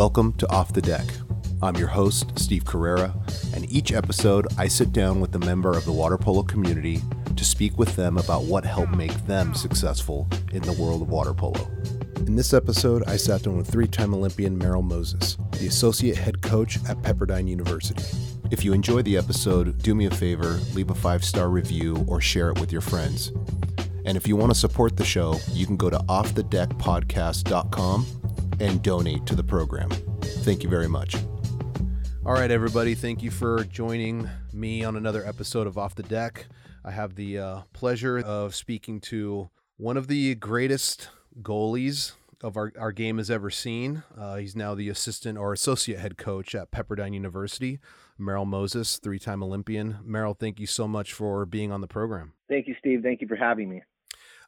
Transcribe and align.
Welcome 0.00 0.32
to 0.38 0.50
Off 0.50 0.72
the 0.72 0.80
Deck. 0.80 1.04
I'm 1.60 1.76
your 1.76 1.88
host, 1.88 2.38
Steve 2.38 2.64
Carrera, 2.64 3.14
and 3.54 3.70
each 3.70 3.92
episode 3.92 4.46
I 4.56 4.66
sit 4.66 4.94
down 4.94 5.20
with 5.20 5.34
a 5.34 5.38
member 5.38 5.76
of 5.76 5.84
the 5.84 5.92
water 5.92 6.16
polo 6.16 6.42
community 6.42 7.02
to 7.36 7.44
speak 7.44 7.76
with 7.76 7.96
them 7.96 8.16
about 8.16 8.44
what 8.44 8.64
helped 8.64 8.96
make 8.96 9.12
them 9.26 9.54
successful 9.54 10.26
in 10.52 10.62
the 10.62 10.72
world 10.72 11.02
of 11.02 11.10
water 11.10 11.34
polo. 11.34 11.70
In 12.16 12.34
this 12.34 12.54
episode, 12.54 13.04
I 13.06 13.18
sat 13.18 13.42
down 13.42 13.58
with 13.58 13.70
three 13.70 13.86
time 13.86 14.14
Olympian 14.14 14.56
Merrill 14.56 14.80
Moses, 14.80 15.36
the 15.58 15.66
associate 15.66 16.16
head 16.16 16.40
coach 16.40 16.78
at 16.88 17.02
Pepperdine 17.02 17.46
University. 17.46 18.02
If 18.50 18.64
you 18.64 18.72
enjoy 18.72 19.02
the 19.02 19.18
episode, 19.18 19.82
do 19.82 19.94
me 19.94 20.06
a 20.06 20.10
favor, 20.10 20.60
leave 20.72 20.88
a 20.88 20.94
five 20.94 21.22
star 21.22 21.50
review 21.50 22.06
or 22.08 22.22
share 22.22 22.48
it 22.48 22.58
with 22.58 22.72
your 22.72 22.80
friends. 22.80 23.32
And 24.06 24.16
if 24.16 24.26
you 24.26 24.34
want 24.34 24.50
to 24.50 24.58
support 24.58 24.96
the 24.96 25.04
show, 25.04 25.36
you 25.52 25.66
can 25.66 25.76
go 25.76 25.90
to 25.90 25.98
offthedeckpodcast.com 25.98 28.19
and 28.60 28.82
donate 28.82 29.26
to 29.26 29.34
the 29.34 29.42
program. 29.42 29.90
Thank 30.20 30.62
you 30.62 30.68
very 30.68 30.88
much. 30.88 31.16
All 32.24 32.32
right, 32.32 32.50
everybody. 32.50 32.94
Thank 32.94 33.22
you 33.22 33.30
for 33.30 33.64
joining 33.64 34.28
me 34.52 34.84
on 34.84 34.96
another 34.96 35.26
episode 35.26 35.66
of 35.66 35.78
Off 35.78 35.94
the 35.94 36.02
Deck. 36.02 36.46
I 36.84 36.90
have 36.90 37.14
the 37.14 37.38
uh, 37.38 37.60
pleasure 37.72 38.18
of 38.18 38.54
speaking 38.54 39.00
to 39.02 39.50
one 39.76 39.96
of 39.96 40.06
the 40.06 40.34
greatest 40.34 41.08
goalies 41.42 42.12
of 42.42 42.56
our, 42.56 42.72
our 42.78 42.92
game 42.92 43.18
has 43.18 43.30
ever 43.30 43.50
seen. 43.50 44.02
Uh, 44.16 44.36
he's 44.36 44.56
now 44.56 44.74
the 44.74 44.88
assistant 44.88 45.38
or 45.38 45.52
associate 45.52 45.98
head 45.98 46.16
coach 46.16 46.54
at 46.54 46.70
Pepperdine 46.70 47.14
University. 47.14 47.78
Merrill 48.18 48.44
Moses, 48.44 48.98
three 48.98 49.18
time 49.18 49.42
Olympian. 49.42 49.98
Merrill, 50.04 50.34
thank 50.34 50.60
you 50.60 50.66
so 50.66 50.86
much 50.86 51.12
for 51.12 51.46
being 51.46 51.72
on 51.72 51.80
the 51.80 51.88
program. 51.88 52.34
Thank 52.48 52.66
you, 52.68 52.74
Steve. 52.78 53.02
Thank 53.02 53.20
you 53.20 53.28
for 53.28 53.36
having 53.36 53.68
me. 53.68 53.82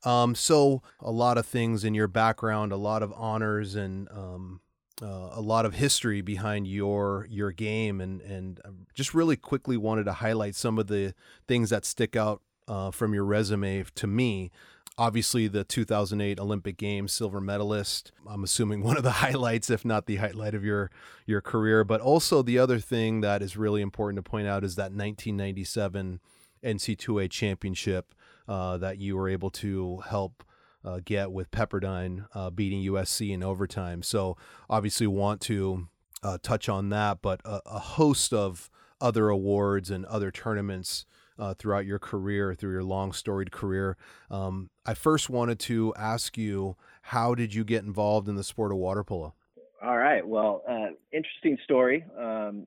Um, 0.04 0.34
so, 0.34 0.82
a 1.00 1.10
lot 1.10 1.38
of 1.38 1.46
things 1.46 1.84
in 1.84 1.94
your 1.94 2.08
background, 2.08 2.72
a 2.72 2.76
lot 2.76 3.02
of 3.02 3.12
honors, 3.16 3.74
and 3.74 4.08
um, 4.10 4.60
uh, 5.00 5.30
a 5.32 5.40
lot 5.40 5.64
of 5.64 5.74
history 5.74 6.20
behind 6.20 6.66
your 6.66 7.26
your 7.30 7.52
game, 7.52 8.00
and 8.00 8.20
and 8.20 8.60
just 8.94 9.14
really 9.14 9.36
quickly 9.36 9.76
wanted 9.76 10.04
to 10.04 10.12
highlight 10.14 10.54
some 10.54 10.78
of 10.78 10.88
the 10.88 11.14
things 11.46 11.70
that 11.70 11.84
stick 11.84 12.16
out 12.16 12.42
uh, 12.66 12.90
from 12.90 13.14
your 13.14 13.24
resume 13.24 13.84
to 13.94 14.06
me 14.06 14.50
obviously 14.98 15.48
the 15.48 15.64
2008 15.64 16.38
Olympic 16.38 16.76
Games 16.76 17.12
silver 17.12 17.40
medalist. 17.40 18.12
I'm 18.28 18.44
assuming 18.44 18.82
one 18.84 18.96
of 18.96 19.02
the 19.02 19.10
highlights, 19.10 19.70
if 19.70 19.84
not 19.84 20.06
the 20.06 20.16
highlight 20.16 20.54
of 20.54 20.64
your 20.64 20.90
your 21.26 21.40
career. 21.40 21.84
But 21.84 22.00
also 22.00 22.42
the 22.42 22.58
other 22.58 22.78
thing 22.78 23.20
that 23.20 23.42
is 23.42 23.56
really 23.56 23.82
important 23.82 24.24
to 24.24 24.28
point 24.28 24.46
out 24.46 24.64
is 24.64 24.76
that 24.76 24.92
1997 24.92 26.20
NC2A 26.64 27.30
championship 27.30 28.14
uh, 28.48 28.78
that 28.78 28.98
you 28.98 29.16
were 29.16 29.28
able 29.28 29.50
to 29.50 29.98
help. 30.08 30.44
Uh, 30.84 30.98
get 31.04 31.30
with 31.30 31.48
Pepperdine 31.52 32.26
uh, 32.34 32.50
beating 32.50 32.82
USC 32.82 33.30
in 33.30 33.44
overtime. 33.44 34.02
So 34.02 34.36
obviously 34.68 35.06
want 35.06 35.40
to 35.42 35.86
uh, 36.24 36.38
touch 36.42 36.68
on 36.68 36.88
that, 36.88 37.22
but 37.22 37.40
a, 37.44 37.60
a 37.66 37.78
host 37.78 38.32
of 38.32 38.68
other 39.00 39.28
awards 39.28 39.92
and 39.92 40.04
other 40.06 40.32
tournaments 40.32 41.06
uh, 41.38 41.54
throughout 41.54 41.86
your 41.86 42.00
career, 42.00 42.56
through 42.56 42.72
your 42.72 42.82
long 42.82 43.12
storied 43.12 43.52
career. 43.52 43.96
Um, 44.28 44.70
I 44.84 44.94
first 44.94 45.30
wanted 45.30 45.60
to 45.60 45.94
ask 45.96 46.36
you, 46.36 46.76
how 47.02 47.36
did 47.36 47.54
you 47.54 47.62
get 47.62 47.84
involved 47.84 48.28
in 48.28 48.34
the 48.34 48.42
sport 48.42 48.72
of 48.72 48.78
water 48.78 49.04
polo? 49.04 49.34
All 49.80 49.98
right. 49.98 50.26
Well, 50.26 50.64
interesting 51.12 51.58
story. 51.62 52.04
Um, 52.18 52.66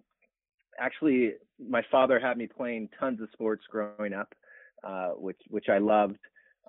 actually, 0.80 1.34
my 1.60 1.82
father 1.92 2.20
had 2.20 2.38
me 2.38 2.48
playing 2.48 2.90
tons 3.00 3.22
of 3.22 3.30
sports 3.34 3.64
growing 3.70 4.14
up, 4.14 4.34
uh, 4.86 5.10
which 5.10 5.40
which 5.50 5.66
I 5.70 5.80
loved. 5.80 6.18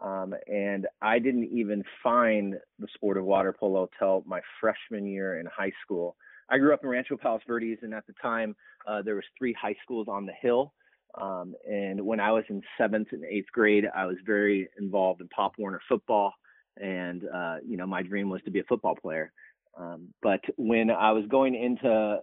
Um, 0.02 0.34
and 0.46 0.86
I 1.00 1.18
didn't 1.18 1.48
even 1.52 1.82
find 2.02 2.54
the 2.78 2.86
sport 2.94 3.16
of 3.16 3.24
water 3.24 3.54
polo 3.58 3.88
till 3.98 4.22
my 4.26 4.40
freshman 4.60 5.06
year 5.06 5.40
in 5.40 5.46
high 5.46 5.72
school. 5.82 6.16
I 6.50 6.58
grew 6.58 6.74
up 6.74 6.80
in 6.82 6.90
Rancho 6.90 7.16
Palos 7.16 7.40
Verdes, 7.46 7.78
and 7.82 7.94
at 7.94 8.06
the 8.06 8.12
time 8.20 8.54
uh, 8.86 9.02
there 9.02 9.14
was 9.14 9.24
three 9.38 9.54
high 9.60 9.74
schools 9.82 10.06
on 10.08 10.26
the 10.26 10.34
hill. 10.40 10.72
Um, 11.20 11.54
and 11.68 12.04
when 12.04 12.20
I 12.20 12.30
was 12.32 12.44
in 12.50 12.60
seventh 12.76 13.08
and 13.12 13.24
eighth 13.24 13.50
grade, 13.52 13.84
I 13.94 14.04
was 14.04 14.16
very 14.26 14.68
involved 14.78 15.22
in 15.22 15.28
Pop 15.28 15.52
Warner 15.58 15.80
football, 15.88 16.34
and 16.76 17.22
uh, 17.34 17.56
you 17.66 17.76
know 17.76 17.86
my 17.86 18.02
dream 18.02 18.28
was 18.28 18.42
to 18.44 18.50
be 18.50 18.60
a 18.60 18.64
football 18.64 18.96
player. 19.00 19.32
Um, 19.78 20.08
but 20.22 20.40
when 20.56 20.90
I 20.90 21.12
was 21.12 21.24
going 21.28 21.54
into 21.54 22.18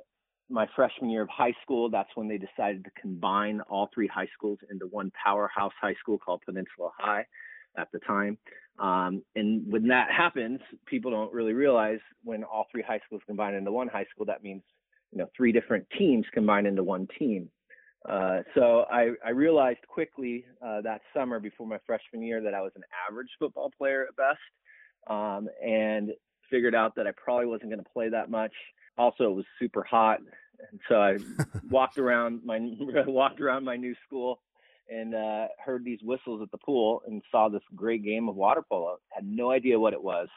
my 0.49 0.67
freshman 0.75 1.09
year 1.09 1.23
of 1.23 1.29
high 1.29 1.53
school, 1.63 1.89
that's 1.89 2.09
when 2.15 2.27
they 2.27 2.37
decided 2.37 2.83
to 2.83 2.91
combine 2.99 3.61
all 3.61 3.89
three 3.93 4.07
high 4.07 4.27
schools 4.33 4.59
into 4.69 4.87
one 4.87 5.11
powerhouse 5.23 5.73
high 5.81 5.95
school 5.99 6.17
called 6.17 6.41
Peninsula 6.45 6.91
High 6.97 7.25
at 7.77 7.91
the 7.91 7.99
time. 7.99 8.37
Um, 8.79 9.23
and 9.35 9.71
when 9.71 9.87
that 9.87 10.09
happens, 10.11 10.59
people 10.85 11.11
don't 11.11 11.33
really 11.33 11.53
realize 11.53 11.99
when 12.23 12.43
all 12.43 12.65
three 12.71 12.83
high 12.83 12.99
schools 13.05 13.21
combine 13.27 13.53
into 13.53 13.71
one 13.71 13.87
high 13.87 14.05
school, 14.13 14.25
that 14.25 14.43
means 14.43 14.63
you 15.11 15.19
know 15.19 15.29
three 15.35 15.51
different 15.51 15.85
teams 15.97 16.25
combine 16.33 16.65
into 16.65 16.83
one 16.83 17.07
team. 17.19 17.49
Uh, 18.07 18.39
so 18.53 18.85
I, 18.91 19.11
I, 19.25 19.29
realized 19.29 19.79
quickly 19.87 20.43
uh, 20.61 20.81
that 20.81 20.99
summer 21.15 21.39
before 21.39 21.65
my 21.65 21.77
freshman 21.87 22.21
year 22.21 22.41
that 22.41 22.53
I 22.53 22.59
was 22.59 22.73
an 22.75 22.81
average 23.09 23.29
football 23.39 23.71
player 23.77 24.05
at 24.09 24.15
best, 24.17 24.39
um, 25.07 25.47
and 25.65 26.11
figured 26.51 26.75
out 26.75 26.95
that 26.95 27.07
I 27.07 27.11
probably 27.15 27.45
wasn't 27.45 27.69
going 27.69 27.81
to 27.81 27.89
play 27.89 28.09
that 28.09 28.29
much. 28.29 28.51
Also, 28.97 29.25
it 29.25 29.35
was 29.35 29.45
super 29.59 29.83
hot, 29.83 30.19
and 30.19 30.79
so 30.87 30.95
I 30.95 31.17
walked 31.69 31.97
around 31.97 32.41
my 32.43 32.59
walked 33.07 33.41
around 33.41 33.65
my 33.65 33.75
new 33.75 33.95
school 34.05 34.39
and 34.89 35.15
uh, 35.15 35.47
heard 35.63 35.83
these 35.83 35.99
whistles 36.03 36.41
at 36.41 36.51
the 36.51 36.57
pool 36.57 37.01
and 37.07 37.21
saw 37.31 37.49
this 37.49 37.63
great 37.75 38.03
game 38.03 38.27
of 38.27 38.35
water 38.35 38.61
polo. 38.67 38.97
Had 39.09 39.25
no 39.25 39.51
idea 39.51 39.79
what 39.79 39.93
it 39.93 40.03
was. 40.03 40.27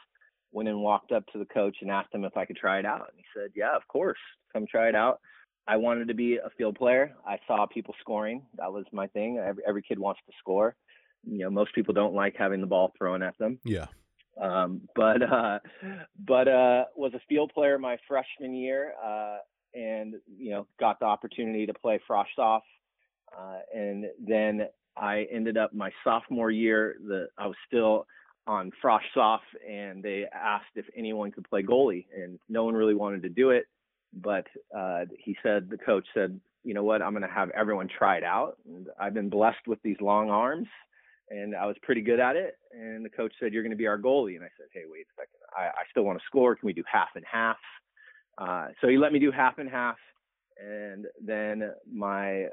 Went 0.51 0.69
and 0.69 0.81
walked 0.81 1.11
up 1.11 1.25
to 1.33 1.39
the 1.39 1.45
coach 1.45 1.77
and 1.81 1.91
asked 1.91 2.13
him 2.13 2.23
if 2.23 2.37
I 2.37 2.45
could 2.45 2.55
try 2.55 2.79
it 2.79 2.85
out, 2.85 3.09
and 3.11 3.17
he 3.17 3.25
said, 3.35 3.51
"Yeah, 3.55 3.75
of 3.75 3.87
course, 3.87 4.19
come 4.53 4.65
try 4.65 4.89
it 4.89 4.95
out." 4.95 5.19
I 5.67 5.75
wanted 5.75 6.07
to 6.07 6.13
be 6.13 6.37
a 6.37 6.49
field 6.57 6.77
player. 6.77 7.13
I 7.27 7.37
saw 7.45 7.65
people 7.65 7.93
scoring. 7.99 8.43
That 8.55 8.71
was 8.71 8.85
my 8.93 9.07
thing. 9.07 9.37
Every, 9.37 9.63
every 9.67 9.81
kid 9.81 9.99
wants 9.99 10.21
to 10.25 10.33
score. 10.39 10.75
You 11.25 11.39
know, 11.39 11.49
most 11.49 11.75
people 11.75 11.93
don't 11.93 12.13
like 12.13 12.35
having 12.37 12.61
the 12.61 12.67
ball 12.67 12.93
thrown 12.97 13.21
at 13.21 13.37
them. 13.37 13.59
Yeah. 13.65 13.87
Um, 14.41 14.81
but 14.95 15.21
uh, 15.23 15.59
but 16.25 16.47
uh, 16.47 16.85
was 16.95 17.13
a 17.13 17.21
field 17.27 17.51
player 17.53 17.77
my 17.77 17.97
freshman 18.07 18.53
year, 18.53 18.93
uh, 19.03 19.37
and 19.73 20.15
you 20.37 20.51
know 20.51 20.67
got 20.79 20.99
the 20.99 21.05
opportunity 21.05 21.65
to 21.65 21.73
play 21.73 21.99
frosh 22.09 22.25
uh, 22.39 23.59
and 23.75 24.05
then 24.25 24.67
I 24.95 25.27
ended 25.31 25.57
up 25.57 25.73
my 25.73 25.91
sophomore 26.03 26.51
year. 26.51 26.97
The 27.07 27.27
I 27.37 27.47
was 27.47 27.57
still 27.67 28.05
on 28.45 28.71
frosh 28.81 29.01
soph, 29.13 29.41
and 29.67 30.01
they 30.01 30.25
asked 30.33 30.65
if 30.75 30.85
anyone 30.95 31.31
could 31.31 31.49
play 31.49 31.63
goalie, 31.63 32.05
and 32.15 32.39
no 32.47 32.63
one 32.63 32.75
really 32.75 32.95
wanted 32.95 33.21
to 33.23 33.29
do 33.29 33.51
it 33.51 33.65
but 34.13 34.47
uh, 34.75 35.05
he 35.17 35.35
said 35.43 35.69
the 35.69 35.77
coach 35.77 36.05
said, 36.13 36.39
you 36.63 36.73
know 36.73 36.83
what, 36.83 37.01
I'm 37.01 37.11
going 37.11 37.27
to 37.27 37.33
have 37.33 37.49
everyone 37.51 37.87
try 37.87 38.17
it 38.17 38.23
out. 38.23 38.57
And 38.67 38.87
I've 38.99 39.13
been 39.13 39.29
blessed 39.29 39.67
with 39.67 39.81
these 39.83 39.97
long 40.01 40.29
arms, 40.29 40.67
and 41.29 41.55
I 41.55 41.65
was 41.65 41.75
pretty 41.81 42.01
good 42.01 42.19
at 42.19 42.35
it. 42.35 42.57
And 42.71 43.03
the 43.03 43.09
coach 43.09 43.33
said, 43.39 43.53
you're 43.53 43.63
going 43.63 43.71
to 43.71 43.77
be 43.77 43.87
our 43.87 43.97
goalie. 43.97 44.35
And 44.35 44.43
I 44.43 44.49
said, 44.57 44.67
hey, 44.73 44.83
wait 44.89 45.07
a 45.07 45.21
second, 45.21 45.39
I, 45.57 45.67
I 45.67 45.83
still 45.91 46.03
want 46.03 46.19
to 46.19 46.25
score. 46.25 46.55
Can 46.55 46.67
we 46.67 46.73
do 46.73 46.83
half 46.91 47.09
and 47.15 47.25
half? 47.29 47.57
Uh, 48.37 48.67
so 48.81 48.87
he 48.87 48.97
let 48.97 49.11
me 49.11 49.19
do 49.19 49.31
half 49.31 49.57
and 49.57 49.69
half. 49.69 49.97
And 50.59 51.05
then 51.23 51.71
my 51.91 52.45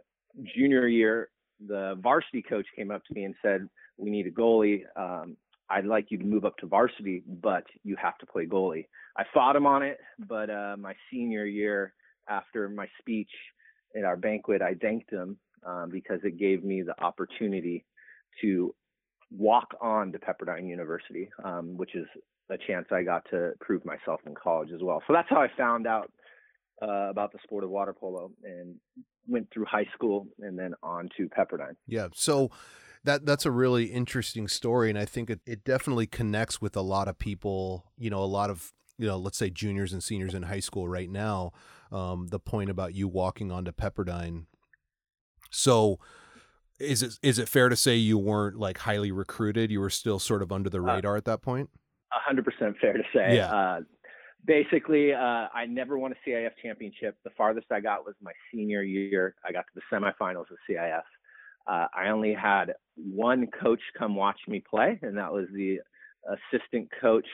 junior 0.56 0.86
year, 0.86 1.30
the 1.66 1.98
varsity 2.02 2.42
coach 2.42 2.66
came 2.76 2.90
up 2.90 3.04
to 3.04 3.14
me 3.14 3.24
and 3.24 3.34
said, 3.42 3.68
we 3.96 4.10
need 4.10 4.26
a 4.26 4.30
goalie. 4.30 4.82
Um, 4.96 5.36
I'd 5.70 5.86
like 5.86 6.10
you 6.10 6.18
to 6.18 6.24
move 6.24 6.44
up 6.44 6.56
to 6.58 6.66
varsity, 6.66 7.22
but 7.26 7.64
you 7.84 7.96
have 7.96 8.18
to 8.18 8.26
play 8.26 8.46
goalie. 8.46 8.86
I 9.16 9.24
fought 9.32 9.56
him 9.56 9.66
on 9.66 9.82
it, 9.82 9.98
but 10.28 10.50
uh, 10.50 10.76
my 10.78 10.94
senior 11.10 11.46
year, 11.46 11.94
after 12.28 12.68
my 12.68 12.88
speech 12.98 13.30
at 13.96 14.04
our 14.04 14.16
banquet, 14.16 14.60
I 14.60 14.74
thanked 14.74 15.10
him 15.10 15.38
um, 15.64 15.90
because 15.90 16.20
it 16.24 16.38
gave 16.38 16.64
me 16.64 16.82
the 16.82 17.00
opportunity 17.02 17.84
to 18.40 18.74
walk 19.30 19.74
on 19.80 20.12
to 20.12 20.18
Pepperdine 20.18 20.68
University, 20.68 21.28
um, 21.44 21.76
which 21.76 21.94
is 21.94 22.06
a 22.50 22.56
chance 22.66 22.86
I 22.90 23.02
got 23.02 23.24
to 23.30 23.52
prove 23.60 23.84
myself 23.84 24.20
in 24.26 24.34
college 24.34 24.70
as 24.74 24.80
well. 24.82 25.02
So 25.06 25.12
that's 25.12 25.28
how 25.30 25.40
I 25.40 25.48
found 25.56 25.86
out 25.86 26.10
uh, 26.82 27.10
about 27.10 27.32
the 27.32 27.38
sport 27.42 27.64
of 27.64 27.70
water 27.70 27.94
polo 27.94 28.30
and 28.42 28.76
went 29.26 29.48
through 29.52 29.64
high 29.64 29.86
school 29.94 30.26
and 30.40 30.58
then 30.58 30.74
on 30.82 31.08
to 31.16 31.28
Pepperdine. 31.28 31.76
Yeah. 31.86 32.08
So 32.14 32.50
that 33.04 33.26
that's 33.26 33.46
a 33.46 33.50
really 33.50 33.84
interesting 33.84 34.48
story, 34.48 34.88
and 34.88 34.98
I 34.98 35.04
think 35.04 35.28
it, 35.30 35.40
it 35.46 35.62
definitely 35.62 36.06
connects 36.06 36.60
with 36.60 36.74
a 36.74 36.80
lot 36.80 37.06
of 37.06 37.18
people. 37.18 37.92
You 37.98 38.08
know, 38.10 38.22
a 38.22 38.24
lot 38.24 38.48
of 38.50 38.72
you 38.98 39.06
know, 39.06 39.18
let's 39.18 39.36
say 39.36 39.50
juniors 39.50 39.92
and 39.92 40.02
seniors 40.02 40.34
in 40.34 40.44
high 40.44 40.60
school 40.60 40.88
right 40.88 41.10
now. 41.10 41.52
Um, 41.92 42.28
the 42.28 42.40
point 42.40 42.70
about 42.70 42.94
you 42.94 43.06
walking 43.06 43.52
onto 43.52 43.72
Pepperdine. 43.72 44.46
So, 45.50 46.00
is 46.78 47.02
it 47.02 47.18
is 47.22 47.38
it 47.38 47.48
fair 47.48 47.68
to 47.68 47.76
say 47.76 47.96
you 47.96 48.18
weren't 48.18 48.56
like 48.56 48.78
highly 48.78 49.12
recruited? 49.12 49.70
You 49.70 49.80
were 49.80 49.90
still 49.90 50.18
sort 50.18 50.42
of 50.42 50.52
under 50.52 50.70
the 50.70 50.78
uh, 50.78 50.82
radar 50.82 51.14
uh, 51.14 51.18
at 51.18 51.24
that 51.26 51.42
point. 51.42 51.70
A 52.12 52.20
hundred 52.20 52.44
percent 52.44 52.76
fair 52.80 52.92
to 52.94 53.02
say. 53.14 53.36
Yeah. 53.36 53.52
Uh, 53.52 53.80
basically, 54.44 55.12
uh, 55.12 55.48
I 55.54 55.66
never 55.68 55.98
won 55.98 56.12
a 56.12 56.28
CIF 56.28 56.50
championship. 56.62 57.16
The 57.24 57.30
farthest 57.36 57.66
I 57.70 57.80
got 57.80 58.04
was 58.04 58.14
my 58.22 58.32
senior 58.52 58.82
year. 58.82 59.34
I 59.44 59.52
got 59.52 59.64
to 59.66 59.72
the 59.74 59.82
semifinals 59.92 60.50
of 60.50 60.58
CIF. 60.68 61.02
Uh, 61.66 61.86
I 61.94 62.08
only 62.08 62.34
had 62.34 62.74
one 62.96 63.46
coach 63.62 63.80
come 63.98 64.14
watch 64.14 64.38
me 64.48 64.62
play, 64.68 64.98
and 65.02 65.16
that 65.16 65.32
was 65.32 65.46
the 65.54 65.78
assistant 66.28 66.88
coach 67.00 67.26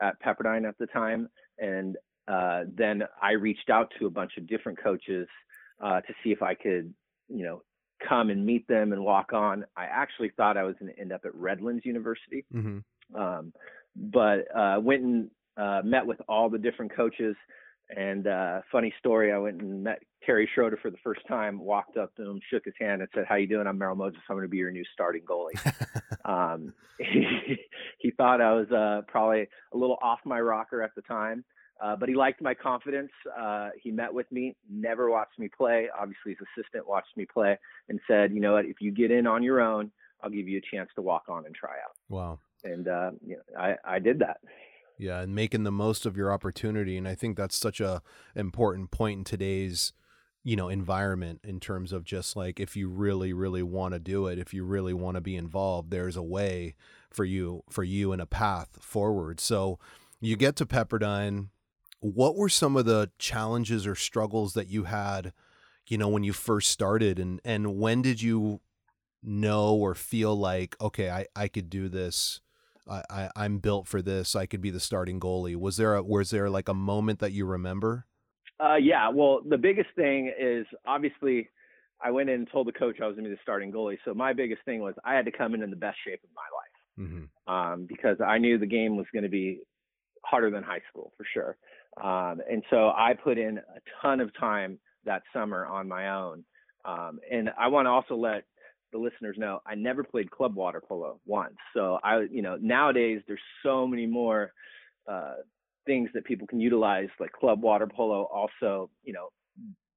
at 0.00 0.20
Pepperdine 0.22 0.66
at 0.66 0.78
the 0.78 0.86
time. 0.86 1.28
And 1.58 1.96
uh, 2.26 2.64
then 2.74 3.02
I 3.20 3.32
reached 3.32 3.68
out 3.70 3.92
to 3.98 4.06
a 4.06 4.10
bunch 4.10 4.32
of 4.38 4.46
different 4.46 4.82
coaches 4.82 5.28
uh, 5.82 6.00
to 6.00 6.14
see 6.22 6.30
if 6.30 6.42
I 6.42 6.54
could, 6.54 6.92
you 7.28 7.44
know, 7.44 7.62
come 8.06 8.30
and 8.30 8.44
meet 8.44 8.66
them 8.68 8.92
and 8.92 9.04
walk 9.04 9.32
on. 9.32 9.64
I 9.76 9.84
actually 9.84 10.30
thought 10.36 10.56
I 10.56 10.64
was 10.64 10.74
going 10.78 10.92
to 10.92 11.00
end 11.00 11.12
up 11.12 11.22
at 11.24 11.34
Redlands 11.34 11.84
University, 11.84 12.44
mm-hmm. 12.54 13.20
um, 13.20 13.52
but 13.96 14.44
uh, 14.54 14.78
went 14.80 15.02
and 15.02 15.30
uh, 15.56 15.82
met 15.84 16.06
with 16.06 16.18
all 16.28 16.48
the 16.48 16.58
different 16.58 16.94
coaches. 16.94 17.36
And 17.94 18.26
uh, 18.26 18.60
funny 18.70 18.92
story, 18.98 19.32
I 19.32 19.38
went 19.38 19.62
and 19.62 19.82
met 19.82 20.02
Terry 20.24 20.48
Schroeder 20.54 20.78
for 20.82 20.90
the 20.90 20.98
first 21.02 21.22
time. 21.26 21.58
Walked 21.58 21.96
up 21.96 22.14
to 22.16 22.22
him, 22.22 22.38
shook 22.50 22.64
his 22.66 22.74
hand, 22.78 23.00
and 23.00 23.08
said, 23.14 23.24
"How 23.26 23.36
you 23.36 23.46
doing? 23.46 23.66
I'm 23.66 23.78
Merrill 23.78 23.96
Moses. 23.96 24.20
I'm 24.28 24.36
going 24.36 24.44
to 24.44 24.50
be 24.50 24.58
your 24.58 24.70
new 24.70 24.84
starting 24.92 25.22
goalie." 25.22 25.56
um, 26.26 26.74
he, 26.98 27.56
he, 27.98 28.10
thought 28.10 28.42
I 28.42 28.52
was 28.52 28.70
uh, 28.70 29.02
probably 29.08 29.48
a 29.72 29.76
little 29.76 29.96
off 30.02 30.18
my 30.26 30.38
rocker 30.38 30.82
at 30.82 30.94
the 30.96 31.02
time, 31.02 31.44
uh, 31.80 31.94
but 31.96 32.08
he 32.08 32.14
liked 32.14 32.42
my 32.42 32.54
confidence. 32.54 33.10
Uh, 33.38 33.70
he 33.80 33.90
met 33.90 34.12
with 34.12 34.30
me, 34.32 34.56
never 34.68 35.10
watched 35.10 35.38
me 35.38 35.48
play. 35.48 35.88
Obviously, 35.96 36.32
his 36.32 36.46
assistant 36.56 36.88
watched 36.88 37.16
me 37.16 37.24
play 37.24 37.58
and 37.88 38.00
said, 38.06 38.32
"You 38.32 38.40
know 38.40 38.54
what? 38.54 38.64
If 38.64 38.80
you 38.80 38.90
get 38.90 39.10
in 39.10 39.26
on 39.26 39.42
your 39.42 39.60
own, 39.60 39.90
I'll 40.22 40.30
give 40.30 40.48
you 40.48 40.58
a 40.58 40.76
chance 40.76 40.90
to 40.96 41.02
walk 41.02 41.24
on 41.28 41.46
and 41.46 41.54
try 41.54 41.70
out." 41.70 41.96
Wow. 42.08 42.38
And 42.64 42.88
uh, 42.88 43.12
you 43.24 43.36
know, 43.36 43.60
I 43.60 43.76
I 43.84 43.98
did 43.98 44.18
that. 44.20 44.38
Yeah, 44.98 45.20
and 45.20 45.34
making 45.34 45.62
the 45.62 45.70
most 45.70 46.06
of 46.06 46.16
your 46.16 46.32
opportunity, 46.32 46.96
and 46.96 47.06
I 47.06 47.14
think 47.14 47.36
that's 47.36 47.56
such 47.56 47.80
a 47.80 48.02
important 48.34 48.90
point 48.90 49.18
in 49.18 49.24
today's 49.24 49.92
you 50.42 50.56
know 50.56 50.68
environment 50.68 51.40
in 51.44 51.60
terms 51.60 51.92
of 51.92 52.04
just 52.04 52.34
like 52.36 52.58
if 52.58 52.76
you 52.76 52.88
really 52.88 53.32
really 53.32 53.62
want 53.62 53.92
to 53.92 53.98
do 53.98 54.28
it 54.28 54.38
if 54.38 54.54
you 54.54 54.64
really 54.64 54.94
want 54.94 55.16
to 55.16 55.20
be 55.20 55.34
involved 55.34 55.90
there's 55.90 56.16
a 56.16 56.22
way 56.22 56.74
for 57.10 57.24
you 57.24 57.62
for 57.68 57.82
you 57.82 58.12
and 58.12 58.22
a 58.22 58.26
path 58.26 58.78
forward 58.80 59.40
so 59.40 59.80
you 60.20 60.36
get 60.36 60.54
to 60.54 60.64
pepperdine 60.64 61.48
what 62.00 62.36
were 62.36 62.48
some 62.48 62.76
of 62.76 62.84
the 62.84 63.10
challenges 63.18 63.86
or 63.86 63.94
struggles 63.94 64.54
that 64.54 64.68
you 64.68 64.84
had 64.84 65.32
you 65.86 65.98
know 65.98 66.08
when 66.08 66.24
you 66.24 66.32
first 66.32 66.70
started 66.70 67.18
and 67.18 67.40
and 67.44 67.76
when 67.78 68.02
did 68.02 68.22
you 68.22 68.60
know 69.22 69.74
or 69.74 69.94
feel 69.94 70.36
like 70.36 70.76
okay 70.80 71.10
i 71.10 71.26
i 71.34 71.48
could 71.48 71.68
do 71.68 71.88
this 71.88 72.40
I, 72.88 73.02
I 73.10 73.30
I'm 73.36 73.58
built 73.58 73.86
for 73.86 74.02
this. 74.02 74.34
I 74.34 74.46
could 74.46 74.60
be 74.60 74.70
the 74.70 74.80
starting 74.80 75.20
goalie. 75.20 75.56
Was 75.56 75.76
there 75.76 75.94
a 75.94 76.02
was 76.02 76.30
there 76.30 76.48
like 76.48 76.68
a 76.68 76.74
moment 76.74 77.18
that 77.20 77.32
you 77.32 77.44
remember? 77.44 78.06
Uh, 78.60 78.76
yeah. 78.76 79.08
Well, 79.08 79.40
the 79.46 79.58
biggest 79.58 79.90
thing 79.94 80.32
is 80.38 80.66
obviously 80.86 81.48
I 82.02 82.10
went 82.10 82.28
in 82.28 82.36
and 82.36 82.48
told 82.50 82.66
the 82.66 82.72
coach 82.72 82.96
I 83.00 83.06
was 83.06 83.14
going 83.14 83.24
to 83.24 83.30
be 83.30 83.34
the 83.34 83.40
starting 83.42 83.72
goalie. 83.72 83.98
So 84.04 84.14
my 84.14 84.32
biggest 84.32 84.62
thing 84.64 84.80
was 84.80 84.94
I 85.04 85.14
had 85.14 85.24
to 85.26 85.32
come 85.32 85.54
in 85.54 85.62
in 85.62 85.70
the 85.70 85.76
best 85.76 85.98
shape 86.04 86.20
of 86.24 86.30
my 86.34 86.42
life 86.56 87.08
mm-hmm. 87.08 87.52
um, 87.52 87.86
because 87.86 88.16
I 88.24 88.38
knew 88.38 88.58
the 88.58 88.66
game 88.66 88.96
was 88.96 89.06
going 89.12 89.24
to 89.24 89.28
be 89.28 89.60
harder 90.24 90.50
than 90.50 90.62
high 90.62 90.82
school 90.90 91.12
for 91.16 91.26
sure. 91.32 91.56
Um, 92.02 92.40
and 92.50 92.62
so 92.70 92.88
I 92.88 93.14
put 93.14 93.38
in 93.38 93.58
a 93.58 93.80
ton 94.02 94.20
of 94.20 94.30
time 94.38 94.78
that 95.04 95.22
summer 95.32 95.66
on 95.66 95.88
my 95.88 96.10
own. 96.10 96.44
Um, 96.84 97.18
and 97.30 97.50
I 97.58 97.68
want 97.68 97.86
to 97.86 97.90
also 97.90 98.14
let 98.14 98.44
the 98.92 98.98
listeners 98.98 99.36
know 99.38 99.60
I 99.66 99.74
never 99.74 100.02
played 100.02 100.30
club 100.30 100.54
water 100.54 100.82
polo 100.86 101.20
once. 101.26 101.56
So 101.74 101.98
I, 102.02 102.20
you 102.30 102.42
know, 102.42 102.56
nowadays 102.60 103.20
there's 103.26 103.40
so 103.62 103.86
many 103.86 104.06
more 104.06 104.52
uh, 105.06 105.34
things 105.86 106.08
that 106.14 106.24
people 106.24 106.46
can 106.46 106.60
utilize, 106.60 107.08
like 107.20 107.32
club 107.32 107.62
water 107.62 107.86
polo. 107.86 108.24
Also, 108.24 108.90
you 109.02 109.12
know, 109.12 109.28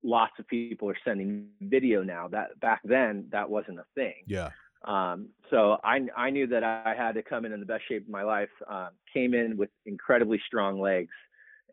lots 0.03 0.33
of 0.39 0.47
people 0.47 0.89
are 0.89 0.97
sending 1.05 1.47
video 1.61 2.03
now. 2.03 2.27
That 2.27 2.59
back 2.59 2.81
then 2.83 3.27
that 3.31 3.49
wasn't 3.49 3.79
a 3.79 3.85
thing. 3.95 4.23
Yeah. 4.25 4.49
Um, 4.83 5.29
so 5.49 5.77
I 5.83 5.99
I 6.17 6.31
knew 6.31 6.47
that 6.47 6.63
I 6.63 6.95
had 6.97 7.13
to 7.13 7.23
come 7.23 7.45
in 7.45 7.51
in 7.51 7.59
the 7.59 7.65
best 7.65 7.83
shape 7.87 8.03
of 8.03 8.09
my 8.09 8.23
life. 8.23 8.49
Um, 8.67 8.89
came 9.13 9.33
in 9.33 9.57
with 9.57 9.69
incredibly 9.85 10.41
strong 10.47 10.79
legs, 10.81 11.13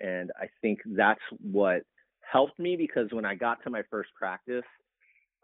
and 0.01 0.31
I 0.41 0.47
think 0.63 0.81
that's 0.85 1.21
what 1.41 1.83
helped 2.21 2.59
me 2.59 2.77
because 2.77 3.09
when 3.11 3.25
I 3.25 3.35
got 3.35 3.63
to 3.65 3.71
my 3.71 3.83
first 3.91 4.11
practice, 4.19 4.65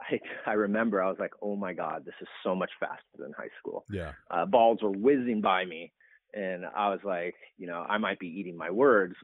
I, 0.01 0.21
I 0.51 0.53
remember 0.55 1.03
I 1.03 1.09
was 1.09 1.19
like, 1.19 1.33
oh 1.43 1.57
my 1.57 1.73
God, 1.73 2.05
this 2.05 2.15
is 2.21 2.29
so 2.43 2.55
much 2.55 2.71
faster 2.81 3.03
than 3.19 3.33
high 3.37 3.51
school. 3.59 3.85
Yeah. 3.91 4.13
Uh, 4.31 4.47
balls 4.47 4.81
were 4.83 4.91
whizzing 4.91 5.41
by 5.41 5.65
me. 5.65 5.93
And 6.35 6.65
I 6.65 6.89
was 6.89 7.01
like, 7.05 7.37
you 7.59 7.67
know, 7.69 7.87
I 7.89 7.99
might 7.99 8.19
be 8.19 8.27
eating 8.27 8.57
my 8.57 8.71
words. 8.71 9.15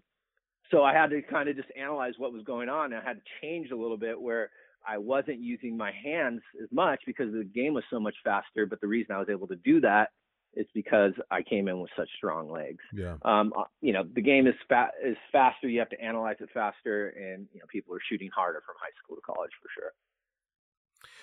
So 0.70 0.84
I 0.84 0.94
had 0.94 1.10
to 1.10 1.22
kind 1.22 1.48
of 1.48 1.56
just 1.56 1.68
analyze 1.76 2.14
what 2.16 2.32
was 2.32 2.44
going 2.44 2.68
on. 2.68 2.94
I 2.94 3.02
had 3.02 3.16
to 3.16 3.22
change 3.42 3.72
a 3.72 3.76
little 3.76 3.96
bit 3.96 4.20
where 4.20 4.50
I 4.86 4.98
wasn't 4.98 5.40
using 5.40 5.76
my 5.76 5.90
hands 6.04 6.40
as 6.62 6.68
much 6.70 7.00
because 7.06 7.32
the 7.32 7.44
game 7.44 7.74
was 7.74 7.82
so 7.90 7.98
much 7.98 8.14
faster. 8.22 8.64
But 8.66 8.80
the 8.80 8.86
reason 8.86 9.14
I 9.14 9.18
was 9.18 9.28
able 9.28 9.48
to 9.48 9.56
do 9.56 9.80
that 9.80 10.10
is 10.54 10.66
because 10.74 11.12
I 11.30 11.42
came 11.42 11.68
in 11.68 11.80
with 11.80 11.90
such 11.96 12.08
strong 12.16 12.50
legs. 12.50 12.82
Yeah. 12.92 13.16
Um, 13.22 13.52
uh, 13.56 13.64
you 13.80 13.92
know, 13.92 14.04
the 14.14 14.20
game 14.20 14.46
is 14.46 14.54
fa- 14.68 14.90
is 15.04 15.16
faster. 15.30 15.68
You 15.68 15.78
have 15.78 15.90
to 15.90 16.00
analyze 16.00 16.36
it 16.40 16.48
faster, 16.52 17.10
and 17.10 17.46
you 17.52 17.60
know, 17.60 17.66
people 17.70 17.94
are 17.94 18.00
shooting 18.08 18.30
harder 18.34 18.62
from 18.66 18.74
high 18.80 18.92
school 19.02 19.16
to 19.16 19.22
college 19.22 19.52
for 19.62 19.68
sure. 19.74 19.92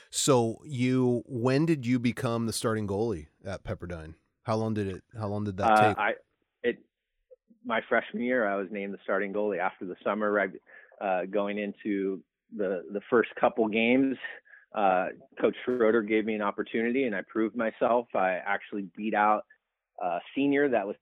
So 0.10 0.62
you, 0.64 1.24
when 1.28 1.66
did 1.66 1.86
you 1.86 2.00
become 2.00 2.46
the 2.46 2.54
starting 2.54 2.88
goalie 2.88 3.28
at 3.46 3.64
Pepperdine? 3.64 4.14
How 4.44 4.56
long 4.56 4.74
did 4.74 4.88
it? 4.88 5.04
How 5.18 5.28
long 5.28 5.44
did 5.44 5.58
that 5.58 5.66
uh, 5.66 5.88
take? 5.90 5.98
I, 5.98 6.12
it, 6.64 6.78
my 7.66 7.82
freshman 7.90 8.24
year, 8.24 8.48
I 8.48 8.56
was 8.56 8.68
named 8.72 8.94
the 8.94 9.00
starting 9.04 9.34
goalie. 9.34 9.60
After 9.60 9.86
the 9.86 9.96
summer, 10.04 10.32
right, 10.32 10.50
uh, 11.02 11.26
going 11.26 11.58
into 11.58 12.22
the 12.56 12.84
the 12.94 13.02
first 13.10 13.30
couple 13.40 13.68
games, 13.68 14.18
uh, 14.76 15.08
Coach 15.40 15.56
Schroeder 15.66 16.02
gave 16.02 16.26
me 16.26 16.36
an 16.36 16.42
opportunity, 16.42 17.06
and 17.06 17.16
I 17.16 17.22
proved 17.28 17.56
myself. 17.56 18.08
I 18.16 18.40
actually 18.46 18.88
beat 18.96 19.14
out 19.14 19.44
a 20.02 20.20
senior 20.36 20.70
that 20.70 20.86
was 20.86 20.96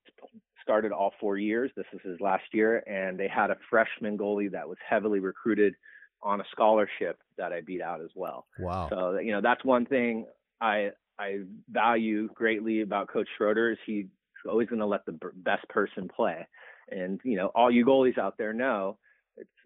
started 0.62 0.90
all 0.92 1.12
four 1.20 1.36
years. 1.36 1.70
This 1.76 1.86
is 1.92 2.00
his 2.02 2.20
last 2.20 2.44
year, 2.52 2.82
and 2.86 3.18
they 3.18 3.28
had 3.28 3.50
a 3.50 3.56
freshman 3.70 4.18
goalie 4.18 4.50
that 4.50 4.68
was 4.68 4.78
heavily 4.88 5.20
recruited 5.20 5.74
on 6.22 6.40
a 6.40 6.44
scholarship 6.50 7.18
that 7.38 7.52
I 7.52 7.60
beat 7.60 7.80
out 7.80 8.00
as 8.00 8.10
well. 8.14 8.46
Wow. 8.58 8.88
So 8.90 9.18
you 9.18 9.32
know 9.32 9.40
that's 9.40 9.64
one 9.64 9.86
thing 9.86 10.26
I 10.60 10.90
I 11.18 11.40
value 11.70 12.28
greatly 12.34 12.80
about 12.80 13.08
Coach 13.08 13.28
Schroeder 13.36 13.72
is 13.72 13.78
he's 13.86 14.06
always 14.48 14.68
going 14.68 14.80
to 14.80 14.86
let 14.86 15.06
the 15.06 15.18
best 15.34 15.68
person 15.68 16.08
play, 16.08 16.46
and 16.90 17.20
you 17.24 17.36
know 17.36 17.48
all 17.54 17.70
you 17.70 17.84
goalies 17.84 18.18
out 18.18 18.38
there 18.38 18.52
know 18.52 18.98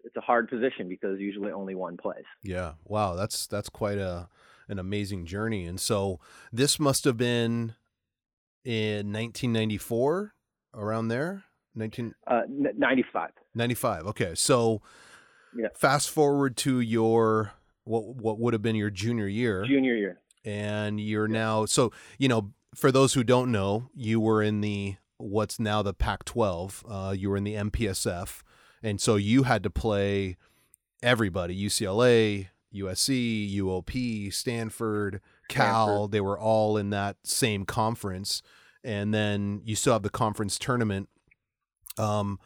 it's 0.03 0.15
a 0.15 0.21
hard 0.21 0.49
position 0.49 0.89
because 0.89 1.19
usually 1.19 1.51
only 1.51 1.75
one 1.75 1.97
plays. 1.97 2.23
Yeah. 2.43 2.73
Wow. 2.85 3.15
That's 3.15 3.47
that's 3.47 3.69
quite 3.69 3.97
a 3.97 4.29
an 4.67 4.79
amazing 4.79 5.25
journey, 5.25 5.65
and 5.65 5.79
so 5.79 6.19
this 6.53 6.79
must 6.79 7.03
have 7.03 7.17
been 7.17 7.75
in 8.63 9.11
1994 9.11 10.33
around 10.73 11.07
there 11.07 11.43
19 11.73 12.13
uh, 12.27 12.41
95 12.47 13.31
95 13.55 14.05
okay 14.05 14.35
so 14.35 14.81
yeah. 15.55 15.67
Fast 15.73 16.09
forward 16.09 16.57
to 16.57 16.79
your 16.79 17.53
what 17.83 18.15
what 18.15 18.39
would 18.39 18.53
have 18.53 18.61
been 18.61 18.75
your 18.75 18.89
junior 18.89 19.27
year. 19.27 19.65
Junior 19.65 19.95
year. 19.95 20.19
And 20.45 20.99
you're 20.99 21.27
yeah. 21.27 21.33
now 21.33 21.65
so 21.65 21.91
you 22.17 22.27
know 22.27 22.51
for 22.75 22.91
those 22.91 23.13
who 23.13 23.23
don't 23.23 23.51
know, 23.51 23.89
you 23.95 24.19
were 24.19 24.41
in 24.41 24.61
the 24.61 24.95
what's 25.17 25.59
now 25.59 25.81
the 25.81 25.93
Pac-12. 25.93 26.83
Uh, 26.87 27.11
you 27.11 27.29
were 27.29 27.37
in 27.37 27.43
the 27.43 27.55
MPSF, 27.55 28.41
and 28.83 28.99
so 28.99 29.15
you 29.15 29.43
had 29.43 29.63
to 29.63 29.69
play 29.69 30.37
everybody: 31.03 31.59
UCLA, 31.59 32.47
USC, 32.73 33.55
UOP, 33.57 34.33
Stanford, 34.33 35.21
Cal. 35.49 35.87
Stanford. 35.87 36.11
They 36.11 36.21
were 36.21 36.39
all 36.39 36.77
in 36.77 36.89
that 36.91 37.17
same 37.23 37.65
conference, 37.65 38.41
and 38.83 39.13
then 39.13 39.61
you 39.65 39.75
still 39.75 39.93
have 39.93 40.03
the 40.03 40.09
conference 40.09 40.57
tournament. 40.57 41.09
Um, 41.97 42.39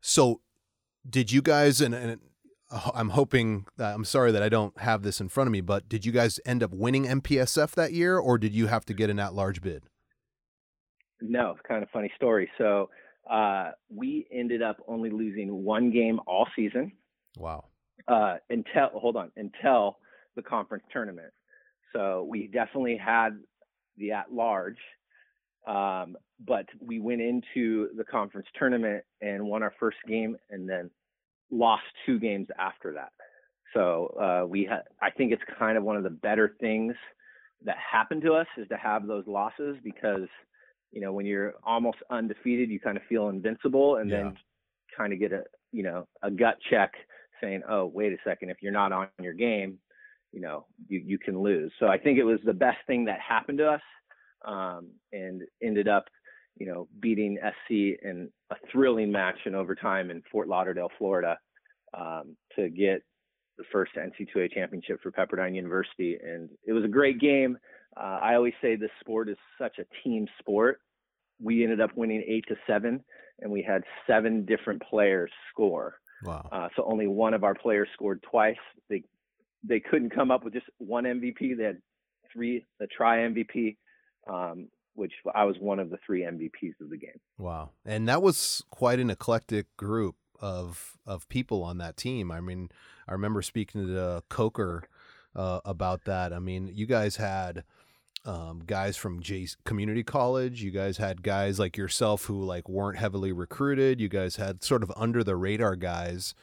so 0.00 0.40
did 1.08 1.32
you 1.32 1.42
guys 1.42 1.80
and, 1.80 1.94
and 1.94 2.20
I'm 2.94 3.10
hoping 3.10 3.66
that 3.76 3.94
I'm 3.94 4.04
sorry 4.04 4.32
that 4.32 4.42
I 4.42 4.48
don't 4.48 4.78
have 4.80 5.02
this 5.02 5.20
in 5.20 5.28
front 5.28 5.48
of 5.48 5.52
me, 5.52 5.60
but 5.60 5.88
did 5.88 6.06
you 6.06 6.12
guys 6.12 6.40
end 6.46 6.62
up 6.62 6.72
winning 6.72 7.04
MPSF 7.04 7.72
that 7.72 7.92
year 7.92 8.18
or 8.18 8.38
did 8.38 8.54
you 8.54 8.66
have 8.66 8.84
to 8.86 8.94
get 8.94 9.10
an 9.10 9.18
at 9.18 9.34
large 9.34 9.60
bid? 9.60 9.84
No, 11.20 11.54
kind 11.68 11.82
of 11.82 11.90
funny 11.90 12.10
story. 12.16 12.50
So 12.56 12.88
uh, 13.32 13.70
we 13.88 14.26
ended 14.30 14.62
up 14.62 14.76
only 14.86 15.10
losing 15.10 15.64
one 15.64 15.90
game 15.90 16.20
all 16.26 16.46
season. 16.54 16.92
Wow. 17.38 17.64
Uh, 18.06 18.36
until 18.50 18.90
hold 18.94 19.16
on 19.16 19.30
until 19.36 19.98
the 20.36 20.42
conference 20.42 20.84
tournament. 20.92 21.32
So 21.92 22.26
we 22.28 22.46
definitely 22.46 22.96
had 22.96 23.30
the 23.96 24.12
at 24.12 24.32
large, 24.32 24.78
um, 25.66 26.16
but 26.46 26.66
we 26.80 27.00
went 27.00 27.20
into 27.20 27.88
the 27.96 28.04
conference 28.04 28.48
tournament 28.58 29.04
and 29.20 29.44
won 29.44 29.62
our 29.62 29.74
first 29.78 29.98
game, 30.08 30.36
and 30.50 30.68
then 30.68 30.90
lost 31.50 31.84
two 32.06 32.18
games 32.18 32.48
after 32.58 32.92
that. 32.94 33.12
So 33.74 34.14
uh, 34.20 34.46
we 34.46 34.64
had, 34.64 34.82
I 35.00 35.10
think 35.10 35.32
it's 35.32 35.42
kind 35.58 35.78
of 35.78 35.84
one 35.84 35.96
of 35.96 36.02
the 36.02 36.10
better 36.10 36.56
things 36.60 36.94
that 37.64 37.76
happened 37.78 38.22
to 38.22 38.34
us 38.34 38.46
is 38.56 38.68
to 38.68 38.76
have 38.76 39.06
those 39.06 39.26
losses 39.26 39.76
because, 39.84 40.28
you 40.92 41.00
know, 41.00 41.12
when 41.12 41.26
you're 41.26 41.54
almost 41.64 41.98
undefeated, 42.10 42.70
you 42.70 42.78
kind 42.78 42.96
of 42.96 43.02
feel 43.08 43.28
invincible 43.28 43.96
and 43.96 44.10
yeah. 44.10 44.24
then 44.24 44.36
kind 44.96 45.12
of 45.12 45.18
get 45.18 45.32
a, 45.32 45.42
you 45.72 45.82
know, 45.82 46.06
a 46.22 46.30
gut 46.30 46.58
check 46.70 46.92
saying, 47.40 47.62
oh, 47.68 47.86
wait 47.86 48.12
a 48.12 48.16
second, 48.24 48.50
if 48.50 48.58
you're 48.60 48.72
not 48.72 48.92
on 48.92 49.08
your 49.20 49.32
game, 49.32 49.78
you 50.32 50.40
know, 50.40 50.66
you, 50.88 51.02
you 51.04 51.18
can 51.18 51.38
lose. 51.40 51.72
So 51.80 51.86
I 51.86 51.98
think 51.98 52.18
it 52.18 52.24
was 52.24 52.38
the 52.44 52.52
best 52.52 52.78
thing 52.86 53.06
that 53.06 53.18
happened 53.20 53.58
to 53.58 53.70
us 53.70 53.80
um, 54.46 54.90
and 55.12 55.42
ended 55.62 55.88
up 55.88 56.04
you 56.56 56.66
know, 56.66 56.88
beating 57.00 57.38
SC 57.42 57.70
in 58.02 58.28
a 58.50 58.56
thrilling 58.70 59.10
match 59.10 59.38
in 59.46 59.54
overtime 59.54 60.10
in 60.10 60.22
Fort 60.30 60.48
Lauderdale, 60.48 60.90
Florida, 60.98 61.38
um, 61.94 62.36
to 62.56 62.68
get 62.68 63.02
the 63.58 63.64
first 63.72 63.92
NC2A 63.96 64.52
championship 64.52 65.00
for 65.02 65.10
Pepperdine 65.10 65.54
University. 65.54 66.18
And 66.22 66.50
it 66.66 66.72
was 66.72 66.84
a 66.84 66.88
great 66.88 67.20
game. 67.20 67.56
Uh, 67.96 68.18
I 68.22 68.34
always 68.34 68.54
say 68.62 68.76
this 68.76 68.90
sport 69.00 69.28
is 69.28 69.36
such 69.58 69.78
a 69.78 69.84
team 70.02 70.26
sport. 70.38 70.80
We 71.40 71.62
ended 71.62 71.80
up 71.80 71.90
winning 71.96 72.24
eight 72.26 72.44
to 72.48 72.56
seven, 72.66 73.02
and 73.40 73.50
we 73.50 73.62
had 73.62 73.82
seven 74.06 74.44
different 74.44 74.82
players 74.82 75.30
score. 75.52 75.96
Wow. 76.24 76.48
Uh, 76.52 76.68
so 76.76 76.84
only 76.84 77.06
one 77.06 77.34
of 77.34 77.44
our 77.44 77.54
players 77.54 77.88
scored 77.94 78.22
twice. 78.22 78.56
They 78.88 79.02
they 79.64 79.80
couldn't 79.80 80.10
come 80.10 80.30
up 80.30 80.44
with 80.44 80.54
just 80.54 80.66
one 80.78 81.04
MVP. 81.04 81.56
They 81.56 81.64
had 81.64 81.78
three, 82.32 82.64
the 82.80 82.86
try 82.86 83.18
MVP, 83.18 83.76
um, 84.28 84.68
which 84.94 85.12
I 85.34 85.44
was 85.44 85.56
one 85.60 85.78
of 85.78 85.90
the 85.90 85.98
three 86.04 86.22
MVPs 86.22 86.80
of 86.80 86.90
the 86.90 86.96
game. 86.96 87.20
Wow. 87.38 87.70
And 87.84 88.08
that 88.08 88.22
was 88.22 88.64
quite 88.70 88.98
an 88.98 89.10
eclectic 89.10 89.66
group 89.76 90.16
of 90.40 90.98
of 91.06 91.28
people 91.28 91.62
on 91.62 91.78
that 91.78 91.96
team. 91.96 92.30
I 92.30 92.40
mean, 92.40 92.70
I 93.08 93.12
remember 93.12 93.42
speaking 93.42 93.86
to 93.86 94.22
Coker 94.28 94.84
uh, 95.34 95.60
about 95.64 96.04
that. 96.04 96.32
I 96.32 96.38
mean, 96.38 96.70
you 96.72 96.86
guys 96.86 97.16
had 97.16 97.64
um, 98.24 98.62
guys 98.64 98.96
from 98.96 99.20
J 99.20 99.48
community 99.64 100.02
college. 100.02 100.62
You 100.62 100.70
guys 100.70 100.96
had 100.96 101.22
guys 101.22 101.58
like 101.58 101.76
yourself 101.76 102.24
who 102.24 102.44
like 102.44 102.68
weren't 102.68 102.98
heavily 102.98 103.32
recruited. 103.32 104.00
You 104.00 104.08
guys 104.08 104.36
had 104.36 104.62
sort 104.62 104.82
of 104.82 104.92
under 104.96 105.24
the 105.24 105.36
radar 105.36 105.76
guys. 105.76 106.34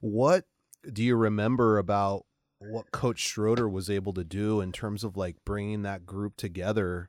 What 0.00 0.44
do 0.92 1.02
you 1.02 1.16
remember 1.16 1.78
about 1.78 2.24
what 2.58 2.90
Coach 2.90 3.20
Schroeder 3.20 3.68
was 3.68 3.88
able 3.88 4.12
to 4.14 4.24
do 4.24 4.60
in 4.60 4.72
terms 4.72 5.04
of 5.04 5.16
like 5.16 5.36
bringing 5.44 5.82
that 5.82 6.06
group 6.06 6.36
together 6.36 7.08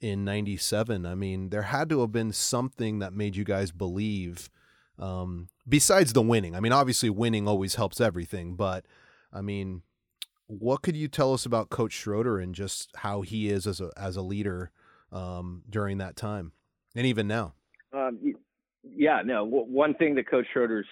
in 0.00 0.24
'97? 0.24 1.04
I 1.04 1.14
mean, 1.14 1.50
there 1.50 1.62
had 1.62 1.88
to 1.90 2.00
have 2.00 2.12
been 2.12 2.32
something 2.32 3.00
that 3.00 3.12
made 3.12 3.36
you 3.36 3.44
guys 3.44 3.72
believe. 3.72 4.50
Um, 4.96 5.48
besides 5.68 6.12
the 6.12 6.22
winning, 6.22 6.54
I 6.54 6.60
mean, 6.60 6.70
obviously 6.70 7.10
winning 7.10 7.48
always 7.48 7.74
helps 7.74 8.00
everything, 8.00 8.54
but 8.54 8.86
I 9.32 9.40
mean, 9.40 9.82
what 10.46 10.82
could 10.82 10.96
you 10.96 11.08
tell 11.08 11.32
us 11.32 11.46
about 11.46 11.70
Coach 11.70 11.92
Schroeder 11.92 12.38
and 12.38 12.54
just 12.54 12.90
how 12.96 13.22
he 13.22 13.48
is 13.48 13.66
as 13.66 13.80
a 13.80 13.90
as 13.96 14.16
a 14.16 14.22
leader 14.22 14.70
um, 15.12 15.62
during 15.68 15.98
that 15.98 16.16
time, 16.16 16.52
and 16.94 17.06
even 17.06 17.26
now? 17.26 17.54
Um, 17.92 18.18
yeah, 18.82 19.22
no. 19.24 19.44
One 19.44 19.94
thing 19.94 20.14
that 20.16 20.28
Coach 20.28 20.46
Schroeder's 20.52 20.86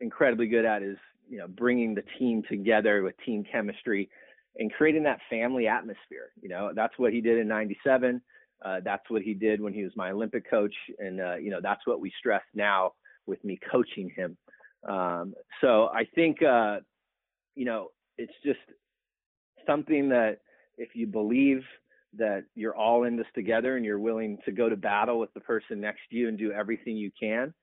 incredibly 0.00 0.48
good 0.48 0.64
at 0.64 0.82
is 0.82 0.96
you 1.28 1.38
know 1.38 1.46
bringing 1.46 1.94
the 1.94 2.04
team 2.18 2.42
together 2.48 3.02
with 3.02 3.14
team 3.24 3.44
chemistry 3.50 4.08
and 4.56 4.72
creating 4.72 5.04
that 5.04 5.20
family 5.28 5.68
atmosphere. 5.68 6.30
You 6.40 6.48
know, 6.48 6.72
that's 6.74 6.98
what 6.98 7.12
he 7.12 7.20
did 7.20 7.38
in 7.38 7.48
'97. 7.48 8.20
Uh, 8.64 8.80
that's 8.84 9.08
what 9.08 9.22
he 9.22 9.32
did 9.32 9.60
when 9.60 9.72
he 9.72 9.84
was 9.84 9.92
my 9.96 10.10
Olympic 10.10 10.48
coach, 10.50 10.74
and 10.98 11.20
uh, 11.20 11.36
you 11.36 11.50
know 11.50 11.60
that's 11.62 11.86
what 11.86 12.00
we 12.00 12.12
stress 12.18 12.42
now 12.54 12.92
with 13.26 13.42
me 13.44 13.58
coaching 13.70 14.10
him. 14.14 14.36
Um, 14.88 15.34
so 15.60 15.88
I 15.94 16.04
think 16.14 16.42
uh, 16.42 16.78
you 17.54 17.64
know 17.64 17.88
it's 18.18 18.32
just 18.44 18.60
something 19.66 20.08
that 20.10 20.38
if 20.76 20.90
you 20.94 21.06
believe 21.06 21.62
that 22.16 22.44
you're 22.54 22.74
all 22.74 23.04
in 23.04 23.16
this 23.16 23.26
together 23.34 23.76
and 23.76 23.84
you're 23.84 23.98
willing 23.98 24.38
to 24.44 24.52
go 24.52 24.68
to 24.68 24.76
battle 24.76 25.18
with 25.20 25.32
the 25.34 25.40
person 25.40 25.80
next 25.80 26.00
to 26.10 26.16
you 26.16 26.28
and 26.28 26.38
do 26.38 26.50
everything 26.50 26.96
you 26.96 27.10
can, 27.18 27.54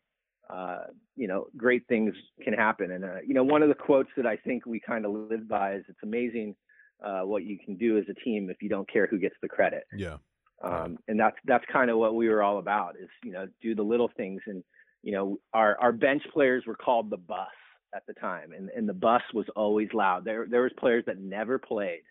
uh, 0.49 0.83
you 1.15 1.27
know, 1.27 1.47
great 1.57 1.85
things 1.87 2.13
can 2.41 2.53
happen. 2.53 2.91
And, 2.91 3.03
uh, 3.03 3.17
you 3.25 3.33
know, 3.33 3.43
one 3.43 3.61
of 3.61 3.69
the 3.69 3.75
quotes 3.75 4.09
that 4.15 4.25
I 4.25 4.37
think 4.37 4.65
we 4.65 4.79
kind 4.79 5.05
of 5.05 5.11
live 5.11 5.47
by 5.49 5.75
is 5.75 5.83
it's 5.89 5.99
amazing 6.03 6.55
uh, 7.03 7.21
what 7.21 7.43
you 7.43 7.57
can 7.63 7.75
do 7.75 7.97
as 7.97 8.05
a 8.09 8.13
team 8.13 8.49
if 8.49 8.57
you 8.61 8.69
don't 8.69 8.89
care 8.89 9.05
who 9.07 9.19
gets 9.19 9.35
the 9.41 9.49
credit. 9.49 9.83
Yeah. 9.93 10.17
Um, 10.63 10.97
and 11.07 11.19
that's, 11.19 11.35
that's 11.45 11.65
kind 11.71 11.91
of 11.91 11.97
what 11.97 12.15
we 12.15 12.29
were 12.29 12.41
all 12.41 12.59
about 12.59 12.95
is, 12.95 13.09
you 13.23 13.31
know, 13.31 13.47
do 13.61 13.75
the 13.75 13.83
little 13.83 14.09
things. 14.15 14.41
And, 14.47 14.63
you 15.03 15.11
know, 15.11 15.37
our, 15.53 15.77
our 15.79 15.91
bench 15.91 16.23
players 16.33 16.63
were 16.65 16.75
called 16.75 17.09
the 17.09 17.17
bus 17.17 17.47
at 17.95 18.05
the 18.07 18.13
time, 18.13 18.51
and, 18.51 18.69
and 18.69 18.87
the 18.87 18.93
bus 18.93 19.21
was 19.33 19.45
always 19.55 19.89
loud. 19.93 20.25
There 20.25 20.45
there 20.49 20.61
was 20.61 20.71
players 20.77 21.03
that 21.07 21.19
never 21.19 21.57
played, 21.57 22.01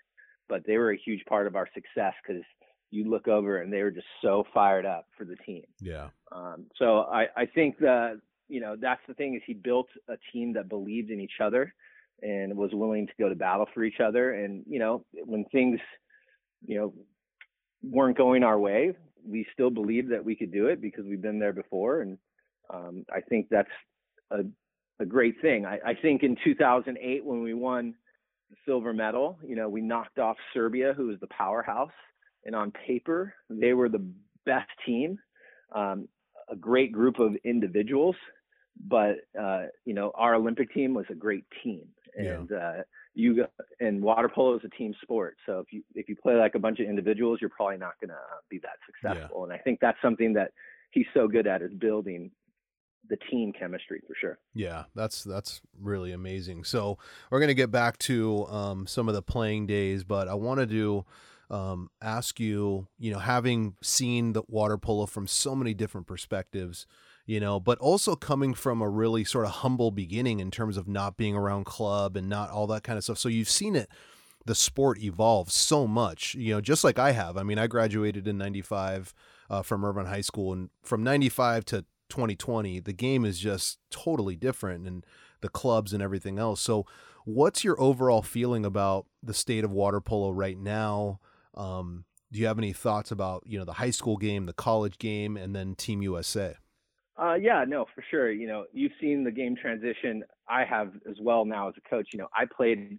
but 0.49 0.67
they 0.67 0.79
were 0.79 0.93
a 0.93 0.97
huge 0.97 1.25
part 1.27 1.47
of 1.47 1.57
our 1.57 1.69
success 1.75 2.15
because 2.27 2.43
you 2.91 3.11
look 3.11 3.29
over 3.29 3.59
and 3.59 3.73
they 3.73 3.83
were 3.83 3.91
just 3.91 4.07
so 4.23 4.45
fired 4.55 4.87
up 4.87 5.07
for 5.17 5.25
the 5.25 5.37
team. 5.37 5.65
Yeah. 5.81 6.09
Um, 6.33 6.67
so 6.77 7.01
I 7.01 7.27
I 7.37 7.47
think 7.47 7.79
that 7.79 8.21
you 8.49 8.61
know 8.61 8.77
that's 8.81 9.03
the 9.07 9.15
thing 9.15 9.35
is 9.35 9.43
he 9.47 9.55
built 9.55 9.89
a 10.09 10.17
team 10.33 10.53
that 10.55 10.69
believed 10.69 11.11
in 11.11 11.21
each 11.21 11.41
other 11.41 11.75
and 12.23 12.57
was 12.57 12.71
willing 12.73 13.07
to 13.07 13.13
go 13.19 13.29
to 13.29 13.35
battle 13.35 13.67
for 13.75 13.85
each 13.85 14.01
other. 14.01 14.33
And 14.33 14.65
you 14.69 14.79
know 14.79 15.05
when 15.13 15.45
things 15.47 15.81
you 16.67 16.79
know 16.79 16.95
weren't 17.83 18.17
going 18.17 18.43
our 18.43 18.59
way, 18.59 18.97
we 19.25 19.47
still 19.53 19.71
believed 19.71 20.11
that 20.13 20.25
we 20.25 20.37
could 20.37 20.53
do 20.53 20.67
it 20.67 20.81
because 20.81 21.05
we've 21.05 21.23
been 21.23 21.39
there 21.39 21.53
before 21.53 22.01
and 22.01 22.19
um, 22.73 23.05
I 23.13 23.21
think 23.21 23.49
that's 23.51 23.71
a 24.31 24.39
a 25.01 25.07
great 25.07 25.41
thing. 25.41 25.67
I, 25.67 25.79
I 25.85 25.95
think 25.95 26.23
in 26.23 26.37
2008 26.45 27.25
when 27.25 27.43
we 27.43 27.55
won 27.55 27.95
the 28.51 28.57
silver 28.65 28.93
medal, 28.93 29.39
you 29.45 29.57
know, 29.57 29.69
we 29.69 29.81
knocked 29.81 30.19
off 30.19 30.37
Serbia, 30.55 30.95
who 30.97 31.09
was 31.09 31.21
the 31.21 31.27
powerhouse, 31.29 31.91
and 32.45 32.55
on 32.55 32.73
paper 32.87 33.35
they 33.51 33.75
were 33.75 33.89
the 33.89 34.05
best 34.45 34.69
team, 34.87 35.19
um, 35.75 36.09
a 36.49 36.57
great 36.57 36.93
group 36.93 37.19
of 37.19 37.35
individuals, 37.45 38.17
but 38.89 39.17
uh, 39.39 39.65
you 39.85 39.95
know 39.95 40.13
our 40.15 40.35
Olympic 40.35 40.73
team 40.73 40.95
was 40.95 41.07
a 41.11 41.15
great 41.15 41.45
team, 41.63 41.83
and 42.17 42.49
yeah. 42.51 42.57
uh, 42.57 42.83
you 43.15 43.45
and 43.81 44.03
water 44.03 44.31
polo 44.33 44.55
is 44.55 44.63
a 44.65 44.69
team 44.77 44.95
sport. 45.03 45.37
So 45.47 45.59
if 45.59 45.73
you 45.73 45.83
if 45.95 46.09
you 46.09 46.17
play 46.17 46.35
like 46.35 46.55
a 46.55 46.59
bunch 46.59 46.79
of 46.79 46.87
individuals, 46.87 47.39
you're 47.41 47.51
probably 47.51 47.79
not 47.79 47.95
going 48.01 48.11
to 48.11 48.17
be 48.49 48.61
that 48.61 48.79
successful. 48.87 49.39
Yeah. 49.41 49.45
And 49.45 49.53
I 49.53 49.59
think 49.59 49.81
that's 49.81 49.99
something 50.03 50.33
that 50.35 50.53
he's 50.91 51.07
so 51.15 51.27
good 51.27 51.47
at 51.47 51.63
is 51.63 51.73
building 51.75 52.31
the 53.09 53.17
team 53.31 53.53
chemistry 53.53 54.01
for 54.07 54.15
sure. 54.21 54.39
Yeah, 54.55 54.85
that's 54.95 55.25
that's 55.25 55.61
really 55.81 56.13
amazing. 56.13 56.65
So 56.65 56.99
we're 57.31 57.41
gonna 57.41 57.55
get 57.55 57.71
back 57.71 57.99
to 57.99 58.47
um, 58.47 58.87
some 58.87 59.09
of 59.09 59.15
the 59.15 59.23
playing 59.23 59.67
days, 59.67 60.05
but 60.05 60.29
I 60.29 60.35
wanted 60.35 60.71
to 60.71 61.05
um, 61.51 61.91
ask 62.03 62.41
you, 62.41 62.89
you 62.99 63.13
know, 63.13 63.19
having 63.19 63.77
seen 63.83 64.33
the 64.33 64.43
water 64.49 64.79
polo 64.79 65.07
from 65.07 65.27
so 65.27 65.55
many 65.55 65.75
different 65.75 66.07
perspectives, 66.07 66.87
you 67.25 67.39
know, 67.39 67.61
but 67.61 67.79
also 67.79 68.17
coming 68.17 68.55
from 68.55 68.83
a 68.83 68.89
really 68.89 69.25
sort 69.25 69.45
of 69.45 69.53
humble 69.53 69.91
beginning 69.91 70.41
in 70.41 70.51
terms 70.51 70.77
of 70.77 70.89
not 70.89 71.17
being 71.17 71.37
around 71.37 71.65
club 71.65 72.17
and 72.17 72.29
not 72.29 72.51
all 72.51 72.67
that 72.67 72.83
kind 72.83 72.99
of 72.99 73.05
stuff. 73.05 73.19
So 73.19 73.29
you've 73.29 73.51
seen 73.51 73.77
it 73.77 73.89
the 74.47 74.55
sport 74.55 75.03
evolve 75.03 75.51
so 75.51 75.87
much, 75.87 76.35
you 76.37 76.55
know, 76.55 76.61
just 76.61 76.85
like 76.85 76.99
I 76.99 77.11
have. 77.11 77.37
I 77.37 77.43
mean, 77.43 77.59
I 77.59 77.67
graduated 77.67 78.29
in 78.29 78.39
95 78.39 79.13
uh, 79.51 79.63
from 79.63 79.85
Irvine 79.85 80.07
High 80.07 80.21
School 80.21 80.53
and 80.53 80.71
from 80.83 81.03
95 81.03 81.65
to 81.67 81.85
2020, 82.09 82.81
the 82.81 82.93
game 82.93 83.25
is 83.25 83.39
just 83.39 83.79
totally 83.91 84.37
different 84.37 84.87
and 84.87 85.05
the 85.41 85.49
clubs 85.49 85.93
and 85.93 86.03
everything 86.03 86.39
else. 86.39 86.61
So, 86.61 86.87
what's 87.25 87.65
your 87.65 87.81
overall 87.81 88.23
feeling 88.23 88.65
about 88.65 89.07
the 89.23 89.35
state 89.35 89.65
of 89.65 89.71
water 89.71 90.01
polo 90.01 90.31
right 90.31 90.59
now? 90.59 91.21
Um, 91.55 92.05
do 92.33 92.39
you 92.39 92.47
have 92.47 92.59
any 92.59 92.73
thoughts 92.73 93.11
about 93.11 93.43
you 93.47 93.59
know 93.59 93.65
the 93.65 93.75
high 93.75 93.91
school 93.91 94.17
game, 94.17 94.47
the 94.47 94.53
college 94.53 94.99
game, 94.99 95.37
and 95.37 95.55
then 95.55 95.75
Team 95.75 96.03
USA? 96.03 96.55
Uh, 97.19 97.35
yeah, 97.35 97.65
no, 97.67 97.87
for 97.95 98.05
sure. 98.11 98.31
You 98.31 98.47
know, 98.47 98.65
you've 98.73 98.93
seen 99.01 99.25
the 99.25 99.31
game 99.31 99.57
transition. 99.57 100.23
I 100.49 100.65
have 100.65 100.93
as 101.09 101.17
well 101.21 101.45
now 101.45 101.69
as 101.69 101.75
a 101.79 101.89
coach. 101.89 102.09
You 102.13 102.19
know, 102.19 102.29
I 102.35 102.45
played 102.45 102.99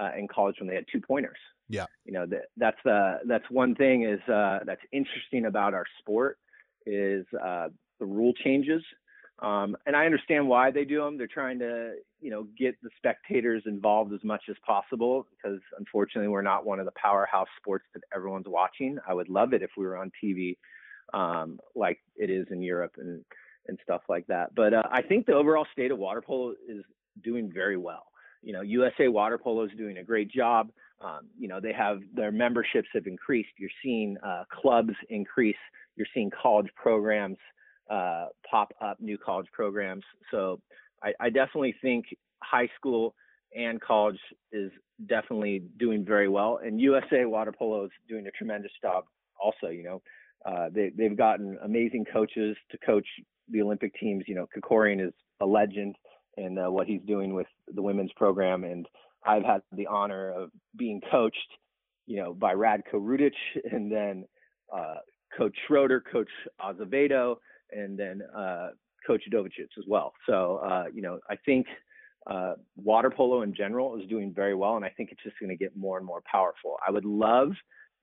uh, 0.00 0.10
in 0.16 0.28
college 0.28 0.56
when 0.60 0.68
they 0.68 0.74
had 0.74 0.84
two 0.92 1.00
pointers. 1.00 1.38
Yeah. 1.68 1.86
You 2.04 2.12
know, 2.12 2.26
that, 2.26 2.42
that's 2.56 2.76
the 2.84 3.18
that's 3.26 3.44
one 3.50 3.74
thing 3.74 4.04
is 4.04 4.20
uh, 4.32 4.60
that's 4.64 4.82
interesting 4.92 5.46
about 5.46 5.74
our 5.74 5.84
sport 5.98 6.38
is 6.86 7.26
uh, 7.42 7.68
the 7.98 8.06
rule 8.06 8.32
changes. 8.32 8.82
Um, 9.38 9.76
and 9.84 9.94
I 9.94 10.06
understand 10.06 10.48
why 10.48 10.70
they 10.70 10.84
do 10.84 11.02
them. 11.02 11.18
They're 11.18 11.26
trying 11.26 11.58
to, 11.58 11.96
you 12.20 12.30
know, 12.30 12.46
get 12.58 12.74
the 12.82 12.88
spectators 12.96 13.62
involved 13.66 14.14
as 14.14 14.24
much 14.24 14.44
as 14.48 14.56
possible 14.66 15.26
because 15.30 15.60
unfortunately 15.78 16.28
we're 16.28 16.40
not 16.40 16.64
one 16.64 16.80
of 16.80 16.86
the 16.86 16.92
powerhouse 17.00 17.48
sports 17.58 17.84
that 17.92 18.02
everyone's 18.14 18.48
watching. 18.48 18.98
I 19.06 19.12
would 19.12 19.28
love 19.28 19.52
it 19.52 19.62
if 19.62 19.70
we 19.76 19.84
were 19.84 19.98
on 19.98 20.10
TV 20.22 20.56
um, 21.12 21.58
like 21.74 21.98
it 22.16 22.30
is 22.30 22.46
in 22.50 22.62
Europe 22.62 22.94
and 22.98 23.24
and 23.68 23.78
stuff 23.82 24.02
like 24.08 24.26
that. 24.28 24.54
But 24.54 24.72
uh, 24.74 24.84
I 24.90 25.02
think 25.02 25.26
the 25.26 25.32
overall 25.34 25.66
state 25.72 25.90
of 25.90 25.98
water 25.98 26.22
polo 26.22 26.54
is 26.68 26.84
doing 27.22 27.50
very 27.52 27.76
well. 27.76 28.06
You 28.42 28.52
know, 28.52 28.60
USA 28.60 29.08
Water 29.08 29.38
Polo 29.38 29.64
is 29.64 29.72
doing 29.76 29.98
a 29.98 30.04
great 30.04 30.30
job. 30.30 30.70
Um, 31.00 31.28
you 31.36 31.48
know, 31.48 31.60
they 31.60 31.72
have 31.72 31.98
their 32.14 32.30
memberships 32.30 32.88
have 32.94 33.08
increased. 33.08 33.48
You're 33.58 33.70
seeing 33.82 34.16
uh, 34.22 34.44
clubs 34.52 34.94
increase. 35.08 35.56
You're 35.96 36.06
seeing 36.14 36.30
college 36.30 36.68
programs 36.76 37.38
uh, 37.90 38.26
pop 38.48 38.72
up 38.80 39.00
new 39.00 39.18
college 39.18 39.46
programs. 39.52 40.04
So 40.30 40.60
I, 41.02 41.12
I, 41.20 41.30
definitely 41.30 41.74
think 41.80 42.06
high 42.42 42.68
school 42.76 43.14
and 43.56 43.80
college 43.80 44.18
is 44.52 44.72
definitely 45.08 45.62
doing 45.78 46.04
very 46.04 46.28
well. 46.28 46.58
And 46.64 46.80
USA 46.80 47.24
Water 47.26 47.52
Polo 47.56 47.84
is 47.84 47.90
doing 48.08 48.26
a 48.26 48.30
tremendous 48.32 48.72
job 48.82 49.04
also, 49.40 49.68
you 49.68 49.84
know. 49.84 50.02
Uh, 50.44 50.68
they, 50.72 50.90
they've 50.96 51.16
gotten 51.16 51.58
amazing 51.64 52.04
coaches 52.12 52.56
to 52.70 52.78
coach 52.78 53.06
the 53.48 53.62
Olympic 53.62 53.94
teams. 53.98 54.24
You 54.26 54.34
know, 54.34 54.46
Krikorian 54.56 55.04
is 55.04 55.12
a 55.40 55.46
legend 55.46 55.96
in 56.36 56.58
uh, 56.58 56.70
what 56.70 56.86
he's 56.86 57.02
doing 57.06 57.34
with 57.34 57.46
the 57.72 57.82
women's 57.82 58.12
program. 58.16 58.64
And 58.64 58.86
I've 59.26 59.44
had 59.44 59.62
the 59.72 59.86
honor 59.86 60.30
of 60.30 60.50
being 60.76 61.00
coached, 61.10 61.36
you 62.06 62.22
know, 62.22 62.34
by 62.34 62.54
Ratko 62.54 62.94
Rudic 62.94 63.32
and 63.72 63.90
then 63.90 64.24
uh, 64.74 64.96
Coach 65.36 65.56
Schroeder, 65.66 66.00
Coach 66.00 66.30
Azevedo, 66.60 67.38
and 67.72 67.98
then 67.98 68.22
uh, 68.36 68.70
Coach 69.06 69.22
Udovicic 69.30 69.68
as 69.78 69.84
well. 69.86 70.12
So 70.26 70.60
uh, 70.64 70.84
you 70.92 71.02
know, 71.02 71.18
I 71.28 71.36
think 71.36 71.66
uh, 72.26 72.54
water 72.76 73.10
polo 73.10 73.42
in 73.42 73.54
general 73.54 73.98
is 74.00 74.08
doing 74.08 74.32
very 74.34 74.54
well, 74.54 74.76
and 74.76 74.84
I 74.84 74.90
think 74.90 75.10
it's 75.12 75.22
just 75.22 75.38
going 75.38 75.50
to 75.50 75.56
get 75.56 75.76
more 75.76 75.96
and 75.96 76.06
more 76.06 76.22
powerful. 76.30 76.76
I 76.86 76.90
would 76.90 77.04
love 77.04 77.52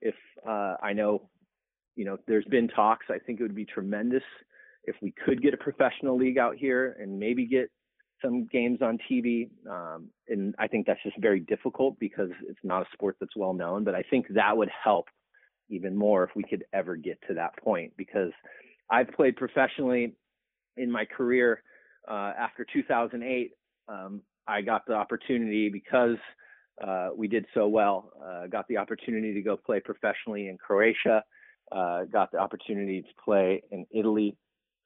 if 0.00 0.14
uh, 0.46 0.76
I 0.82 0.92
know, 0.92 1.28
you 1.96 2.04
know, 2.04 2.18
there's 2.26 2.44
been 2.46 2.68
talks. 2.68 3.06
I 3.10 3.18
think 3.18 3.40
it 3.40 3.42
would 3.42 3.54
be 3.54 3.66
tremendous 3.66 4.22
if 4.84 4.96
we 5.02 5.12
could 5.24 5.42
get 5.42 5.54
a 5.54 5.56
professional 5.56 6.16
league 6.16 6.38
out 6.38 6.56
here 6.56 6.96
and 7.00 7.18
maybe 7.18 7.46
get 7.46 7.70
some 8.22 8.46
games 8.46 8.80
on 8.80 8.98
TV. 9.10 9.50
Um, 9.68 10.08
and 10.28 10.54
I 10.58 10.68
think 10.68 10.86
that's 10.86 11.02
just 11.02 11.18
very 11.20 11.40
difficult 11.40 11.98
because 11.98 12.30
it's 12.48 12.58
not 12.62 12.82
a 12.82 12.86
sport 12.92 13.16
that's 13.20 13.36
well 13.36 13.52
known. 13.52 13.84
But 13.84 13.94
I 13.94 14.02
think 14.08 14.26
that 14.30 14.56
would 14.56 14.70
help 14.82 15.06
even 15.68 15.96
more 15.96 16.24
if 16.24 16.30
we 16.34 16.42
could 16.42 16.64
ever 16.72 16.96
get 16.96 17.18
to 17.28 17.34
that 17.34 17.56
point 17.58 17.92
because 17.96 18.32
I've 18.90 19.08
played 19.08 19.36
professionally 19.36 20.14
in 20.76 20.90
my 20.90 21.04
career 21.04 21.62
uh, 22.08 22.32
after 22.38 22.66
2008. 22.72 23.52
Um, 23.88 24.22
I 24.46 24.60
got 24.60 24.86
the 24.86 24.94
opportunity 24.94 25.70
because 25.70 26.16
uh, 26.82 27.10
we 27.16 27.28
did 27.28 27.46
so 27.54 27.68
well. 27.68 28.12
Uh, 28.24 28.46
got 28.46 28.66
the 28.68 28.76
opportunity 28.76 29.32
to 29.34 29.42
go 29.42 29.56
play 29.56 29.80
professionally 29.80 30.48
in 30.48 30.58
Croatia. 30.58 31.22
Uh, 31.72 32.04
got 32.04 32.30
the 32.30 32.38
opportunity 32.38 33.02
to 33.02 33.08
play 33.24 33.62
in 33.70 33.86
Italy 33.90 34.36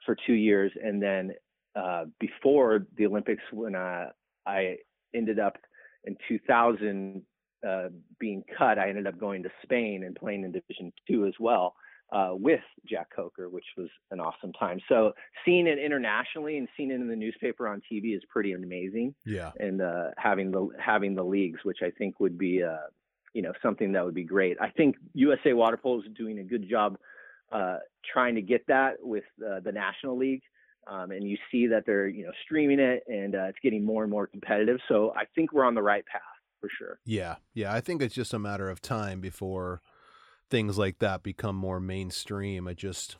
for 0.07 0.17
two 0.27 0.35
years, 0.35 0.71
and 0.83 1.03
then 1.03 1.33
uh, 1.75 2.05
before 2.21 2.87
the 2.97 3.05
Olympics, 3.05 3.43
when 3.53 3.75
I, 3.75 4.09
I 4.47 4.77
ended 5.15 5.41
up 5.41 5.57
in 6.05 6.17
2000 6.29 7.23
uh, 7.69 7.89
being 8.21 8.45
cut, 8.57 8.79
I 8.79 8.89
ended 8.89 9.09
up 9.09 9.19
going 9.19 9.43
to 9.43 9.51
Spain 9.65 10.05
and 10.05 10.15
playing 10.15 10.45
in 10.45 10.53
Division 10.53 10.93
Two 11.09 11.27
as 11.27 11.35
well 11.41 11.75
uh, 12.11 12.31
with 12.33 12.61
Jack 12.89 13.09
Coker, 13.15 13.49
which 13.49 13.65
was 13.77 13.89
an 14.11 14.21
awesome 14.21 14.53
time. 14.55 14.81
So 14.89 15.13
seeing 15.45 15.67
it 15.67 15.79
internationally 15.79 16.57
and 16.59 16.69
seeing 16.77 16.91
it 16.91 16.95
in 16.95 17.09
the 17.09 17.17
newspaper 17.17 17.69
on 17.69 17.83
TV 17.91 18.17
is 18.17 18.23
pretty 18.31 18.53
amazing. 18.53 19.15
Yeah. 19.27 19.51
And 19.59 19.83
uh, 19.83 20.11
having 20.17 20.51
the 20.51 20.69
having 20.79 21.15
the 21.15 21.25
leagues, 21.25 21.61
which 21.65 21.79
I 21.83 21.91
think 21.91 22.19
would 22.21 22.39
be 22.39 22.63
uh, 22.63 22.89
you 23.35 23.43
know 23.43 23.53
something 23.63 23.93
that 23.93 24.05
would 24.05 24.15
be 24.15 24.25
great. 24.25 24.57
I 24.61 24.71
think 24.71 24.97
USA 25.15 25.53
Water 25.53 25.77
Polo 25.77 26.01
is 26.01 26.07
doing 26.17 26.39
a 26.39 26.45
good 26.45 26.69
job 26.69 26.97
uh, 27.53 27.79
trying 28.11 28.35
to 28.37 28.43
get 28.43 28.67
that 28.69 28.95
with 29.01 29.25
uh, 29.47 29.61
the 29.61 29.73
National 29.73 30.17
League. 30.17 30.43
Um, 30.87 31.11
and 31.11 31.29
you 31.29 31.37
see 31.53 31.67
that 31.67 31.85
they're 31.85 32.09
you 32.09 32.25
know 32.25 32.33
streaming 32.45 32.81
it 32.81 33.03
and 33.07 33.35
uh, 33.35 33.45
it's 33.45 33.59
getting 33.63 33.85
more 33.85 34.03
and 34.03 34.11
more 34.11 34.27
competitive. 34.27 34.79
So 34.89 35.13
I 35.15 35.25
think 35.35 35.53
we're 35.53 35.67
on 35.67 35.75
the 35.75 35.83
right 35.83 36.05
path 36.07 36.23
for 36.61 36.71
sure. 36.79 36.99
Yeah, 37.05 37.37
yeah. 37.53 37.75
I 37.75 37.81
think 37.81 38.01
it's 38.01 38.15
just 38.15 38.33
a 38.33 38.39
matter 38.39 38.71
of 38.71 38.81
time 38.81 39.21
before 39.21 39.83
things 40.51 40.79
like 40.79 40.99
that 40.99 41.23
become 41.23 41.57
more 41.57 41.81
mainstream. 41.81 42.69
I 42.69 42.75
just 42.75 43.17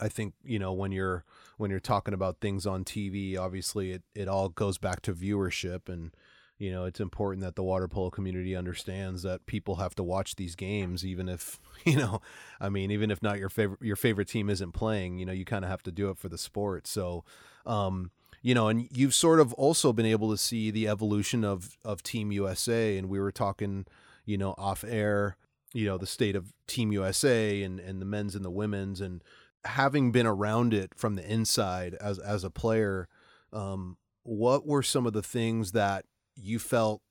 I 0.00 0.08
think, 0.08 0.34
you 0.42 0.58
know, 0.58 0.72
when 0.72 0.92
you're 0.92 1.24
when 1.58 1.70
you're 1.70 1.80
talking 1.80 2.14
about 2.14 2.40
things 2.40 2.66
on 2.66 2.84
TV, 2.84 3.38
obviously 3.38 3.92
it, 3.92 4.02
it 4.14 4.28
all 4.28 4.48
goes 4.48 4.78
back 4.78 5.02
to 5.02 5.12
viewership 5.14 5.88
and 5.88 6.12
you 6.58 6.70
know, 6.70 6.84
it's 6.84 7.00
important 7.00 7.42
that 7.42 7.56
the 7.56 7.62
water 7.62 7.88
polo 7.88 8.10
community 8.10 8.54
understands 8.54 9.22
that 9.22 9.46
people 9.46 9.76
have 9.76 9.94
to 9.94 10.02
watch 10.02 10.36
these 10.36 10.54
games 10.54 11.06
even 11.06 11.26
if, 11.26 11.58
you 11.84 11.96
know, 11.96 12.20
I 12.60 12.68
mean, 12.68 12.90
even 12.90 13.10
if 13.10 13.22
not 13.22 13.38
your 13.38 13.48
favorite 13.48 13.80
your 13.82 13.96
favorite 13.96 14.28
team 14.28 14.50
isn't 14.50 14.72
playing, 14.72 15.18
you 15.18 15.26
know, 15.26 15.32
you 15.32 15.44
kind 15.44 15.64
of 15.64 15.70
have 15.70 15.82
to 15.84 15.92
do 15.92 16.10
it 16.10 16.18
for 16.18 16.28
the 16.28 16.38
sport. 16.38 16.86
So, 16.86 17.24
um, 17.66 18.10
you 18.42 18.54
know, 18.54 18.68
and 18.68 18.88
you've 18.90 19.14
sort 19.14 19.40
of 19.40 19.52
also 19.54 19.92
been 19.92 20.06
able 20.06 20.30
to 20.30 20.38
see 20.38 20.70
the 20.70 20.88
evolution 20.88 21.44
of 21.44 21.76
of 21.84 22.02
Team 22.02 22.32
USA 22.32 22.96
and 22.96 23.08
we 23.08 23.20
were 23.20 23.32
talking, 23.32 23.86
you 24.24 24.38
know, 24.38 24.54
off 24.56 24.84
air 24.86 25.36
you 25.72 25.86
know 25.86 25.98
the 25.98 26.06
state 26.06 26.36
of 26.36 26.52
Team 26.66 26.92
USA 26.92 27.62
and 27.62 27.80
and 27.80 28.00
the 28.00 28.06
men's 28.06 28.34
and 28.34 28.44
the 28.44 28.50
women's 28.50 29.00
and 29.00 29.22
having 29.64 30.10
been 30.10 30.26
around 30.26 30.72
it 30.72 30.92
from 30.96 31.14
the 31.14 31.30
inside 31.30 31.94
as 32.00 32.18
as 32.18 32.44
a 32.44 32.50
player, 32.50 33.08
um, 33.52 33.96
what 34.22 34.66
were 34.66 34.82
some 34.82 35.06
of 35.06 35.12
the 35.12 35.22
things 35.22 35.72
that 35.72 36.04
you 36.34 36.58
felt 36.58 37.02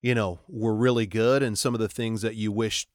you 0.00 0.14
know 0.14 0.40
were 0.48 0.74
really 0.74 1.06
good 1.06 1.42
and 1.42 1.58
some 1.58 1.74
of 1.74 1.80
the 1.80 1.88
things 1.88 2.22
that 2.22 2.34
you 2.36 2.52
wished 2.52 2.88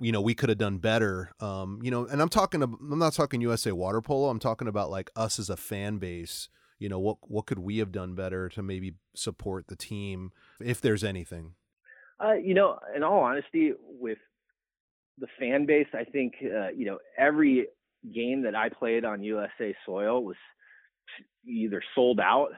you 0.00 0.10
know 0.10 0.20
we 0.20 0.34
could 0.34 0.48
have 0.48 0.58
done 0.58 0.78
better? 0.78 1.32
Um 1.40 1.80
you 1.82 1.90
know 1.90 2.06
and 2.06 2.20
i'm 2.20 2.28
talking 2.28 2.62
i'm 2.62 2.98
not 2.98 3.12
talking 3.12 3.40
usa 3.40 3.72
water 3.72 4.00
polo 4.00 4.28
i'm 4.28 4.38
talking 4.38 4.68
about 4.68 4.90
like 4.90 5.10
us 5.16 5.38
as 5.38 5.50
a 5.50 5.56
fan 5.56 5.98
base. 5.98 6.48
You 6.78 6.88
know 6.88 6.98
what 6.98 7.18
what 7.22 7.46
could 7.46 7.58
we 7.58 7.78
have 7.78 7.92
done 7.92 8.14
better 8.14 8.48
to 8.50 8.62
maybe 8.62 8.94
support 9.14 9.68
the 9.68 9.76
team 9.76 10.32
if 10.60 10.80
there's 10.80 11.04
anything 11.04 11.54
uh, 12.22 12.34
you 12.34 12.54
know, 12.54 12.78
in 12.94 13.02
all 13.02 13.20
honesty, 13.20 13.72
with 13.82 14.18
the 15.18 15.26
fan 15.38 15.66
base, 15.66 15.86
I 15.94 16.04
think 16.04 16.34
uh, 16.42 16.68
you 16.68 16.86
know 16.86 16.98
every 17.18 17.66
game 18.14 18.42
that 18.42 18.54
I 18.54 18.68
played 18.68 19.04
on 19.04 19.22
USA 19.22 19.74
soil 19.86 20.24
was 20.24 20.36
either 21.46 21.82
sold 21.94 22.20
out 22.20 22.50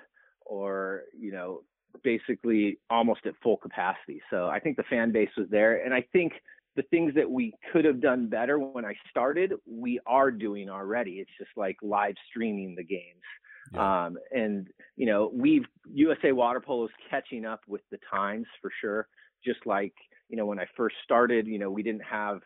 or 0.46 1.02
you 1.18 1.32
know 1.32 1.62
basically 2.02 2.78
almost 2.90 3.20
at 3.26 3.34
full 3.42 3.56
capacity. 3.56 4.20
So 4.30 4.48
I 4.48 4.58
think 4.58 4.76
the 4.76 4.84
fan 4.84 5.12
base 5.12 5.30
was 5.36 5.48
there, 5.50 5.84
and 5.84 5.94
I 5.94 6.04
think 6.12 6.32
the 6.74 6.82
things 6.84 7.14
that 7.14 7.30
we 7.30 7.52
could 7.70 7.84
have 7.84 8.00
done 8.00 8.28
better 8.28 8.58
when 8.58 8.84
I 8.84 8.94
started, 9.10 9.52
we 9.66 10.00
are 10.06 10.30
doing 10.30 10.70
already. 10.70 11.12
It's 11.12 11.30
just 11.38 11.50
like 11.56 11.76
live 11.82 12.14
streaming 12.30 12.74
the 12.74 12.84
games. 12.84 13.22
Yeah. 13.74 14.06
Um, 14.06 14.16
and 14.32 14.68
you 14.96 15.06
know, 15.06 15.30
we've 15.32 15.64
USA 15.92 16.32
Water 16.32 16.60
Polo 16.60 16.86
is 16.86 16.90
catching 17.10 17.44
up 17.44 17.60
with 17.68 17.82
the 17.90 17.98
times 18.10 18.46
for 18.60 18.70
sure 18.80 19.06
just 19.44 19.60
like 19.66 19.94
you 20.28 20.36
know 20.36 20.46
when 20.46 20.58
I 20.58 20.66
first 20.76 20.96
started, 21.04 21.46
you 21.46 21.58
know 21.58 21.70
we 21.70 21.82
didn't 21.82 22.04
have 22.04 22.40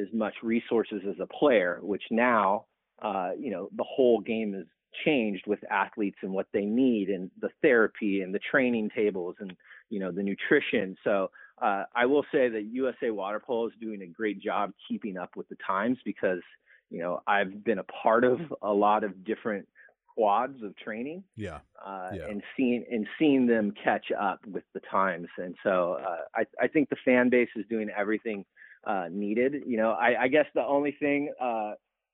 as 0.00 0.06
much 0.12 0.34
resources 0.42 1.02
as 1.08 1.16
a 1.20 1.26
player, 1.26 1.78
which 1.82 2.02
now 2.10 2.66
uh, 3.02 3.30
you 3.38 3.50
know 3.50 3.68
the 3.76 3.84
whole 3.84 4.20
game 4.20 4.52
has 4.54 4.66
changed 5.04 5.46
with 5.46 5.60
athletes 5.70 6.18
and 6.22 6.32
what 6.32 6.46
they 6.52 6.64
need 6.64 7.08
and 7.08 7.30
the 7.40 7.48
therapy 7.62 8.22
and 8.22 8.34
the 8.34 8.40
training 8.50 8.90
tables 8.94 9.36
and 9.40 9.54
you 9.88 10.00
know 10.00 10.10
the 10.10 10.22
nutrition. 10.22 10.96
So 11.04 11.30
uh, 11.60 11.84
I 11.94 12.06
will 12.06 12.24
say 12.32 12.48
that 12.48 12.64
USA 12.72 13.10
Water 13.10 13.40
Polo 13.40 13.66
is 13.66 13.72
doing 13.80 14.02
a 14.02 14.06
great 14.06 14.40
job 14.40 14.72
keeping 14.88 15.16
up 15.16 15.36
with 15.36 15.48
the 15.48 15.56
times 15.66 15.98
because 16.04 16.40
you 16.90 17.00
know 17.00 17.20
I've 17.26 17.64
been 17.64 17.78
a 17.78 17.84
part 17.84 18.24
of 18.24 18.40
a 18.62 18.72
lot 18.72 19.04
of 19.04 19.24
different 19.24 19.68
squads 20.20 20.62
of 20.62 20.76
training. 20.76 21.24
Yeah. 21.36 21.58
Uh, 21.84 22.10
yeah. 22.14 22.26
And 22.28 22.42
seeing 22.56 22.84
and 22.90 23.06
seeing 23.18 23.46
them 23.46 23.72
catch 23.82 24.06
up 24.18 24.40
with 24.46 24.64
the 24.74 24.80
times, 24.90 25.28
and 25.38 25.54
so 25.62 25.98
uh, 26.04 26.16
I 26.34 26.44
I 26.62 26.68
think 26.68 26.90
the 26.90 26.96
fan 27.04 27.30
base 27.30 27.48
is 27.56 27.64
doing 27.70 27.88
everything 27.96 28.44
uh, 28.84 29.06
needed. 29.10 29.62
You 29.66 29.78
know, 29.78 29.90
I, 29.92 30.22
I 30.22 30.28
guess 30.28 30.46
the 30.54 30.64
only 30.64 30.96
thing 31.00 31.32
uh, 31.40 31.72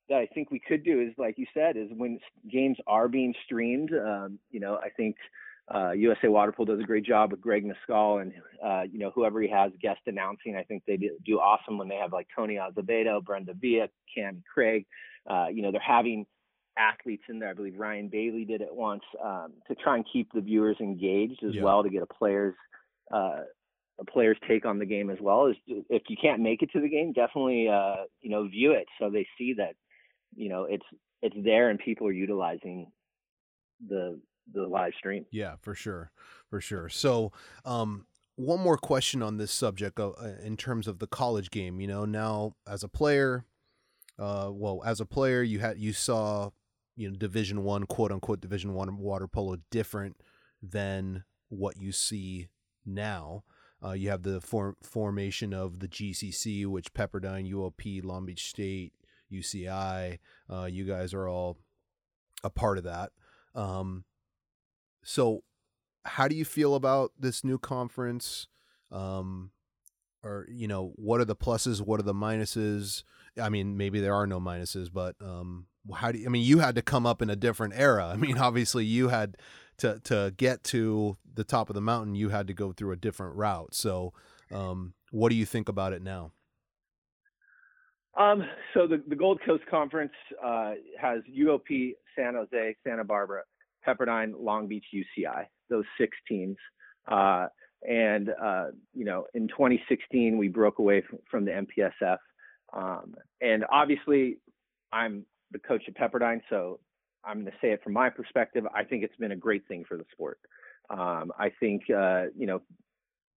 that 0.09 0.17
I 0.17 0.27
think 0.33 0.51
we 0.51 0.59
could 0.59 0.83
do 0.83 1.01
is, 1.01 1.13
like 1.17 1.37
you 1.37 1.45
said, 1.53 1.75
is 1.75 1.89
when 1.95 2.19
games 2.49 2.77
are 2.87 3.07
being 3.07 3.33
streamed. 3.45 3.91
Um, 3.93 4.39
you 4.51 4.59
know, 4.59 4.79
I 4.83 4.89
think. 4.89 5.15
Uh, 5.69 5.91
USA 5.91 6.29
Water 6.29 6.53
Polo 6.53 6.75
does 6.75 6.79
a 6.81 6.87
great 6.87 7.03
job 7.03 7.29
with 7.29 7.41
Greg 7.41 7.65
Mescall 7.65 8.21
and 8.21 8.31
uh, 8.65 8.83
you 8.89 8.99
know 8.99 9.11
whoever 9.13 9.41
he 9.41 9.49
has 9.49 9.69
guest 9.81 9.99
announcing. 10.05 10.55
I 10.55 10.63
think 10.63 10.83
they 10.87 10.95
do, 10.95 11.09
do 11.25 11.39
awesome 11.41 11.77
when 11.77 11.89
they 11.89 11.97
have 11.97 12.13
like 12.13 12.27
Tony 12.33 12.55
Azevedo, 12.55 13.19
Brenda 13.19 13.53
Villa, 13.53 13.89
Cam 14.15 14.41
Craig. 14.53 14.85
Uh, 15.29 15.47
you 15.51 15.61
know 15.61 15.73
they're 15.73 15.81
having 15.81 16.25
athletes 16.77 17.23
in 17.29 17.39
there. 17.39 17.49
I 17.49 17.53
believe 17.53 17.77
Ryan 17.77 18.09
Bailey 18.09 18.45
did 18.45 18.61
it 18.61 18.73
once 18.73 19.03
um, 19.23 19.53
to 19.67 19.75
try 19.75 19.95
and 19.95 20.05
keep 20.11 20.31
the 20.33 20.41
viewers 20.41 20.77
engaged 20.79 21.43
as 21.43 21.55
yeah. 21.55 21.63
well 21.63 21.83
to 21.83 21.89
get 21.89 22.03
a 22.03 22.07
player's 22.07 22.55
uh, 23.11 23.41
a 23.99 24.05
player's 24.05 24.37
take 24.47 24.65
on 24.65 24.79
the 24.79 24.85
game 24.85 25.09
as 25.09 25.17
well. 25.19 25.47
Is 25.47 25.55
if 25.67 26.03
you 26.09 26.17
can't 26.21 26.41
make 26.41 26.61
it 26.61 26.71
to 26.73 26.81
the 26.81 26.89
game, 26.89 27.13
definitely 27.13 27.67
uh, 27.67 28.05
you 28.21 28.29
know 28.29 28.47
view 28.47 28.71
it 28.71 28.87
so 28.99 29.09
they 29.09 29.27
see 29.37 29.53
that 29.57 29.75
you 30.35 30.49
know 30.49 30.65
it's 30.65 30.85
it's 31.21 31.35
there 31.43 31.69
and 31.69 31.79
people 31.79 32.07
are 32.07 32.11
utilizing 32.11 32.91
the 33.87 34.19
the 34.53 34.63
live 34.63 34.93
stream. 34.97 35.25
Yeah, 35.31 35.55
for 35.61 35.75
sure, 35.75 36.11
for 36.49 36.61
sure. 36.61 36.89
So. 36.89 37.31
um 37.65 38.05
one 38.37 38.59
more 38.59 38.77
question 38.77 39.23
on 39.23 39.37
this 39.37 39.51
subject 39.51 39.99
uh, 39.99 40.11
in 40.43 40.55
terms 40.57 40.87
of 40.87 40.99
the 40.99 41.07
college 41.07 41.49
game. 41.49 41.81
You 41.81 41.87
know, 41.87 42.05
now 42.05 42.53
as 42.67 42.83
a 42.83 42.87
player, 42.87 43.45
uh, 44.19 44.49
well, 44.51 44.81
as 44.85 45.01
a 45.01 45.05
player, 45.05 45.41
you 45.41 45.59
had 45.59 45.77
you 45.77 45.93
saw 45.93 46.51
you 46.97 47.09
know 47.09 47.15
division 47.15 47.63
one 47.63 47.85
quote 47.85 48.11
unquote 48.11 48.41
division 48.41 48.73
one 48.73 48.97
water 48.97 49.27
polo 49.27 49.57
different 49.71 50.17
than 50.61 51.23
what 51.47 51.77
you 51.77 51.91
see 51.93 52.49
now. 52.85 53.43
Uh, 53.83 53.91
you 53.91 54.09
have 54.09 54.23
the 54.23 54.41
form, 54.41 54.75
formation 54.81 55.53
of 55.53 55.79
the 55.79 55.87
gcc 55.87 56.65
which 56.65 56.93
pepperdine 56.95 57.47
uop 57.53 58.03
long 58.03 58.25
beach 58.25 58.49
state 58.49 58.91
uci 59.31 60.17
uh, 60.49 60.65
you 60.65 60.83
guys 60.83 61.13
are 61.13 61.27
all 61.27 61.57
a 62.43 62.49
part 62.49 62.77
of 62.77 62.83
that. 62.83 63.11
Um, 63.53 64.03
so 65.03 65.43
how 66.05 66.27
do 66.27 66.35
you 66.35 66.45
feel 66.45 66.75
about 66.75 67.11
this 67.19 67.43
new 67.43 67.57
conference? 67.57 68.47
Um, 68.91 69.51
or 70.23 70.47
you 70.49 70.67
know 70.67 70.93
what 70.95 71.21
are 71.21 71.25
the 71.25 71.35
pluses 71.35 71.79
what 71.81 71.99
are 71.99 72.03
the 72.03 72.13
minuses? 72.13 73.03
I 73.39 73.49
mean 73.49 73.77
maybe 73.77 73.99
there 73.99 74.15
are 74.15 74.25
no 74.25 74.39
minuses 74.39 74.89
but 74.91 75.15
um, 75.21 75.67
how 75.95 76.11
do 76.11 76.19
you, 76.19 76.25
I 76.25 76.29
mean 76.29 76.43
you 76.43 76.59
had 76.59 76.75
to 76.75 76.81
come 76.81 77.05
up 77.05 77.21
in 77.21 77.29
a 77.29 77.35
different 77.35 77.73
era. 77.75 78.07
I 78.07 78.15
mean 78.15 78.37
obviously 78.49 78.85
you 78.85 79.09
had 79.09 79.37
to 79.77 79.99
to 80.05 80.33
get 80.37 80.63
to 80.65 81.17
the 81.33 81.43
top 81.43 81.69
of 81.69 81.73
the 81.75 81.81
mountain 81.81 82.15
you 82.15 82.29
had 82.29 82.47
to 82.47 82.53
go 82.53 82.71
through 82.71 82.91
a 82.91 82.97
different 82.97 83.35
route. 83.35 83.75
So 83.75 84.13
um, 84.51 84.93
what 85.11 85.29
do 85.29 85.35
you 85.35 85.45
think 85.45 85.69
about 85.69 85.93
it 85.93 86.01
now? 86.01 86.31
Um, 88.17 88.43
so 88.73 88.87
the, 88.87 89.03
the 89.07 89.15
Gold 89.15 89.39
Coast 89.45 89.63
Conference 89.69 90.11
uh, 90.43 90.73
has 90.99 91.21
UOP, 91.31 91.93
San 92.15 92.33
Jose, 92.33 92.75
Santa 92.83 93.03
Barbara, 93.03 93.43
Pepperdine, 93.87 94.33
Long 94.37 94.67
Beach, 94.67 94.85
UCI, 94.93 95.45
those 95.69 95.85
six 95.99 96.17
teams. 96.27 96.57
Uh, 97.07 97.47
and, 97.87 98.29
uh, 98.41 98.65
you 98.93 99.05
know, 99.05 99.25
in 99.35 99.47
2016, 99.47 100.37
we 100.37 100.47
broke 100.47 100.79
away 100.79 101.03
from, 101.07 101.19
from 101.29 101.45
the 101.45 101.51
MPSF. 101.51 102.17
Um, 102.73 103.13
and 103.39 103.63
obviously, 103.71 104.39
I'm 104.91 105.25
the 105.51 105.59
coach 105.59 105.83
at 105.87 105.95
Pepperdine, 105.95 106.41
so 106.49 106.79
I'm 107.23 107.41
going 107.41 107.51
to 107.51 107.57
say 107.61 107.71
it 107.71 107.83
from 107.83 107.93
my 107.93 108.09
perspective. 108.09 108.65
I 108.73 108.83
think 108.83 109.03
it's 109.03 109.15
been 109.17 109.31
a 109.31 109.37
great 109.37 109.67
thing 109.67 109.83
for 109.87 109.97
the 109.97 110.05
sport. 110.11 110.39
Um, 110.89 111.31
I 111.37 111.51
think, 111.59 111.83
uh, 111.89 112.25
you 112.35 112.47
know, 112.47 112.61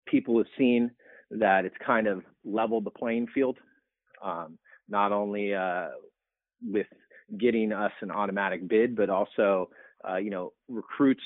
people 0.08 0.38
have 0.38 0.48
seen 0.58 0.92
that 1.32 1.66
it's 1.66 1.76
kind 1.86 2.08
of 2.08 2.24
leveled 2.44 2.86
the 2.86 2.92
playing 2.92 3.28
field. 3.34 3.58
Um, 4.24 4.58
not 4.88 5.12
only 5.12 5.54
uh, 5.54 5.90
with 6.62 6.88
getting 7.40 7.72
us 7.72 7.92
an 8.02 8.12
automatic 8.12 8.68
bid, 8.68 8.96
but 8.96 9.10
also, 9.10 9.70
uh, 10.08 10.18
you 10.18 10.30
know, 10.30 10.54
recruits 10.68 11.24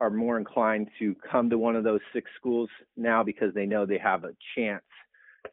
are 0.00 0.10
more 0.10 0.38
inclined 0.38 0.88
to 0.98 1.16
come 1.30 1.50
to 1.50 1.58
one 1.58 1.74
of 1.74 1.84
those 1.84 2.00
six 2.12 2.30
schools 2.38 2.68
now 2.96 3.22
because 3.22 3.52
they 3.54 3.66
know 3.66 3.84
they 3.84 3.98
have 3.98 4.24
a 4.24 4.32
chance 4.56 4.84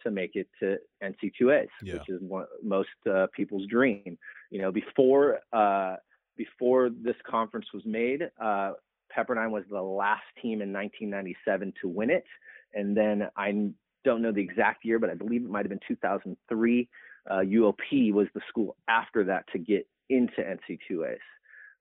to 0.03 0.11
make 0.11 0.35
it 0.35 0.47
to 0.59 0.77
NC2As, 1.03 1.67
yeah. 1.81 1.93
which 1.93 2.09
is 2.09 2.21
one, 2.21 2.45
most 2.63 2.89
uh, 3.09 3.27
people's 3.35 3.67
dream. 3.67 4.17
You 4.51 4.61
know, 4.61 4.71
before 4.71 5.39
uh, 5.53 5.95
before 6.37 6.89
this 6.89 7.15
conference 7.29 7.67
was 7.73 7.83
made, 7.85 8.29
uh, 8.41 8.73
Pepperdine 9.15 9.51
was 9.51 9.63
the 9.69 9.81
last 9.81 10.23
team 10.41 10.61
in 10.61 10.73
1997 10.73 11.73
to 11.81 11.87
win 11.87 12.09
it, 12.09 12.25
and 12.73 12.95
then 12.95 13.29
I 13.37 13.69
don't 14.03 14.21
know 14.21 14.31
the 14.31 14.41
exact 14.41 14.85
year, 14.85 14.99
but 14.99 15.09
I 15.09 15.15
believe 15.15 15.43
it 15.43 15.49
might 15.49 15.65
have 15.65 15.69
been 15.69 15.79
2003 15.87 16.89
uh, 17.29 17.33
UOP 17.35 18.13
was 18.13 18.27
the 18.33 18.41
school 18.47 18.75
after 18.87 19.23
that 19.25 19.45
to 19.51 19.59
get 19.59 19.87
into 20.09 20.35
NC2As. 20.37 21.17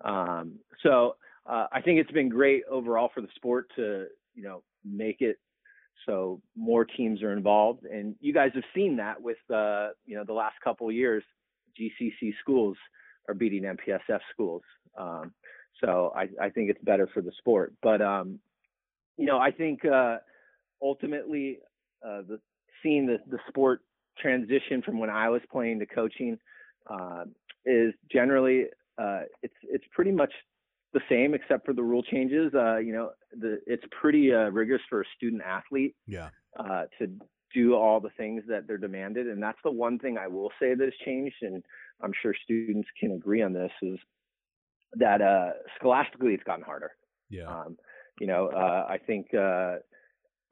Um, 0.05 0.59
so 0.83 1.16
uh, 1.46 1.66
I 1.72 1.81
think 1.81 2.00
it's 2.00 2.11
been 2.11 2.29
great 2.29 2.62
overall 2.70 3.11
for 3.14 3.20
the 3.20 3.29
sport 3.35 3.70
to 3.77 4.07
you 4.35 4.42
know 4.42 4.62
make 4.85 5.20
it 5.20 5.38
so 6.07 6.40
more 6.57 6.85
teams 6.85 7.22
are 7.22 7.33
involved, 7.33 7.85
and 7.85 8.14
you 8.20 8.33
guys 8.33 8.50
have 8.54 8.64
seen 8.74 8.96
that 8.96 9.20
with 9.20 9.38
uh, 9.52 9.88
you 10.07 10.16
know 10.16 10.24
the 10.24 10.33
last 10.33 10.57
couple 10.62 10.88
of 10.88 10.94
years, 10.94 11.22
GCC 11.80 12.35
schools 12.40 12.76
are 13.28 13.35
beating 13.35 13.62
MPSF 13.62 14.20
schools. 14.33 14.62
Um, 14.98 15.33
so 15.83 16.12
I, 16.14 16.28
I, 16.40 16.50
think 16.50 16.70
it's 16.70 16.83
better 16.85 17.09
for 17.12 17.20
the 17.20 17.33
sport. 17.38 17.74
But 17.83 18.00
um, 18.00 18.38
you 19.16 19.26
know 19.26 19.38
I 19.38 19.50
think 19.50 19.85
uh, 19.85 20.18
ultimately 20.83 21.59
uh, 22.07 22.22
the 22.28 22.40
seeing 22.83 23.07
the, 23.07 23.18
the 23.28 23.38
sport 23.48 23.80
transition 24.18 24.83
from 24.83 24.98
when 24.98 25.11
I 25.11 25.28
was 25.28 25.42
playing 25.50 25.80
to 25.80 25.87
coaching 25.87 26.38
uh, 26.88 27.24
is 27.64 27.94
generally 28.12 28.66
uh, 28.98 29.22
it's 29.42 29.54
it's 29.62 29.85
pretty 29.92 30.12
much 30.12 30.33
the 30.94 31.00
same 31.11 31.35
except 31.35 31.66
for 31.66 31.74
the 31.74 31.83
rule 31.83 32.02
changes. 32.02 32.52
Uh, 32.54 32.78
you 32.78 32.92
know, 32.92 33.11
the, 33.38 33.61
it's 33.66 33.85
pretty 34.00 34.33
uh, 34.33 34.48
rigorous 34.50 34.83
for 34.88 35.02
a 35.02 35.04
student 35.16 35.42
athlete. 35.42 35.94
Yeah. 36.07 36.30
Uh, 36.59 36.85
to 36.98 37.09
do 37.52 37.74
all 37.74 38.00
the 38.00 38.11
things 38.16 38.42
that 38.48 38.66
they're 38.66 38.78
demanded, 38.78 39.26
and 39.26 39.42
that's 39.42 39.59
the 39.64 39.70
one 39.70 39.98
thing 39.98 40.16
I 40.16 40.28
will 40.28 40.50
say 40.61 40.74
that 40.74 40.85
has 40.85 40.94
changed, 41.04 41.37
and 41.42 41.62
I'm 42.02 42.12
sure 42.22 42.35
students 42.44 42.88
can 42.98 43.12
agree 43.12 43.42
on 43.42 43.52
this 43.52 43.70
is 43.83 43.98
that 44.94 45.20
uh, 45.20 45.50
scholastically 45.76 46.35
it's 46.35 46.44
gotten 46.44 46.64
harder. 46.64 46.92
Yeah. 47.28 47.46
Um, 47.46 47.76
you 48.20 48.28
know, 48.28 48.50
I 48.50 48.98
think 49.04 49.28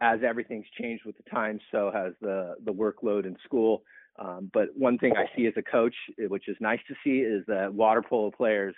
as 0.02 0.18
everything's 0.26 0.66
changed 0.80 1.04
with 1.06 1.16
the 1.16 1.30
times, 1.30 1.62
so 1.70 1.90
has 1.94 2.12
the 2.20 2.56
the 2.64 2.72
workload 2.72 3.24
in 3.24 3.36
school. 3.44 3.84
Um, 4.18 4.50
but 4.52 4.68
one 4.74 4.98
thing 4.98 5.12
I 5.16 5.24
see 5.36 5.46
as 5.46 5.54
a 5.56 5.62
coach, 5.62 5.94
eh, 6.20 6.26
which 6.26 6.48
is 6.48 6.56
nice 6.60 6.80
to 6.88 6.94
see, 7.02 7.20
is 7.20 7.44
that 7.46 7.72
water 7.72 8.02
polo 8.02 8.30
players 8.30 8.74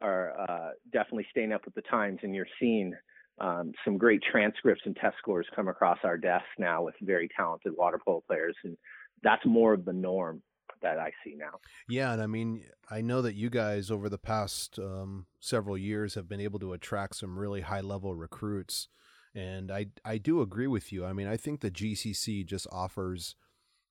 are 0.00 0.40
uh, 0.40 0.70
definitely 0.92 1.26
staying 1.30 1.52
up 1.52 1.64
with 1.64 1.74
the 1.74 1.82
times, 1.82 2.20
and 2.22 2.34
you're 2.34 2.46
seeing 2.60 2.94
um, 3.40 3.72
some 3.84 3.98
great 3.98 4.22
transcripts 4.30 4.82
and 4.84 4.96
test 4.96 5.16
scores 5.18 5.46
come 5.54 5.68
across 5.68 5.98
our 6.04 6.16
desks 6.16 6.48
now 6.58 6.82
with 6.82 6.94
very 7.00 7.28
talented 7.36 7.72
water 7.76 7.98
polo 8.04 8.22
players, 8.26 8.56
and 8.64 8.76
that's 9.22 9.44
more 9.46 9.74
of 9.74 9.84
the 9.84 9.92
norm 9.92 10.42
that 10.82 10.98
I 10.98 11.10
see 11.24 11.34
now. 11.36 11.58
Yeah, 11.88 12.12
and 12.12 12.22
I 12.22 12.26
mean, 12.26 12.64
I 12.90 13.00
know 13.00 13.22
that 13.22 13.34
you 13.34 13.50
guys 13.50 13.90
over 13.90 14.08
the 14.08 14.18
past 14.18 14.78
um, 14.78 15.26
several 15.40 15.76
years 15.76 16.14
have 16.14 16.28
been 16.28 16.40
able 16.40 16.58
to 16.60 16.72
attract 16.72 17.16
some 17.16 17.38
really 17.38 17.62
high 17.62 17.80
level 17.80 18.14
recruits. 18.14 18.88
And 19.34 19.70
I 19.70 19.86
I 20.04 20.18
do 20.18 20.40
agree 20.40 20.66
with 20.66 20.92
you. 20.92 21.04
I 21.04 21.12
mean, 21.12 21.26
I 21.28 21.36
think 21.36 21.60
the 21.60 21.70
GCC 21.70 22.46
just 22.46 22.66
offers 22.72 23.36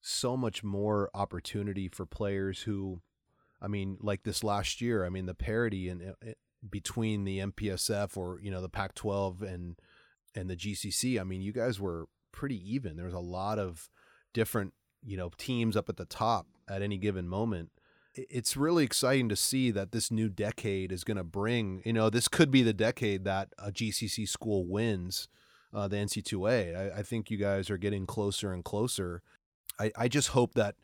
so 0.01 0.37
much 0.37 0.63
more 0.63 1.09
opportunity 1.13 1.89
for 1.89 2.05
players 2.05 2.61
who 2.61 3.01
I 3.61 3.67
mean, 3.67 3.97
like 4.01 4.23
this 4.23 4.43
last 4.43 4.81
year, 4.81 5.05
I 5.05 5.09
mean, 5.09 5.25
the 5.25 5.33
parity 5.33 5.89
in, 5.89 6.13
in 6.21 6.35
between 6.69 7.23
the 7.23 7.39
MPSF 7.39 8.17
or, 8.17 8.39
you 8.41 8.51
know, 8.51 8.61
the 8.61 8.69
Pac-12 8.69 9.41
and 9.41 9.75
and 10.35 10.49
the 10.49 10.55
GCC, 10.55 11.19
I 11.19 11.23
mean, 11.23 11.41
you 11.41 11.51
guys 11.51 11.79
were 11.79 12.05
pretty 12.31 12.61
even. 12.71 12.95
There 12.95 13.05
was 13.05 13.13
a 13.15 13.19
lot 13.19 13.57
of 13.57 13.89
different, 14.33 14.73
you 15.03 15.17
know, 15.17 15.31
teams 15.37 15.75
up 15.75 15.89
at 15.89 15.97
the 15.97 16.05
top 16.05 16.45
at 16.69 16.81
any 16.81 16.97
given 16.97 17.27
moment 17.27 17.71
it's 18.29 18.57
really 18.57 18.83
exciting 18.83 19.29
to 19.29 19.35
see 19.35 19.71
that 19.71 19.91
this 19.91 20.11
new 20.11 20.27
decade 20.27 20.91
is 20.91 21.03
going 21.03 21.17
to 21.17 21.23
bring, 21.23 21.81
you 21.85 21.93
know, 21.93 22.09
this 22.09 22.27
could 22.27 22.49
be 22.49 22.63
the 22.63 22.73
decade 22.73 23.23
that 23.25 23.49
a 23.59 23.71
GCC 23.71 24.27
school 24.27 24.65
wins 24.65 25.27
uh, 25.73 25.87
the 25.87 25.97
NC2A. 25.97 26.75
I, 26.75 26.99
I, 26.99 27.03
think 27.03 27.29
you 27.29 27.37
guys 27.37 27.69
are 27.69 27.77
getting 27.77 28.05
closer 28.05 28.53
and 28.53 28.63
closer. 28.63 29.21
I, 29.79 29.91
I 29.95 30.07
just 30.07 30.29
hope 30.29 30.53
that 30.55 30.75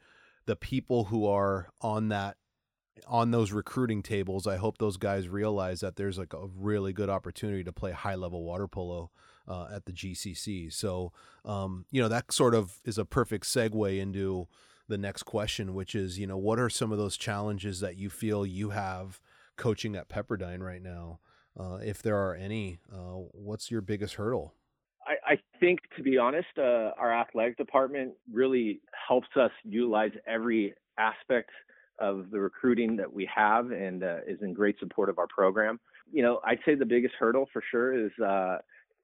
the 0.46 0.56
people 0.56 1.06
who 1.06 1.26
are 1.26 1.70
on 1.82 2.10
that 2.10 2.38
on 3.08 3.32
those 3.32 3.52
recruiting 3.52 4.02
tables, 4.04 4.48
I 4.48 4.58
hope 4.58 4.78
those 4.78 4.98
guys 4.98 5.28
realize 5.28 5.80
that 5.82 5.96
there's 5.96 6.18
like 6.18 6.34
a 6.34 6.48
really 6.56 6.94
good 6.94 7.10
opportunity 7.10 7.64
to 7.64 7.72
play 7.72 7.92
high 7.92 8.16
level 8.16 8.44
water 8.44 8.68
polo 8.68 9.12
uh, 9.48 9.68
at 9.74 9.86
the 9.86 9.92
GCC. 9.92 10.72
So, 10.72 11.12
um, 11.46 11.86
you 11.92 12.02
know, 12.02 12.08
that 12.08 12.32
sort 12.32 12.56
of 12.56 12.80
is 12.86 12.98
a 12.98 13.06
perfect 13.06 13.46
segue 13.46 14.00
into 14.00 14.48
the 14.88 14.98
next 14.98 15.24
question, 15.24 15.74
which 15.74 15.96
is, 15.96 16.20
you 16.20 16.28
know, 16.28 16.38
what 16.38 16.60
are 16.60 16.70
some 16.70 16.92
of 16.92 16.98
those 16.98 17.18
challenges 17.18 17.80
that 17.80 17.98
you 17.98 18.10
feel 18.10 18.46
you 18.46 18.72
have 18.72 19.22
coaching 19.58 19.96
at 19.96 20.10
Pepperdine 20.10 20.60
right 20.60 20.82
now? 20.82 21.20
Uh, 21.60 21.80
if 21.84 22.02
there 22.02 22.18
are 22.18 22.36
any, 22.36 22.80
uh, 22.92 23.22
what's 23.32 23.70
your 23.70 23.82
biggest 23.82 24.16
hurdle? 24.16 24.54
I, 25.06 25.34
I 25.34 25.38
think, 25.60 25.80
to 25.98 26.04
be 26.04 26.18
honest, 26.18 26.48
uh, 26.58 26.92
our 26.98 27.14
athletic 27.14 27.58
department 27.58 28.14
really 28.32 28.82
helps 29.08 29.28
us 29.36 29.52
utilize 29.64 30.12
every 30.26 30.74
aspect 30.98 31.50
of 32.00 32.32
the 32.32 32.40
recruiting 32.40 32.96
that 32.98 33.12
we 33.12 33.30
have 33.34 33.72
and 33.72 34.04
uh, 34.04 34.18
is 34.28 34.40
in 34.42 34.54
great 34.54 34.78
support 34.80 35.10
of 35.10 35.20
our 35.20 35.28
program. 35.28 35.80
You 36.12 36.24
know, 36.24 36.40
I'd 36.46 36.60
say 36.66 36.76
the 36.76 36.86
biggest 36.86 37.16
hurdle 37.20 37.48
for 37.52 37.64
sure 37.72 37.94
is, 37.94 38.12
uh, 38.20 38.58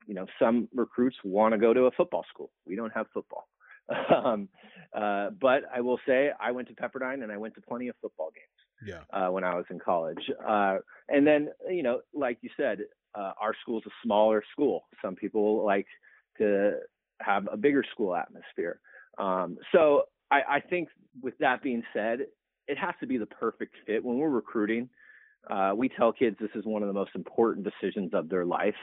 you 0.08 0.14
know, 0.14 0.26
some 0.40 0.68
recruits 0.74 1.18
want 1.24 1.54
to 1.54 1.58
go 1.58 1.74
to 1.74 1.82
a 1.82 1.92
football 1.92 2.26
school. 2.34 2.52
We 2.66 2.76
don't 2.76 2.94
have 2.94 3.08
football. 3.14 3.48
Um, 4.24 4.50
uh, 4.94 5.32
but 5.42 5.64
I 5.74 5.82
will 5.82 6.00
say 6.08 6.30
I 6.40 6.52
went 6.52 6.68
to 6.68 6.76
Pepperdine 6.76 7.24
and 7.24 7.32
I 7.32 7.38
went 7.38 7.56
to 7.56 7.62
plenty 7.62 7.88
of 7.88 7.96
football 8.00 8.30
games. 8.36 8.46
Yeah. 8.86 9.02
Uh, 9.12 9.32
when 9.32 9.44
I 9.44 9.56
was 9.56 9.66
in 9.72 9.80
college, 9.80 10.30
uh, 10.48 10.78
and 11.10 11.26
then 11.28 11.50
you 11.70 11.84
know, 11.84 12.02
like 12.14 12.38
you 12.42 12.50
said, 12.56 12.80
uh, 13.16 13.32
our 13.42 13.54
school's 13.62 13.84
a 13.86 13.90
smaller 14.04 14.44
school. 14.52 14.84
Some 15.02 15.16
people 15.16 15.66
like 15.66 15.88
to 16.38 16.78
have 17.22 17.48
a 17.52 17.58
bigger 17.58 17.84
school 17.92 18.16
atmosphere. 18.16 18.80
Um, 19.18 19.58
so 19.74 20.04
I, 20.32 20.42
I, 20.50 20.60
think 20.62 20.90
with 21.22 21.38
that 21.40 21.62
being 21.62 21.84
said, 21.94 22.20
it 22.70 22.78
has 22.78 22.94
to 23.00 23.08
be 23.08 23.18
the 23.18 23.26
perfect 23.26 23.74
fit. 23.86 24.06
When 24.06 24.18
we're 24.20 24.30
recruiting, 24.30 24.90
uh, 25.50 25.72
we 25.76 25.90
tell 25.90 26.12
kids 26.14 26.38
this 26.40 26.56
is 26.56 26.66
one 26.66 26.84
of 26.84 26.88
the 26.88 26.94
most 26.94 27.12
important 27.16 27.68
decisions 27.70 28.12
of 28.14 28.30
their 28.30 28.46
life. 28.46 28.82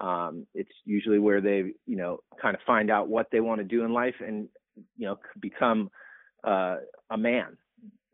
Um, 0.00 0.46
it's 0.54 0.76
usually 0.84 1.18
where 1.18 1.40
they, 1.40 1.72
you 1.86 1.96
know, 1.96 2.18
kind 2.40 2.54
of 2.54 2.62
find 2.66 2.90
out 2.90 3.08
what 3.08 3.26
they 3.32 3.40
want 3.40 3.58
to 3.60 3.64
do 3.64 3.84
in 3.84 3.92
life 3.92 4.14
and, 4.26 4.48
you 4.96 5.06
know, 5.06 5.18
become 5.40 5.90
uh, 6.44 6.76
a 7.10 7.18
man. 7.18 7.56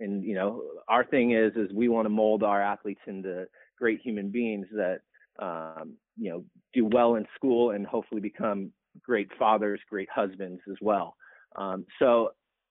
And 0.00 0.24
you 0.24 0.34
know, 0.34 0.62
our 0.88 1.04
thing 1.04 1.32
is, 1.32 1.52
is 1.56 1.70
we 1.72 1.88
want 1.88 2.06
to 2.06 2.10
mold 2.10 2.42
our 2.42 2.62
athletes 2.62 3.02
into 3.06 3.46
great 3.78 4.00
human 4.00 4.30
beings 4.30 4.66
that, 4.72 5.00
um, 5.38 5.94
you 6.16 6.30
know, 6.30 6.44
do 6.72 6.86
well 6.86 7.16
in 7.16 7.26
school 7.34 7.72
and 7.72 7.86
hopefully 7.86 8.20
become 8.20 8.72
great 9.02 9.28
fathers, 9.38 9.80
great 9.88 10.08
husbands 10.14 10.60
as 10.70 10.76
well. 10.80 11.16
Um, 11.56 11.84
so 11.98 12.30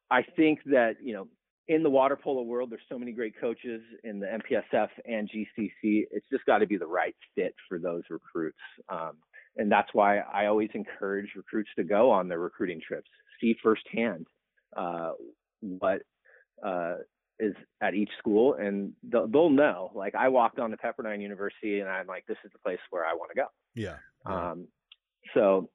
I 0.10 0.24
think 0.36 0.60
that, 0.66 0.96
you 1.04 1.14
know, 1.14 1.28
in 1.70 1.84
the 1.84 1.90
water 1.90 2.18
polo 2.22 2.42
world, 2.42 2.72
there's 2.72 2.82
so 2.90 2.98
many 2.98 3.12
great 3.12 3.40
coaches 3.40 3.82
in 4.04 4.20
the 4.20 4.26
MPSF 4.26 4.90
and 5.06 5.30
GCC. 5.30 6.08
It's 6.12 6.26
just 6.32 6.44
got 6.46 6.58
to 6.58 6.68
be 6.68 6.78
the 6.78 6.88
right 6.88 7.16
fit 7.36 7.54
for 7.70 7.78
those 7.78 8.02
recruits. 8.10 8.58
Um, 8.90 9.12
and 9.56 9.72
that's 9.72 9.90
why 9.94 10.18
I 10.18 10.48
always 10.48 10.70
encourage 10.74 11.30
recruits 11.36 11.70
to 11.78 11.84
go 11.84 12.10
on 12.10 12.28
their 12.28 12.40
recruiting 12.40 12.82
trips, 12.86 13.10
see 13.40 13.56
firsthand 13.62 14.26
uh, 14.76 15.12
what 15.62 16.02
uh, 16.66 16.96
is 17.40 17.54
at 17.82 17.94
each 17.94 18.10
school, 18.18 18.56
and 18.56 18.94
they'll, 19.04 19.28
they'll, 19.28 19.50
know. 19.52 19.92
Like 19.94 20.16
I 20.16 20.30
walked 20.30 20.58
on 20.58 20.72
to 20.72 20.78
Pepperdine 20.78 21.22
University, 21.22 21.82
and 21.82 21.90
I'm 21.90 22.08
like, 22.08 22.26
this 22.28 22.38
is 22.44 22.52
the 22.52 22.60
place 22.60 22.80
where 22.90 23.06
I 23.06 23.14
want 23.14 23.30
to 23.32 23.42
go. 23.42 23.48
Yeah. 23.76 23.98
Um, 24.26 24.68
so, 25.36 25.70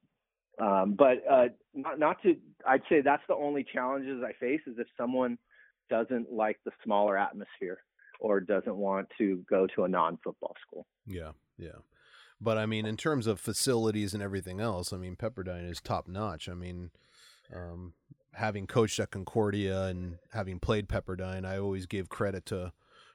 um, 0.61 0.97
but 0.99 1.23
uh, 1.31 1.47
not, 1.73 2.01
not 2.01 2.23
to, 2.23 2.35
I'd 2.67 2.83
say 2.89 3.01
that's 3.01 3.23
the 3.29 3.37
only 3.37 3.65
challenges 3.73 4.23
I 4.25 4.33
face 4.41 4.61
is 4.67 4.75
if 4.79 4.89
someone 4.97 5.39
doesn't 5.89 6.33
like 6.33 6.59
the 6.65 6.73
smaller 6.83 7.17
atmosphere 7.17 7.79
or 8.21 8.41
doesn't 8.41 8.77
want 8.77 9.09
to 9.19 9.45
go 9.49 9.67
to 9.75 9.85
a 9.85 9.89
non-football 9.89 10.55
school. 10.67 10.87
Yeah, 11.07 11.33
yeah. 11.59 11.79
But 12.41 12.59
I 12.59 12.67
mean, 12.67 12.87
in 12.87 12.97
terms 12.97 13.27
of 13.27 13.41
facilities 13.41 14.15
and 14.15 14.23
everything 14.23 14.61
else, 14.61 14.93
I 14.93 14.97
mean, 14.97 15.17
Pepperdine 15.17 15.69
is 15.71 15.81
top 15.81 16.09
notch. 16.09 16.49
I 16.49 16.55
mean, 16.55 16.91
um, 17.55 17.95
having 18.35 18.67
coached 18.67 18.99
at 19.01 19.11
Concordia 19.11 19.85
and 19.85 20.19
having 20.33 20.59
played 20.59 20.89
Pepperdine, 20.89 21.47
I 21.47 21.59
always 21.59 21.87
gave 21.87 22.09
credit 22.09 22.45
to 22.47 22.73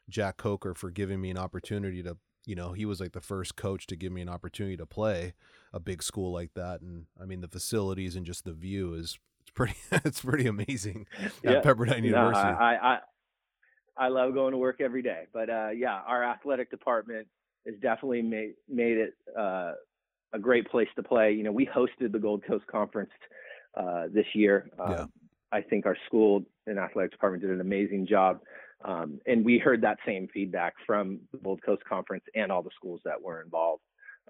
Jack 0.10 0.38
Coker 0.38 0.74
for 0.74 0.90
giving 0.90 1.22
me 1.22 1.30
an 1.30 1.38
opportunity 1.38 2.02
to, 2.04 2.18
you 2.46 2.56
know, 2.56 2.72
he 2.74 2.86
was 2.86 3.00
like 3.00 3.12
the 3.12 3.22
first 3.22 3.56
coach 3.56 3.86
to 3.88 3.96
give 3.96 4.12
me 4.12 4.22
an 4.22 4.30
opportunity 4.30 4.78
to 4.78 4.86
play 4.86 5.34
a 5.74 5.80
big 5.80 6.02
school 6.02 6.32
like 6.32 6.54
that. 6.56 6.82
And 6.82 7.06
I 7.22 7.26
mean, 7.26 7.42
the 7.42 7.48
facilities 7.48 8.16
and 8.16 8.26
just 8.26 8.46
the 8.46 8.54
view 8.54 8.94
is 8.94 9.20
it's 9.50 9.56
pretty, 9.56 9.76
it's 10.08 10.22
pretty 10.22 10.48
amazing 10.48 11.08
yeah. 11.44 11.52
at 11.52 11.64
Pepperdine 11.64 12.04
University. 12.04 12.50
No, 12.50 12.58
I, 12.58 12.94
I, 12.94 13.00
I 13.98 14.08
love 14.08 14.34
going 14.34 14.52
to 14.52 14.58
work 14.58 14.82
every 14.82 15.02
day, 15.02 15.24
but 15.34 15.50
uh, 15.50 15.70
yeah, 15.70 16.00
our 16.06 16.24
athletic 16.24 16.70
department 16.70 17.28
has 17.66 17.76
definitely 17.82 18.22
made 18.22 18.54
made 18.70 18.98
it 18.98 19.14
uh, 19.38 19.74
a 20.34 20.40
great 20.40 20.70
place 20.70 20.88
to 20.96 21.04
play. 21.04 21.34
You 21.34 21.44
know, 21.44 21.52
we 21.52 21.66
hosted 21.66 22.12
the 22.12 22.20
Gold 22.20 22.44
Coast 22.48 22.66
Conference 22.68 23.12
uh, 23.76 24.06
this 24.14 24.26
year. 24.34 24.70
Um, 24.80 24.92
yeah. 24.92 25.06
I 25.52 25.62
think 25.62 25.86
our 25.86 25.98
school 26.06 26.44
and 26.68 26.78
athletic 26.78 27.12
department 27.12 27.42
did 27.42 27.52
an 27.52 27.62
amazing 27.62 28.08
job. 28.08 28.40
Um, 28.86 29.20
and 29.26 29.44
we 29.44 29.58
heard 29.58 29.82
that 29.82 29.98
same 30.06 30.30
feedback 30.34 30.76
from 30.86 31.20
the 31.34 31.40
Gold 31.40 31.62
Coast 31.66 31.84
Conference 31.84 32.24
and 32.36 32.52
all 32.52 32.62
the 32.62 32.70
schools 32.76 33.02
that 33.04 33.22
were 33.22 33.42
involved. 33.42 33.82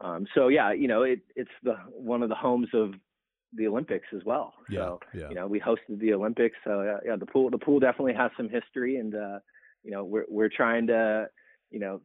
Um, 0.01 0.25
so 0.34 0.47
yeah, 0.47 0.71
you 0.71 0.88
know, 0.88 1.03
it, 1.03 1.19
it's 1.36 1.51
the 1.62 1.75
one 1.91 2.23
of 2.23 2.29
the 2.29 2.36
homes 2.36 2.69
of 2.73 2.93
the 3.54 3.68
Olympics 3.68 4.08
as 4.16 4.24
well. 4.26 4.54
Yeah, 4.70 4.80
so 4.80 5.00
yeah. 5.14 5.30
you 5.30 5.36
know, 5.36 5.48
we 5.48 5.60
hosted 5.60 6.00
the 6.00 6.14
Olympics. 6.14 6.56
So 6.64 6.82
uh, 6.82 7.00
yeah, 7.06 7.16
the 7.16 7.26
pool 7.26 7.50
the 7.50 7.58
pool 7.58 7.80
definitely 7.80 8.14
has 8.14 8.32
some 8.38 8.50
history, 8.50 8.98
and 8.98 9.16
uh, 9.16 9.40
you 9.84 9.92
know, 9.92 10.04
we're 10.04 10.26
we're 10.30 10.50
trying 10.50 10.88
to 10.88 11.28
you 11.72 11.80
know 11.80 12.02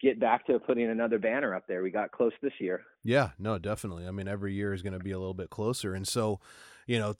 get 0.00 0.18
back 0.18 0.46
to 0.46 0.58
putting 0.58 0.90
another 0.90 1.18
banner 1.18 1.54
up 1.54 1.64
there. 1.68 1.82
We 1.82 1.90
got 1.90 2.10
close 2.10 2.32
this 2.42 2.52
year. 2.58 2.82
Yeah, 3.04 3.30
no, 3.38 3.58
definitely. 3.58 4.06
I 4.06 4.10
mean, 4.10 4.28
every 4.28 4.52
year 4.52 4.74
is 4.74 4.82
going 4.82 4.94
to 4.94 4.98
be 4.98 5.12
a 5.12 5.18
little 5.18 5.34
bit 5.34 5.50
closer, 5.50 5.94
and 5.94 6.06
so 6.06 6.40
you 6.86 6.98
know, 6.98 7.14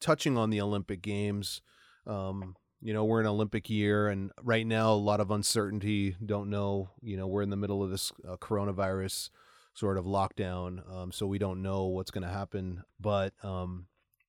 touching 0.00 0.36
on 0.36 0.50
the 0.50 0.60
Olympic 0.60 1.02
Games. 1.02 1.62
Um, 2.06 2.56
you 2.82 2.94
know, 2.94 3.04
we're 3.04 3.20
in 3.20 3.26
Olympic 3.26 3.68
year, 3.68 4.08
and 4.08 4.30
right 4.42 4.66
now 4.66 4.92
a 4.92 4.94
lot 4.94 5.20
of 5.20 5.30
uncertainty. 5.30 6.16
Don't 6.24 6.48
know. 6.48 6.90
You 7.02 7.16
know, 7.16 7.26
we're 7.26 7.42
in 7.42 7.50
the 7.50 7.56
middle 7.56 7.82
of 7.82 7.90
this 7.90 8.12
uh, 8.26 8.36
coronavirus 8.36 9.30
sort 9.80 9.96
of 9.96 10.04
lockdown, 10.04 10.88
um, 10.92 11.10
so 11.10 11.26
we 11.26 11.38
don't 11.38 11.62
know 11.62 11.86
what's 11.86 12.10
going 12.10 12.22
to 12.22 12.32
happen. 12.32 12.84
But 13.00 13.32
um, 13.42 13.86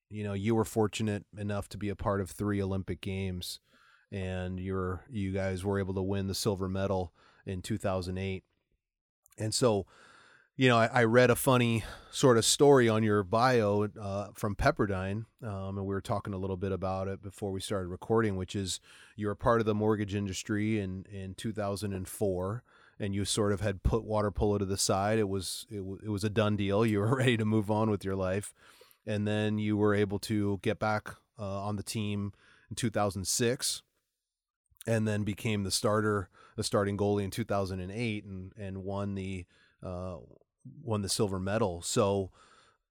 you 0.09 0.23
know, 0.23 0.33
you 0.33 0.55
were 0.55 0.63
fortunate 0.63 1.25
enough 1.37 1.67
to 1.69 1.77
be 1.77 1.89
a 1.89 1.95
part 1.95 2.21
of 2.21 2.31
three 2.31 2.61
Olympic 2.61 3.01
Games, 3.01 3.59
and 4.11 4.59
you're 4.59 5.03
you 5.09 5.33
guys 5.33 5.65
were 5.65 5.77
able 5.77 5.93
to 5.95 6.01
win 6.01 6.27
the 6.27 6.33
silver 6.33 6.69
medal 6.69 7.11
in 7.45 7.61
2008, 7.61 8.43
and 9.37 9.53
so 9.53 9.85
you 10.57 10.69
know, 10.69 10.77
I, 10.77 10.89
I, 10.93 11.03
read 11.05 11.31
a 11.31 11.35
funny 11.35 11.83
sort 12.11 12.37
of 12.37 12.45
story 12.45 12.87
on 12.87 13.01
your 13.01 13.23
bio 13.23 13.87
uh, 13.99 14.27
from 14.35 14.55
Pepperdine, 14.55 15.25
um, 15.41 15.77
and 15.77 15.87
we 15.87 15.93
were 15.95 16.01
talking 16.01 16.33
a 16.33 16.37
little 16.37 16.57
bit 16.57 16.71
about 16.71 17.07
it 17.07 17.23
before 17.23 17.51
we 17.51 17.59
started 17.59 17.87
recording, 17.87 18.35
which 18.35 18.55
is 18.55 18.79
you 19.15 19.27
were 19.27 19.33
part 19.33 19.61
of 19.61 19.65
the 19.65 19.73
mortgage 19.73 20.13
industry 20.13 20.79
in, 20.79 21.05
in 21.11 21.33
2004, 21.35 22.63
and 23.01 23.15
you 23.15 23.25
sort 23.25 23.51
of 23.51 23.61
had 23.61 23.81
put 23.81 24.03
water 24.03 24.29
polo 24.29 24.59
to 24.59 24.65
the 24.65 24.77
side. 24.77 25.17
It 25.17 25.27
was 25.27 25.65
it, 25.71 25.77
w- 25.77 25.99
it 26.03 26.09
was 26.09 26.23
a 26.23 26.29
done 26.29 26.55
deal. 26.55 26.85
You 26.85 26.99
were 26.99 27.15
ready 27.17 27.35
to 27.35 27.43
move 27.43 27.71
on 27.71 27.89
with 27.89 28.05
your 28.05 28.15
life, 28.15 28.53
and 29.07 29.27
then 29.27 29.57
you 29.57 29.75
were 29.75 29.95
able 29.95 30.19
to 30.19 30.59
get 30.61 30.77
back 30.77 31.15
uh, 31.39 31.63
on 31.63 31.75
the 31.75 31.83
team 31.83 32.31
in 32.69 32.75
2006 32.75 33.81
and 34.87 35.07
then 35.07 35.23
became 35.23 35.63
the 35.63 35.71
starter, 35.71 36.29
the 36.55 36.63
starting 36.63 36.95
goalie 36.95 37.23
in 37.23 37.31
2008, 37.31 38.23
and 38.23 38.53
and 38.55 38.83
won 38.83 39.15
the 39.15 39.45
uh, 39.83 40.17
won 40.83 41.01
the 41.01 41.09
silver 41.09 41.39
medal. 41.39 41.81
So, 41.81 42.29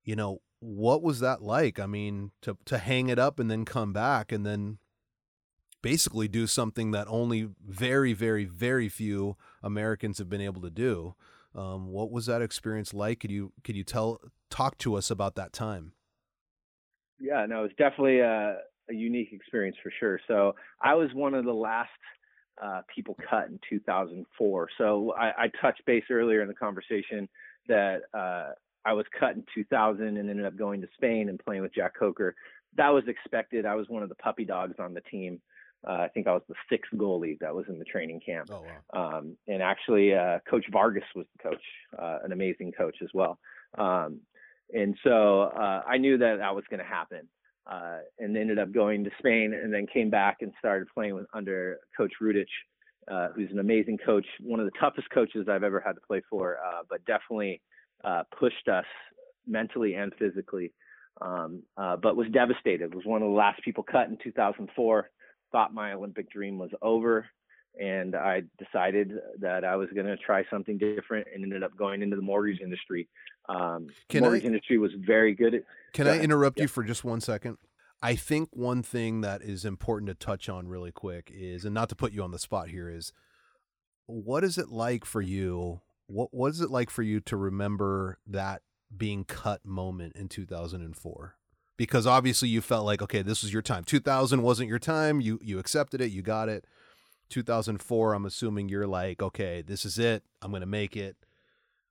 you 0.03 0.17
know, 0.17 0.43
what 0.59 1.03
was 1.03 1.21
that 1.21 1.41
like? 1.41 1.79
I 1.79 1.87
mean, 1.87 2.33
to 2.43 2.59
to 2.65 2.79
hang 2.79 3.09
it 3.09 3.21
up 3.21 3.39
and 3.39 3.49
then 3.49 3.65
come 3.65 3.93
back 3.93 4.33
and 4.33 4.45
then 4.45 4.79
basically 5.83 6.29
do 6.29 6.47
something 6.47 6.91
that 6.91 7.07
only 7.09 7.49
very, 7.67 8.13
very, 8.13 8.45
very 8.45 8.89
few 8.89 9.37
Americans 9.63 10.19
have 10.19 10.29
been 10.29 10.41
able 10.41 10.63
to 10.63 10.71
do. 10.71 11.15
Um, 11.55 11.89
what 11.89 12.11
was 12.11 12.27
that 12.27 12.43
experience 12.43 12.95
like? 12.95 13.21
Could 13.21 13.31
you 13.31 13.53
could 13.65 13.77
you 13.77 13.85
tell 13.85 14.21
talk 14.51 14.79
to 14.79 14.95
us 14.95 15.11
about 15.11 15.35
that 15.35 15.53
time? 15.53 15.93
Yeah, 17.19 17.45
no, 17.47 17.61
it 17.61 17.63
was 17.63 17.71
definitely 17.77 18.21
a, 18.21 18.59
a 18.89 18.95
unique 18.95 19.33
experience 19.33 19.77
for 19.83 19.93
sure. 19.99 20.21
So 20.29 20.55
I 20.81 20.95
was 20.95 21.11
one 21.13 21.35
of 21.35 21.45
the 21.45 21.53
last 21.53 21.91
uh, 22.63 22.83
people 22.95 23.17
cut 23.29 23.49
in 23.49 23.59
2004. 23.69 24.69
So 24.79 25.15
I, 25.19 25.45
I, 25.45 25.51
touched 25.63 25.85
base 25.87 26.05
earlier 26.11 26.43
in 26.43 26.49
the 26.49 26.55
conversation 26.55 27.27
that 27.69 28.03
uh, 28.13 28.53
I 28.85 28.93
was 28.93 29.07
cut 29.19 29.35
in 29.35 29.45
2000 29.55 30.05
and 30.05 30.29
ended 30.29 30.45
up 30.45 30.57
going 30.59 30.83
to 30.83 30.89
Spain 30.95 31.31
and 31.31 31.39
playing 31.39 31.63
with 31.63 31.75
Jack 31.75 31.95
Coker. 31.99 32.35
That 32.77 32.91
was 32.91 33.05
expected. 33.09 33.65
I 33.65 33.75
was 33.75 33.89
one 33.89 34.03
of 34.03 34.09
the 34.11 34.15
puppy 34.17 34.45
dogs 34.45 34.75
on 34.79 34.93
the 34.93 35.01
team. 35.03 35.41
Uh, 35.87 35.93
I 35.93 36.09
think 36.09 36.27
I 36.27 36.33
was 36.33 36.43
the 36.49 36.55
sixth 36.69 36.93
goalie 36.95 37.39
that 37.41 37.55
was 37.55 37.65
in 37.69 37.79
the 37.79 37.85
training 37.85 38.21
camp. 38.25 38.51
Oh, 38.53 38.65
wow. 38.93 39.19
Um, 39.19 39.37
and 39.49 39.63
actually, 39.63 40.15
uh, 40.15 40.39
Coach 40.49 40.67
Vargas 40.71 41.05
was 41.15 41.27
the 41.37 41.51
coach, 41.51 41.63
uh, 41.99 42.19
an 42.23 42.33
amazing 42.33 42.73
coach 42.73 42.97
as 43.03 43.09
well. 43.15 43.39
Um, 43.79 44.21
and 44.73 44.97
so 45.03 45.43
uh, 45.43 45.83
I 45.87 45.97
knew 45.97 46.19
that 46.19 46.37
that 46.39 46.55
was 46.55 46.65
going 46.71 46.81
to 46.81 46.87
happen. 46.87 47.29
Uh, 47.71 47.99
and 48.19 48.37
ended 48.37 48.59
up 48.59 48.73
going 48.73 49.05
to 49.05 49.11
Spain 49.19 49.53
and 49.55 49.73
then 49.73 49.87
came 49.87 50.11
back 50.11 50.39
and 50.41 50.53
started 50.59 50.89
playing 50.93 51.15
with, 51.15 51.27
under 51.35 51.79
Coach 51.97 52.13
Rudic, 52.21 52.49
uh, 53.09 53.29
who's 53.35 53.51
an 53.53 53.61
amazing 53.61 53.99
coach, 54.05 54.27
one 54.41 54.59
of 54.59 54.67
the 54.67 54.73
toughest 54.81 55.09
coaches 55.11 55.47
I've 55.49 55.63
ever 55.63 55.79
had 55.79 55.93
to 55.93 56.01
play 56.01 56.21
for, 56.29 56.57
uh, 56.57 56.83
but 56.89 57.05
definitely 57.05 57.61
uh, 58.03 58.25
pushed 58.37 58.67
us 58.69 58.87
mentally 59.47 59.95
and 59.95 60.13
physically. 60.19 60.73
Um, 61.21 61.63
uh, 61.77 61.97
but 61.97 62.17
was 62.17 62.29
devastated. 62.33 62.95
Was 62.95 63.05
one 63.05 63.23
of 63.23 63.29
the 63.29 63.35
last 63.35 63.63
people 63.63 63.85
cut 63.85 64.09
in 64.09 64.17
2004. 64.23 65.11
Thought 65.53 65.75
my 65.75 65.93
Olympic 65.93 66.31
dream 66.31 66.59
was 66.59 66.71
over, 66.83 67.27
and 67.81 68.15
I 68.15 68.43
decided 68.59 69.13
that 69.41 69.65
I 69.65 69.77
was 69.77 69.89
going 69.95 70.07
to 70.07 70.17
try 70.17 70.45
something 70.51 70.79
different, 70.79 71.27
and 71.35 71.43
ended 71.43 71.63
up 71.63 71.77
going 71.77 72.03
into 72.03 72.17
the 72.17 72.23
mortgage 72.23 72.61
industry. 72.61 73.09
Um, 73.49 73.89
the 74.09 74.21
mortgage 74.21 74.45
I, 74.45 74.49
industry 74.49 74.79
was 74.79 74.93
very 74.99 75.35
good. 75.35 75.55
At, 75.55 75.63
can 75.93 76.07
I 76.07 76.21
interrupt 76.21 76.59
yeah. 76.59 76.63
you 76.63 76.69
for 76.69 76.85
just 76.85 77.05
one 77.05 77.21
second? 77.21 77.59
I 78.03 78.15
think 78.15 78.49
one 78.53 78.83
thing 78.83 79.21
that 79.21 79.43
is 79.43 79.65
important 79.65 80.09
to 80.09 80.15
touch 80.15 80.49
on 80.49 80.69
really 80.69 80.93
quick 80.93 81.31
is, 81.35 81.65
and 81.65 81.75
not 81.75 81.89
to 81.91 81.97
put 81.97 82.13
you 82.13 82.23
on 82.23 82.31
the 82.31 82.39
spot 82.39 82.69
here, 82.69 82.89
is 82.89 83.13
what 84.07 84.43
is 84.43 84.57
it 84.57 84.71
like 84.71 85.05
for 85.05 85.21
you? 85.21 85.81
What 86.07 86.33
was 86.33 86.61
it 86.61 86.71
like 86.71 86.91
for 86.91 87.03
you 87.03 87.21
to 87.21 87.37
remember 87.37 88.19
that 88.27 88.63
being 88.97 89.25
cut 89.25 89.65
moment 89.65 90.17
in 90.17 90.29
2004? 90.29 91.37
Because 91.81 92.07
obviously 92.07 92.51
you 92.51 92.61
felt 92.61 92.85
like, 92.85 93.01
okay, 93.01 93.23
this 93.23 93.43
was 93.43 93.55
your 93.55 93.63
time. 93.63 93.85
2000 93.85 94.43
wasn't 94.43 94.69
your 94.69 94.79
time. 94.79 95.23
You 95.23 95.39
you 95.43 95.59
accepted 95.59 96.03
it. 96.03 96.11
You 96.11 96.21
got 96.21 96.51
it. 96.51 96.67
2004, 97.31 98.13
I'm 98.13 98.27
assuming 98.27 98.69
you're 98.69 98.87
like, 98.87 99.23
okay, 99.23 99.63
this 99.63 99.87
is 99.87 99.99
it. 99.99 100.23
I'm 100.43 100.51
going 100.51 100.61
to 100.61 100.67
make 100.67 100.95
it. 100.95 101.17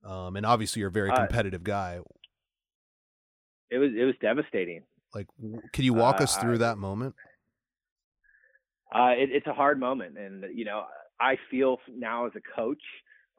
Um, 0.03 0.35
and 0.35 0.45
obviously 0.45 0.81
you're 0.81 0.89
a 0.89 0.91
very 0.91 1.11
competitive 1.11 1.61
uh, 1.61 1.63
guy. 1.63 1.99
It 3.71 3.79
was 3.79 3.89
it 3.97 4.03
was 4.03 4.13
devastating. 4.21 4.83
Like, 5.15 5.25
can 5.73 5.83
you 5.83 5.95
walk 5.95 6.21
uh, 6.21 6.25
us 6.25 6.37
through 6.37 6.55
I, 6.55 6.59
that 6.59 6.77
moment? 6.77 7.15
Uh, 8.93 9.13
it, 9.17 9.29
it's 9.31 9.47
a 9.47 9.53
hard 9.53 9.79
moment, 9.79 10.19
and 10.19 10.45
you 10.53 10.65
know, 10.65 10.83
I 11.19 11.37
feel 11.49 11.77
now 11.97 12.27
as 12.27 12.33
a 12.35 12.41
coach 12.55 12.83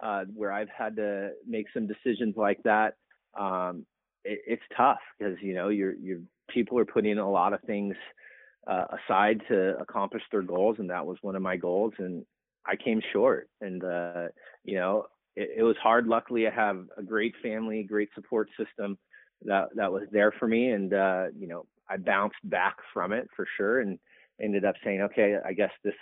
uh, 0.02 0.24
where 0.34 0.50
I've 0.50 0.68
had 0.76 0.96
to 0.96 1.30
make 1.46 1.66
some 1.72 1.86
decisions 1.86 2.34
like 2.36 2.58
that. 2.64 2.94
Um, 3.38 3.86
it, 4.24 4.40
it's 4.48 4.62
tough 4.76 4.98
because 5.16 5.36
you 5.40 5.54
know, 5.54 5.68
your 5.68 5.94
your 5.94 6.18
people 6.52 6.78
are 6.78 6.84
putting 6.84 7.18
a 7.18 7.30
lot 7.30 7.52
of 7.52 7.60
things 7.62 7.94
uh, 8.66 8.84
aside 9.08 9.40
to 9.48 9.76
accomplish 9.78 10.22
their 10.30 10.42
goals, 10.42 10.76
and 10.78 10.90
that 10.90 11.06
was 11.06 11.18
one 11.22 11.36
of 11.36 11.42
my 11.42 11.56
goals, 11.56 11.94
and 11.98 12.24
I 12.66 12.76
came 12.76 13.00
short. 13.12 13.48
And 13.60 13.82
uh, 13.82 14.28
you 14.64 14.76
know, 14.76 15.06
it, 15.36 15.50
it 15.58 15.62
was 15.62 15.76
hard. 15.82 16.06
Luckily, 16.06 16.46
I 16.46 16.50
have 16.50 16.84
a 16.96 17.02
great 17.02 17.34
family, 17.42 17.82
great 17.82 18.10
support 18.14 18.48
system 18.58 18.98
that 19.44 19.68
that 19.74 19.92
was 19.92 20.02
there 20.12 20.32
for 20.38 20.46
me 20.46 20.70
and 20.70 20.92
uh 20.92 21.26
you 21.38 21.46
know 21.46 21.66
I 21.88 21.96
bounced 21.96 22.36
back 22.44 22.76
from 22.92 23.12
it 23.12 23.28
for 23.34 23.46
sure 23.56 23.80
and 23.80 23.98
ended 24.40 24.64
up 24.64 24.74
saying 24.84 25.02
okay 25.02 25.36
I 25.44 25.52
guess 25.52 25.70
this 25.82 25.94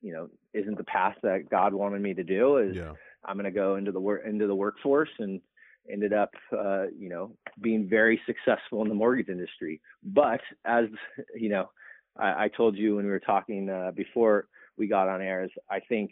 you 0.00 0.12
know 0.12 0.28
isn't 0.52 0.76
the 0.76 0.84
path 0.84 1.16
that 1.22 1.48
God 1.50 1.74
wanted 1.74 2.02
me 2.02 2.14
to 2.14 2.24
do 2.24 2.58
is 2.58 2.76
yeah. 2.76 2.92
I'm 3.24 3.36
going 3.36 3.44
to 3.44 3.50
go 3.50 3.76
into 3.76 3.92
the 3.92 4.00
work 4.00 4.22
into 4.26 4.46
the 4.46 4.54
workforce 4.54 5.10
and 5.18 5.40
ended 5.90 6.12
up 6.12 6.30
uh 6.56 6.84
you 6.96 7.08
know 7.08 7.32
being 7.60 7.88
very 7.88 8.20
successful 8.26 8.82
in 8.82 8.88
the 8.88 8.94
mortgage 8.94 9.28
industry 9.28 9.80
but 10.02 10.40
as 10.64 10.86
you 11.34 11.48
know 11.48 11.70
I, 12.16 12.44
I 12.44 12.50
told 12.56 12.76
you 12.76 12.96
when 12.96 13.04
we 13.04 13.10
were 13.10 13.20
talking 13.20 13.68
uh, 13.68 13.90
before 13.94 14.46
we 14.76 14.86
got 14.86 15.08
on 15.08 15.22
air 15.22 15.44
is 15.44 15.50
I 15.70 15.80
think 15.80 16.10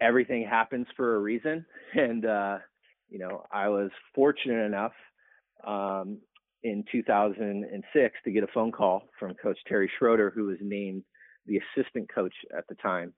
everything 0.00 0.46
happens 0.48 0.86
for 0.96 1.16
a 1.16 1.20
reason 1.20 1.64
and 1.94 2.24
uh 2.26 2.58
you 3.08 3.18
know 3.18 3.44
I 3.52 3.68
was 3.68 3.90
fortunate 4.14 4.64
enough 4.64 4.92
um, 5.66 6.18
in 6.62 6.84
2006 6.90 8.14
to 8.24 8.30
get 8.30 8.44
a 8.44 8.48
phone 8.48 8.72
call 8.72 9.04
from 9.18 9.34
Coach 9.34 9.58
Terry 9.66 9.90
Schroeder, 9.98 10.30
who 10.30 10.44
was 10.44 10.58
named 10.60 11.02
the 11.46 11.58
assistant 11.58 12.12
coach 12.12 12.34
at 12.56 12.66
the 12.68 12.74
time. 12.76 13.12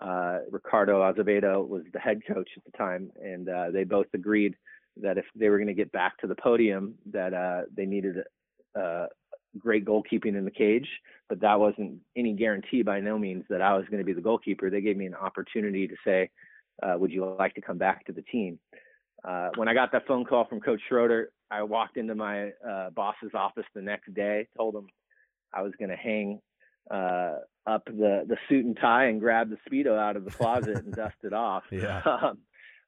Uh, 0.00 0.38
Ricardo 0.50 1.02
Azevedo 1.02 1.62
was 1.62 1.82
the 1.92 1.98
head 1.98 2.20
coach 2.26 2.48
at 2.56 2.64
the 2.64 2.76
time, 2.76 3.10
and 3.22 3.48
uh, 3.48 3.70
they 3.70 3.84
both 3.84 4.06
agreed 4.14 4.54
that 5.02 5.18
if 5.18 5.24
they 5.34 5.48
were 5.48 5.58
going 5.58 5.68
to 5.68 5.74
get 5.74 5.92
back 5.92 6.18
to 6.18 6.26
the 6.26 6.34
podium, 6.34 6.94
that 7.12 7.34
uh, 7.34 7.62
they 7.74 7.86
needed 7.86 8.16
uh, 8.78 9.06
great 9.58 9.84
goalkeeping 9.84 10.36
in 10.36 10.44
the 10.44 10.50
cage. 10.50 10.88
But 11.28 11.40
that 11.40 11.58
wasn't 11.58 11.98
any 12.16 12.34
guarantee 12.34 12.82
by 12.82 13.00
no 13.00 13.18
means 13.18 13.44
that 13.50 13.62
I 13.62 13.76
was 13.76 13.86
going 13.86 13.98
to 13.98 14.04
be 14.04 14.12
the 14.12 14.20
goalkeeper. 14.20 14.70
They 14.70 14.80
gave 14.80 14.96
me 14.96 15.06
an 15.06 15.14
opportunity 15.14 15.86
to 15.86 15.96
say, 16.04 16.30
uh, 16.82 16.94
"Would 16.98 17.12
you 17.12 17.24
like 17.38 17.54
to 17.54 17.60
come 17.60 17.78
back 17.78 18.04
to 18.06 18.12
the 18.12 18.22
team?" 18.22 18.58
Uh, 19.24 19.50
when 19.56 19.68
I 19.68 19.74
got 19.74 19.92
that 19.92 20.06
phone 20.06 20.24
call 20.24 20.46
from 20.46 20.60
Coach 20.60 20.80
Schroeder, 20.88 21.30
I 21.50 21.62
walked 21.62 21.96
into 21.96 22.14
my 22.14 22.50
uh, 22.66 22.90
boss's 22.90 23.32
office 23.34 23.66
the 23.74 23.82
next 23.82 24.14
day, 24.14 24.48
told 24.56 24.74
him 24.74 24.86
I 25.52 25.62
was 25.62 25.72
going 25.78 25.90
to 25.90 25.96
hang 25.96 26.40
uh, 26.90 27.36
up 27.66 27.84
the 27.84 28.24
the 28.26 28.36
suit 28.48 28.64
and 28.64 28.76
tie 28.76 29.06
and 29.06 29.20
grab 29.20 29.50
the 29.50 29.58
speedo 29.68 29.98
out 29.98 30.16
of 30.16 30.24
the 30.24 30.30
closet 30.30 30.78
and 30.78 30.92
dust 30.96 31.16
it 31.22 31.32
off. 31.32 31.64
Yeah. 31.70 32.02
Um, 32.22 32.38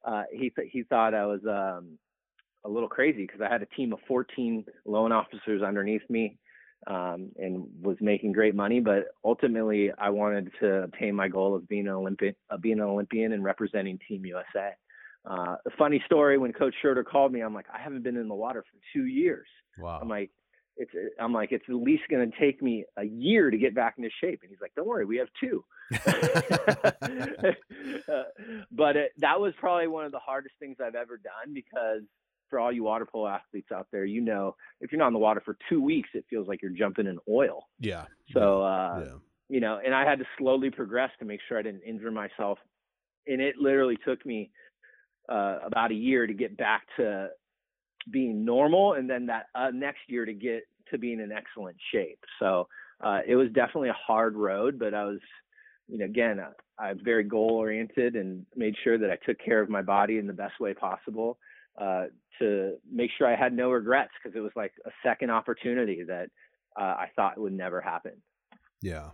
uh, 0.04 0.24
he 0.32 0.50
th- 0.50 0.70
he 0.72 0.82
thought 0.82 1.14
I 1.14 1.26
was 1.26 1.40
um, 1.46 1.98
a 2.64 2.68
little 2.68 2.88
crazy 2.88 3.26
because 3.26 3.40
I 3.40 3.52
had 3.52 3.62
a 3.62 3.66
team 3.66 3.92
of 3.92 3.98
14 4.06 4.64
loan 4.84 5.12
officers 5.12 5.62
underneath 5.62 6.02
me 6.08 6.38
um, 6.86 7.30
and 7.36 7.66
was 7.80 7.96
making 8.00 8.32
great 8.32 8.54
money. 8.54 8.80
But 8.80 9.06
ultimately, 9.24 9.90
I 9.98 10.10
wanted 10.10 10.50
to 10.60 10.82
obtain 10.84 11.14
my 11.14 11.28
goal 11.28 11.54
of 11.54 11.68
being 11.68 11.86
an 11.86 11.94
Olympic, 11.94 12.36
uh, 12.50 12.56
being 12.56 12.78
an 12.78 12.84
Olympian 12.84 13.32
and 13.32 13.44
representing 13.44 13.98
Team 14.08 14.24
USA. 14.26 14.70
Uh, 15.24 15.56
a 15.66 15.70
funny 15.78 16.02
story 16.06 16.36
when 16.38 16.52
Coach 16.52 16.74
Schroeder 16.80 17.04
called 17.04 17.32
me, 17.32 17.40
I'm 17.40 17.54
like, 17.54 17.66
I 17.72 17.80
haven't 17.80 18.02
been 18.02 18.16
in 18.16 18.28
the 18.28 18.34
water 18.34 18.62
for 18.62 18.78
two 18.92 19.06
years. 19.06 19.46
Wow. 19.78 20.00
I'm 20.02 20.08
like, 20.08 20.30
it's 20.76 20.92
I'm 21.20 21.32
like, 21.32 21.52
it's 21.52 21.64
at 21.68 21.74
least 21.74 22.04
going 22.10 22.30
to 22.30 22.38
take 22.38 22.62
me 22.62 22.84
a 22.96 23.04
year 23.04 23.50
to 23.50 23.58
get 23.58 23.74
back 23.74 23.94
into 23.98 24.10
shape. 24.20 24.40
And 24.42 24.50
he's 24.50 24.60
like, 24.60 24.74
don't 24.74 24.86
worry, 24.86 25.04
we 25.04 25.18
have 25.18 25.28
two. 25.38 25.64
uh, 28.08 28.22
but 28.70 28.96
it, 28.96 29.12
that 29.18 29.40
was 29.40 29.52
probably 29.58 29.86
one 29.86 30.04
of 30.04 30.12
the 30.12 30.18
hardest 30.18 30.54
things 30.58 30.78
I've 30.82 30.94
ever 30.94 31.18
done 31.18 31.52
because 31.54 32.02
for 32.48 32.58
all 32.58 32.72
you 32.72 32.84
water 32.84 33.06
polo 33.10 33.28
athletes 33.28 33.72
out 33.72 33.86
there, 33.92 34.04
you 34.04 34.20
know, 34.20 34.54
if 34.80 34.92
you're 34.92 34.98
not 34.98 35.08
in 35.08 35.14
the 35.14 35.18
water 35.18 35.42
for 35.44 35.56
two 35.68 35.82
weeks, 35.82 36.10
it 36.14 36.24
feels 36.28 36.48
like 36.48 36.62
you're 36.62 36.70
jumping 36.70 37.06
in 37.06 37.18
oil. 37.28 37.64
Yeah. 37.78 38.04
So, 38.32 38.62
uh, 38.62 39.02
yeah. 39.04 39.14
you 39.48 39.60
know, 39.60 39.78
and 39.84 39.94
I 39.94 40.08
had 40.08 40.18
to 40.18 40.26
slowly 40.38 40.70
progress 40.70 41.10
to 41.18 41.24
make 41.24 41.40
sure 41.48 41.58
I 41.58 41.62
didn't 41.62 41.82
injure 41.82 42.10
myself. 42.10 42.58
And 43.26 43.40
it 43.40 43.56
literally 43.58 43.98
took 44.04 44.24
me 44.26 44.50
uh, 45.28 45.58
about 45.64 45.92
a 45.92 45.94
year 45.94 46.26
to 46.26 46.34
get 46.34 46.56
back 46.56 46.82
to 46.96 47.28
being 48.10 48.44
normal, 48.44 48.94
and 48.94 49.08
then 49.08 49.26
that 49.26 49.46
uh, 49.54 49.70
next 49.72 50.00
year 50.08 50.24
to 50.24 50.32
get 50.32 50.64
to 50.90 50.98
being 50.98 51.20
in 51.20 51.32
excellent 51.32 51.76
shape. 51.92 52.18
So 52.38 52.68
uh, 53.02 53.20
it 53.26 53.36
was 53.36 53.48
definitely 53.48 53.88
a 53.88 53.94
hard 53.94 54.36
road, 54.36 54.78
but 54.78 54.94
I 54.94 55.04
was, 55.04 55.20
you 55.88 55.98
know, 55.98 56.04
again, 56.04 56.38
uh, 56.38 56.50
I'm 56.78 57.00
very 57.02 57.24
goal 57.24 57.50
oriented 57.52 58.16
and 58.16 58.46
made 58.56 58.74
sure 58.82 58.98
that 58.98 59.10
I 59.10 59.16
took 59.26 59.38
care 59.44 59.60
of 59.60 59.68
my 59.68 59.82
body 59.82 60.18
in 60.18 60.26
the 60.26 60.32
best 60.32 60.60
way 60.60 60.74
possible 60.74 61.38
uh, 61.80 62.06
to 62.38 62.76
make 62.90 63.10
sure 63.16 63.26
I 63.26 63.36
had 63.36 63.52
no 63.52 63.70
regrets 63.70 64.10
because 64.22 64.36
it 64.36 64.40
was 64.40 64.52
like 64.54 64.72
a 64.86 64.90
second 65.02 65.30
opportunity 65.30 66.02
that 66.04 66.28
uh, 66.78 66.82
I 66.82 67.06
thought 67.16 67.38
would 67.38 67.52
never 67.52 67.80
happen. 67.80 68.12
Yeah. 68.80 69.10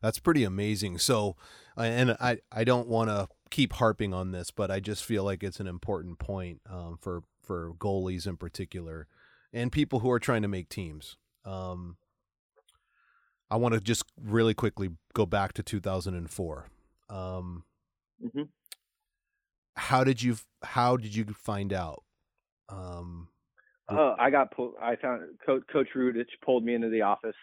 That's 0.00 0.18
pretty 0.18 0.44
amazing. 0.44 0.98
So, 0.98 1.36
and 1.76 2.16
I, 2.20 2.38
I 2.52 2.64
don't 2.64 2.88
want 2.88 3.08
to 3.08 3.28
keep 3.50 3.74
harping 3.74 4.12
on 4.12 4.32
this, 4.32 4.50
but 4.50 4.70
I 4.70 4.80
just 4.80 5.04
feel 5.04 5.24
like 5.24 5.42
it's 5.42 5.60
an 5.60 5.66
important 5.66 6.18
point 6.18 6.60
um, 6.68 6.98
for 7.00 7.22
for 7.44 7.72
goalies 7.78 8.26
in 8.26 8.36
particular, 8.36 9.06
and 9.52 9.70
people 9.70 10.00
who 10.00 10.10
are 10.10 10.18
trying 10.18 10.42
to 10.42 10.48
make 10.48 10.68
teams. 10.68 11.16
Um, 11.44 11.96
I 13.50 13.56
want 13.56 13.74
to 13.74 13.80
just 13.80 14.04
really 14.20 14.54
quickly 14.54 14.90
go 15.12 15.26
back 15.26 15.52
to 15.54 15.62
2004. 15.62 16.68
Um, 17.08 17.64
mm-hmm. 18.24 18.42
How 19.76 20.04
did 20.04 20.22
you 20.22 20.36
How 20.62 20.96
did 20.96 21.14
you 21.14 21.26
find 21.26 21.72
out? 21.72 22.02
Um, 22.68 23.28
oh, 23.88 24.14
I 24.18 24.30
got 24.30 24.50
pulled. 24.50 24.74
I 24.80 24.96
found 24.96 25.22
Coach 25.44 25.62
Coach 25.72 25.88
Rudic 25.94 26.26
pulled 26.44 26.64
me 26.64 26.74
into 26.74 26.88
the 26.88 27.02
office 27.02 27.34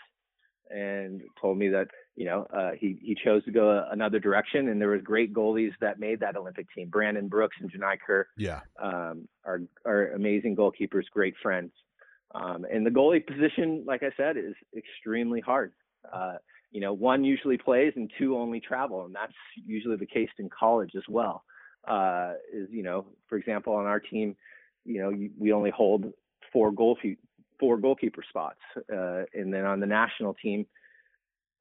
and 0.73 1.21
told 1.39 1.57
me 1.57 1.69
that 1.69 1.87
you 2.15 2.25
know 2.25 2.47
uh, 2.53 2.71
he 2.79 2.97
he 3.01 3.15
chose 3.23 3.43
to 3.45 3.51
go 3.51 3.85
another 3.91 4.19
direction, 4.19 4.69
and 4.69 4.81
there 4.81 4.89
was 4.89 5.01
great 5.01 5.33
goalies 5.33 5.71
that 5.81 5.99
made 5.99 6.19
that 6.19 6.35
Olympic 6.35 6.67
team. 6.73 6.89
Brandon 6.89 7.27
Brooks 7.27 7.57
and 7.59 7.71
Genai 7.71 7.97
Kerr, 8.05 8.27
yeah, 8.37 8.61
um, 8.81 9.27
are 9.45 9.61
are 9.85 10.11
amazing 10.11 10.55
goalkeepers, 10.55 11.05
great 11.11 11.35
friends. 11.41 11.71
Um, 12.33 12.65
and 12.71 12.85
the 12.85 12.89
goalie 12.89 13.25
position, 13.25 13.83
like 13.85 14.03
I 14.03 14.11
said, 14.15 14.37
is 14.37 14.55
extremely 14.75 15.41
hard. 15.41 15.73
Uh, 16.11 16.35
you 16.71 16.79
know, 16.79 16.93
one 16.93 17.23
usually 17.23 17.57
plays 17.57 17.93
and 17.97 18.09
two 18.17 18.37
only 18.37 18.61
travel, 18.61 19.05
and 19.05 19.13
that's 19.13 19.33
usually 19.65 19.97
the 19.97 20.05
case 20.05 20.29
in 20.39 20.49
college 20.49 20.91
as 20.95 21.03
well. 21.09 21.43
Uh, 21.87 22.33
is 22.53 22.67
you 22.71 22.83
know, 22.83 23.05
for 23.27 23.37
example, 23.37 23.73
on 23.73 23.85
our 23.85 23.99
team, 23.99 24.35
you 24.85 25.01
know, 25.01 25.11
we 25.37 25.51
only 25.51 25.71
hold 25.71 26.13
four 26.53 26.71
goal 26.71 26.97
four 27.61 27.77
goalkeeper 27.77 28.23
spots. 28.27 28.59
Uh, 28.91 29.23
and 29.33 29.53
then 29.53 29.63
on 29.65 29.79
the 29.79 29.85
national 29.85 30.33
team, 30.33 30.65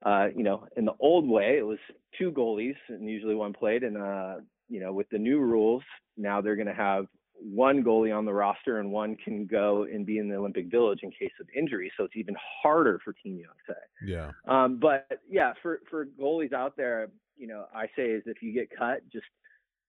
uh, 0.04 0.28
you 0.34 0.42
know, 0.42 0.66
in 0.76 0.84
the 0.86 0.94
old 0.98 1.28
way, 1.28 1.58
it 1.58 1.66
was 1.66 1.78
two 2.18 2.32
goalies 2.32 2.76
and 2.88 3.08
usually 3.08 3.34
one 3.34 3.52
played. 3.52 3.84
And, 3.84 3.96
uh, 3.96 4.36
you 4.68 4.80
know, 4.80 4.92
with 4.92 5.08
the 5.10 5.18
new 5.18 5.38
rules, 5.38 5.82
now 6.16 6.40
they're 6.40 6.56
going 6.56 6.66
to 6.66 6.74
have 6.74 7.06
one 7.34 7.84
goalie 7.84 8.16
on 8.16 8.24
the 8.24 8.32
roster 8.32 8.80
and 8.80 8.90
one 8.90 9.14
can 9.22 9.46
go 9.46 9.84
and 9.84 10.04
be 10.06 10.18
in 10.18 10.28
the 10.28 10.36
Olympic 10.36 10.70
Village 10.70 11.00
in 11.02 11.10
case 11.10 11.32
of 11.38 11.46
injury. 11.56 11.92
So 11.96 12.04
it's 12.04 12.16
even 12.16 12.34
harder 12.62 12.98
for 13.04 13.12
Team 13.12 13.36
USA. 13.36 13.80
Yeah. 14.04 14.30
Um, 14.48 14.78
but 14.80 15.06
yeah, 15.28 15.52
for, 15.62 15.80
for 15.90 16.06
goalies 16.20 16.52
out 16.52 16.76
there, 16.76 17.08
you 17.36 17.46
know, 17.46 17.66
I 17.74 17.86
say 17.94 18.04
is 18.06 18.22
if 18.26 18.42
you 18.42 18.52
get 18.52 18.68
cut, 18.76 19.02
just 19.12 19.26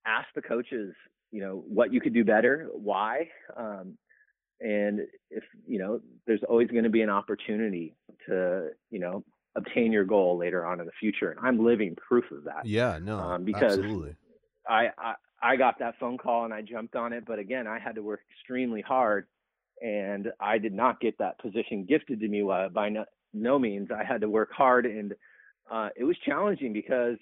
ask 0.06 0.28
the 0.36 0.41
coaches, 0.41 0.93
you 1.32 1.41
know, 1.41 1.63
what 1.67 1.93
you 1.93 2.02
could 2.02 2.13
do 2.13 2.26
better, 2.26 2.67
why. 2.74 3.30
Um, 3.56 3.97
and 4.62 5.02
if 5.30 5.43
you 5.67 5.80
know 5.80 6.00
there's 6.28 6.41
always 6.47 6.69
going 6.69 6.84
to 6.84 6.89
be 6.89 7.02
an 7.02 7.10
opportunity 7.10 7.95
to 8.28 8.69
you 8.89 9.00
know 9.00 9.24
obtain 9.56 9.91
your 9.91 10.06
goal 10.06 10.38
later 10.38 10.65
on 10.65 10.80
in 10.80 10.86
the 10.86 10.91
future. 11.00 11.32
And 11.32 11.39
i'm 11.45 11.63
living 11.63 11.95
proof 11.95 12.26
of 12.32 12.43
that 12.45 12.65
yeah 12.65 13.00
no 13.02 13.17
um, 13.17 13.43
because 13.43 13.78
absolutely. 13.78 14.15
I, 14.67 14.89
I 14.97 15.13
i 15.41 15.56
got 15.56 15.80
that 15.80 15.95
phone 16.00 16.17
call 16.17 16.45
and 16.45 16.54
i 16.54 16.62
jumped 16.62 16.95
on 16.95 17.13
it. 17.13 17.26
But 17.26 17.39
again 17.39 17.67
i 17.67 17.80
had 17.80 17.95
to 17.95 18.04
work 18.04 18.21
extremely 18.32 18.82
hard 18.82 19.28
and 19.82 20.30
i 20.39 20.58
did 20.58 20.74
not 20.74 21.00
get 21.00 21.17
that 21.17 21.39
position 21.39 21.86
gifted 21.88 22.19
to 22.19 22.28
me 22.28 22.43
by 22.74 22.89
no, 22.89 23.06
no 23.34 23.58
means. 23.58 23.89
I 23.91 24.04
had 24.04 24.21
to 24.21 24.30
work 24.30 24.52
hard 24.52 24.86
and 24.86 25.13
uh, 25.71 25.89
it 25.95 26.04
was 26.04 26.17
challenging 26.26 26.74
because 26.74 27.17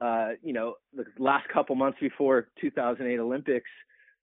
uh, 0.00 0.30
you 0.42 0.52
know 0.52 0.74
the 0.94 1.04
last 1.18 1.48
couple 1.48 1.74
months 1.76 1.98
before 2.00 2.48
2008 2.60 3.18
olympics 3.18 3.70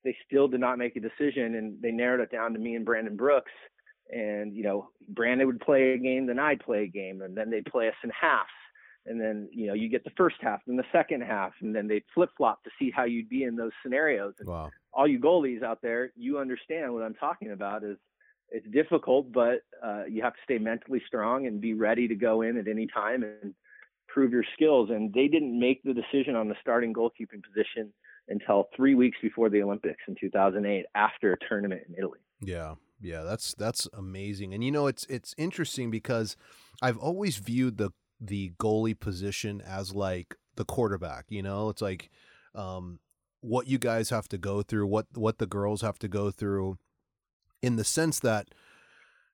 they 0.08 0.16
still 0.26 0.48
did 0.48 0.62
not 0.62 0.78
make 0.78 0.96
a 0.96 1.02
decision 1.02 1.56
and 1.56 1.82
they 1.82 1.92
narrowed 1.92 2.22
it 2.22 2.32
down 2.32 2.54
to 2.54 2.60
me 2.60 2.76
and 2.76 2.86
Brandon 2.86 3.18
Brooks. 3.18 3.52
And, 4.10 4.56
you 4.56 4.64
know, 4.64 4.88
Brandon 5.10 5.46
would 5.48 5.60
play 5.60 5.92
a 5.92 5.98
game, 5.98 6.28
then 6.28 6.40
I'd 6.40 6.62
play 6.62 6.84
a 6.84 6.88
game, 6.88 7.22
and 7.22 7.36
then 7.36 7.50
they'd 7.50 7.66
play 7.66 7.90
us 7.90 7.96
in 8.06 8.10
halves. 8.10 8.48
And 9.06 9.20
then, 9.20 9.50
you 9.52 9.68
know, 9.68 9.74
you 9.74 9.90
get 9.90 10.06
the 10.06 10.14
first 10.16 10.38
half, 10.40 10.62
then 10.66 10.78
the 10.78 10.86
second 10.94 11.24
half, 11.24 11.52
and 11.62 11.76
then 11.76 11.90
they'd 11.90 12.06
flip 12.14 12.30
flop 12.38 12.64
to 12.64 12.70
see 12.80 12.90
how 12.90 13.04
you'd 13.04 13.28
be 13.28 13.44
in 13.44 13.58
those 13.58 13.74
scenarios. 13.84 14.34
And 14.40 14.48
wow. 14.48 14.72
all 14.94 15.10
you 15.10 15.20
goalies 15.20 15.62
out 15.62 15.82
there, 15.82 16.14
you 16.16 16.40
understand 16.40 16.94
what 16.94 17.04
I'm 17.04 17.16
talking 17.16 17.52
about 17.52 17.84
is 17.84 17.98
it's 18.50 18.68
difficult, 18.72 19.34
but 19.34 19.60
uh, 19.86 20.06
you 20.10 20.24
have 20.24 20.36
to 20.36 20.40
stay 20.46 20.58
mentally 20.58 21.02
strong 21.06 21.48
and 21.48 21.60
be 21.60 21.74
ready 21.74 22.08
to 22.08 22.16
go 22.16 22.44
in 22.44 22.58
at 22.58 22.70
any 22.70 22.88
time 22.88 23.24
and 23.24 23.54
prove 24.08 24.32
your 24.32 24.46
skills. 24.54 24.90
And 24.90 25.14
they 25.14 25.28
didn't 25.28 25.60
make 25.60 25.84
the 25.84 25.94
decision 25.94 26.38
on 26.38 26.48
the 26.48 26.56
starting 26.62 26.94
goalkeeping 26.94 27.44
position 27.44 27.92
until 28.30 28.70
three 28.76 28.96
weeks 28.96 29.18
before 29.22 29.50
the 29.50 29.62
Olympics 29.62 30.02
in 30.08 30.16
2008 30.20 30.86
after 30.96 31.34
a 31.34 31.38
tournament 31.48 31.82
in 31.88 31.96
Italy. 31.96 32.20
Yeah. 32.42 32.76
Yeah, 33.00 33.24
that's 33.24 33.54
that's 33.54 33.88
amazing. 33.94 34.54
And 34.54 34.64
you 34.64 34.72
know, 34.72 34.88
it's 34.88 35.06
it's 35.06 35.36
interesting 35.38 35.92
because 35.92 36.36
I've 36.82 36.98
always 36.98 37.38
viewed 37.38 37.78
the 37.78 37.92
the 38.20 38.54
goalie 38.60 39.00
position 39.00 39.62
as 39.62 39.94
like 39.94 40.36
the 40.56 40.66
quarterback, 40.66 41.26
you 41.30 41.44
know? 41.44 41.70
It's 41.70 41.82
like 41.82 42.10
um 42.56 43.00
what 43.42 43.68
you 43.68 43.78
guys 43.78 44.10
have 44.10 44.28
to 44.30 44.38
go 44.38 44.64
through, 44.64 44.88
what 44.88 45.06
what 45.14 45.38
the 45.38 45.46
girls 45.46 45.82
have 45.82 46.00
to 46.00 46.08
go 46.08 46.32
through 46.32 46.80
in 47.62 47.76
the 47.76 47.84
sense 47.84 48.20
that 48.20 48.50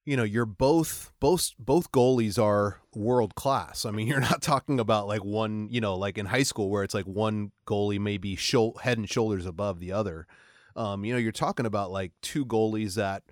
you 0.05 0.17
know 0.17 0.23
you're 0.23 0.45
both 0.45 1.11
both 1.19 1.51
both 1.57 1.91
goalies 1.91 2.41
are 2.41 2.81
world 2.95 3.35
class 3.35 3.85
i 3.85 3.91
mean 3.91 4.07
you're 4.09 4.19
not 4.19 4.41
talking 4.41 4.79
about 4.79 5.07
like 5.07 5.23
one 5.23 5.67
you 5.71 5.81
know 5.81 5.95
like 5.95 6.17
in 6.17 6.25
high 6.25 6.43
school 6.43 6.69
where 6.69 6.83
it's 6.83 6.93
like 6.93 7.05
one 7.05 7.51
goalie 7.65 7.99
maybe 7.99 8.35
show, 8.35 8.73
head 8.81 8.97
and 8.97 9.09
shoulders 9.09 9.45
above 9.45 9.79
the 9.79 9.91
other. 9.91 10.27
Um, 10.75 11.05
you 11.05 11.13
know 11.13 11.19
you're 11.19 11.31
talking 11.31 11.65
about 11.65 11.91
like 11.91 12.11
two 12.21 12.45
goalies 12.45 12.95
that 12.95 13.23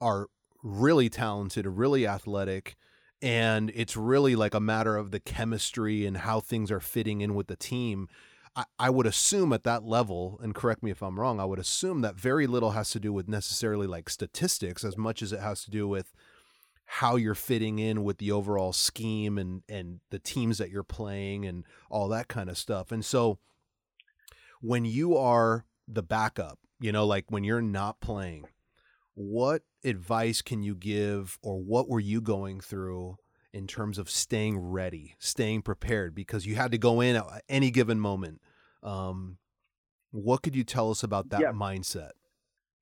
are 0.00 0.28
really 0.62 1.08
talented 1.08 1.66
really 1.66 2.06
athletic 2.06 2.74
and 3.22 3.70
it's 3.74 3.96
really 3.96 4.34
like 4.34 4.54
a 4.54 4.60
matter 4.60 4.96
of 4.96 5.10
the 5.10 5.20
chemistry 5.20 6.04
and 6.04 6.16
how 6.18 6.40
things 6.40 6.70
are 6.70 6.80
fitting 6.80 7.20
in 7.20 7.34
with 7.34 7.46
the 7.46 7.56
team 7.56 8.08
I, 8.56 8.64
I 8.78 8.90
would 8.90 9.06
assume 9.06 9.52
at 9.52 9.64
that 9.64 9.84
level, 9.84 10.38
and 10.42 10.54
correct 10.54 10.82
me 10.82 10.90
if 10.90 11.02
I'm 11.02 11.18
wrong, 11.18 11.40
I 11.40 11.44
would 11.44 11.58
assume 11.58 12.02
that 12.02 12.16
very 12.16 12.46
little 12.46 12.70
has 12.72 12.90
to 12.90 13.00
do 13.00 13.12
with 13.12 13.28
necessarily 13.28 13.86
like 13.86 14.08
statistics 14.08 14.84
as 14.84 14.96
much 14.96 15.22
as 15.22 15.32
it 15.32 15.40
has 15.40 15.64
to 15.64 15.70
do 15.70 15.88
with 15.88 16.12
how 16.86 17.16
you're 17.16 17.34
fitting 17.34 17.78
in 17.78 18.04
with 18.04 18.18
the 18.18 18.30
overall 18.30 18.72
scheme 18.72 19.38
and 19.38 19.62
and 19.68 20.00
the 20.10 20.18
teams 20.18 20.58
that 20.58 20.70
you're 20.70 20.82
playing 20.82 21.46
and 21.46 21.64
all 21.90 22.08
that 22.08 22.28
kind 22.28 22.50
of 22.50 22.58
stuff. 22.58 22.92
And 22.92 23.04
so 23.04 23.38
when 24.60 24.84
you 24.84 25.16
are 25.16 25.64
the 25.88 26.02
backup, 26.02 26.58
you 26.80 26.92
know, 26.92 27.06
like 27.06 27.26
when 27.30 27.44
you're 27.44 27.62
not 27.62 28.00
playing, 28.00 28.46
what 29.14 29.62
advice 29.84 30.42
can 30.42 30.62
you 30.62 30.74
give 30.74 31.38
or 31.42 31.58
what 31.58 31.88
were 31.88 32.00
you 32.00 32.20
going 32.20 32.60
through 32.60 33.16
in 33.52 33.66
terms 33.66 33.98
of 33.98 34.10
staying 34.10 34.58
ready, 34.58 35.14
staying 35.18 35.62
prepared 35.62 36.14
because 36.14 36.46
you 36.46 36.56
had 36.56 36.72
to 36.72 36.78
go 36.78 37.00
in 37.00 37.16
at 37.16 37.44
any 37.48 37.70
given 37.70 38.00
moment? 38.00 38.40
Um, 38.84 39.38
what 40.10 40.42
could 40.42 40.54
you 40.54 40.64
tell 40.64 40.90
us 40.90 41.02
about 41.02 41.30
that 41.30 41.40
yeah. 41.40 41.52
mindset? 41.52 42.10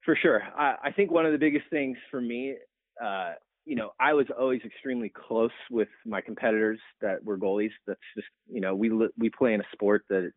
For 0.05 0.17
sure. 0.21 0.43
I, 0.59 0.75
I, 0.85 0.93
think 0.93 1.11
one 1.11 1.25
of 1.25 1.33
the 1.33 1.39
biggest 1.39 1.65
things 1.71 1.97
for 2.11 2.21
me, 2.21 2.57
uh, 3.03 3.35
you 3.65 3.77
know, 3.77 3.91
I 4.01 4.13
was 4.13 4.27
always 4.37 4.61
extremely 4.65 5.11
close 5.11 5.53
with 5.71 5.89
my 6.05 6.21
competitors 6.21 6.81
that 7.01 7.25
were 7.25 7.39
goalies. 7.39 7.71
That's 7.87 8.01
just, 8.17 8.27
you 8.51 8.61
know, 8.61 8.75
we 8.75 8.91
we 9.17 9.31
play 9.31 9.55
in 9.55 9.61
a 9.61 9.65
sport 9.73 10.05
that 10.09 10.33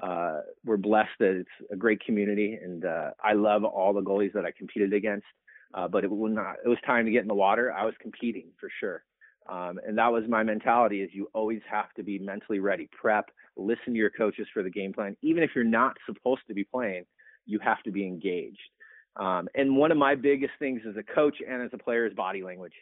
uh, 0.00 0.40
we're 0.64 0.76
blessed 0.76 1.10
that 1.20 1.36
it's 1.36 1.70
a 1.72 1.76
great 1.76 2.04
community, 2.04 2.58
and 2.60 2.84
uh, 2.84 3.10
I 3.22 3.34
love 3.34 3.64
all 3.64 3.94
the 3.94 4.02
goalies 4.02 4.32
that 4.32 4.44
I 4.44 4.50
competed 4.50 4.92
against. 4.92 5.26
Uh, 5.72 5.88
but 5.88 6.04
it, 6.04 6.10
when 6.10 6.34
not, 6.34 6.56
it 6.64 6.68
was 6.68 6.78
time 6.84 7.06
to 7.06 7.10
get 7.10 7.22
in 7.22 7.28
the 7.28 7.34
water, 7.34 7.72
I 7.72 7.84
was 7.84 7.94
competing 8.00 8.48
for 8.58 8.68
sure. 8.80 9.04
Um, 9.48 9.78
and 9.86 9.96
that 9.98 10.12
was 10.12 10.24
my 10.28 10.42
mentality: 10.42 11.02
is 11.02 11.10
you 11.12 11.28
always 11.34 11.60
have 11.70 11.92
to 11.94 12.02
be 12.02 12.18
mentally 12.18 12.58
ready, 12.58 12.88
prep, 13.00 13.30
listen 13.56 13.92
to 13.92 13.98
your 13.98 14.10
coaches 14.10 14.46
for 14.52 14.62
the 14.62 14.70
game 14.70 14.92
plan. 14.92 15.16
Even 15.22 15.42
if 15.42 15.50
you're 15.54 15.64
not 15.64 15.96
supposed 16.06 16.42
to 16.48 16.54
be 16.54 16.64
playing, 16.64 17.04
you 17.46 17.58
have 17.60 17.82
to 17.84 17.90
be 17.90 18.06
engaged. 18.06 18.58
Um, 19.16 19.48
and 19.54 19.76
one 19.76 19.90
of 19.90 19.98
my 19.98 20.14
biggest 20.14 20.52
things 20.58 20.82
as 20.88 20.96
a 20.96 21.02
coach 21.02 21.36
and 21.48 21.62
as 21.62 21.70
a 21.72 21.78
player 21.78 22.06
is 22.06 22.14
body 22.14 22.42
language. 22.42 22.74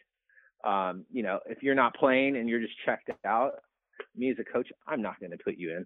Um, 0.63 1.05
you 1.11 1.23
know, 1.23 1.39
if 1.45 1.63
you're 1.63 1.75
not 1.75 1.95
playing 1.95 2.35
and 2.37 2.49
you're 2.49 2.59
just 2.59 2.73
checked 2.85 3.09
out, 3.25 3.53
me 4.15 4.31
as 4.31 4.37
a 4.39 4.43
coach, 4.43 4.67
I'm 4.87 5.01
not 5.01 5.19
going 5.19 5.31
to 5.31 5.37
put 5.37 5.57
you 5.57 5.77
in. 5.77 5.85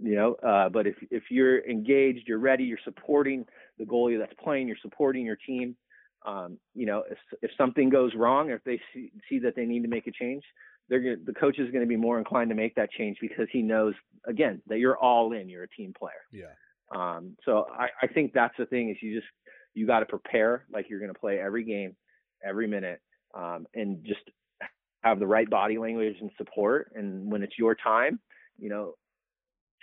You 0.00 0.14
know, 0.14 0.34
uh, 0.34 0.68
but 0.68 0.86
if 0.86 0.94
if 1.10 1.24
you're 1.28 1.68
engaged, 1.68 2.28
you're 2.28 2.38
ready, 2.38 2.62
you're 2.62 2.78
supporting 2.84 3.44
the 3.78 3.84
goalie 3.84 4.18
that's 4.18 4.32
playing, 4.42 4.68
you're 4.68 4.76
supporting 4.80 5.26
your 5.26 5.38
team. 5.44 5.76
Um, 6.26 6.58
you 6.74 6.86
know, 6.86 7.04
if 7.10 7.18
if 7.42 7.50
something 7.56 7.90
goes 7.90 8.14
wrong, 8.14 8.50
or 8.50 8.56
if 8.56 8.64
they 8.64 8.80
see, 8.92 9.12
see 9.28 9.38
that 9.40 9.54
they 9.54 9.64
need 9.64 9.82
to 9.82 9.88
make 9.88 10.06
a 10.06 10.12
change, 10.12 10.42
they're 10.88 11.00
gonna, 11.00 11.16
the 11.24 11.32
coach 11.32 11.58
is 11.58 11.70
going 11.70 11.84
to 11.84 11.88
be 11.88 11.96
more 11.96 12.18
inclined 12.18 12.50
to 12.50 12.56
make 12.56 12.74
that 12.74 12.90
change 12.90 13.18
because 13.20 13.46
he 13.52 13.62
knows 13.62 13.94
again 14.26 14.60
that 14.66 14.78
you're 14.78 14.98
all 14.98 15.32
in, 15.32 15.48
you're 15.48 15.64
a 15.64 15.68
team 15.68 15.92
player. 15.96 16.12
Yeah. 16.32 16.46
Um, 16.94 17.36
so 17.44 17.66
I, 17.70 17.88
I 18.02 18.06
think 18.06 18.32
that's 18.32 18.54
the 18.58 18.66
thing 18.66 18.90
is 18.90 18.96
you 19.00 19.14
just 19.14 19.30
you 19.74 19.86
got 19.86 20.00
to 20.00 20.06
prepare 20.06 20.64
like 20.72 20.88
you're 20.88 21.00
going 21.00 21.12
to 21.12 21.18
play 21.18 21.38
every 21.38 21.64
game, 21.64 21.94
every 22.44 22.66
minute, 22.66 23.00
um, 23.34 23.66
and 23.74 24.04
just 24.04 24.22
have 25.02 25.18
the 25.20 25.26
right 25.26 25.48
body 25.48 25.78
language 25.78 26.16
and 26.20 26.30
support. 26.36 26.90
And 26.94 27.30
when 27.30 27.42
it's 27.42 27.58
your 27.58 27.74
time, 27.74 28.18
you 28.58 28.68
know, 28.68 28.94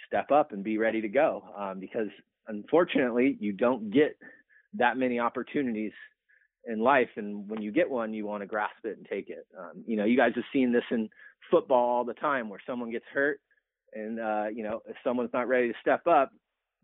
step 0.07 0.31
up 0.31 0.51
and 0.51 0.63
be 0.63 0.77
ready 0.77 1.01
to 1.01 1.07
go. 1.07 1.43
Um, 1.57 1.79
because 1.79 2.09
unfortunately, 2.47 3.37
you 3.39 3.53
don't 3.53 3.91
get 3.91 4.17
that 4.73 4.97
many 4.97 5.19
opportunities 5.19 5.93
in 6.67 6.79
life, 6.79 7.09
and 7.15 7.47
when 7.49 7.61
you 7.61 7.71
get 7.71 7.89
one, 7.89 8.13
you 8.13 8.25
want 8.25 8.41
to 8.41 8.47
grasp 8.47 8.83
it 8.83 8.97
and 8.97 9.05
take 9.07 9.29
it. 9.29 9.45
Um, 9.57 9.83
you 9.85 9.95
know, 9.97 10.05
you 10.05 10.17
guys 10.17 10.31
have 10.35 10.43
seen 10.51 10.71
this 10.71 10.83
in 10.91 11.09
football 11.51 11.97
all 11.97 12.05
the 12.05 12.13
time, 12.13 12.49
where 12.49 12.61
someone 12.65 12.91
gets 12.91 13.05
hurt, 13.13 13.39
and 13.93 14.19
uh, 14.19 14.45
you 14.53 14.63
know, 14.63 14.81
if 14.87 14.95
someone's 15.03 15.33
not 15.33 15.47
ready 15.47 15.67
to 15.69 15.73
step 15.81 16.07
up, 16.07 16.31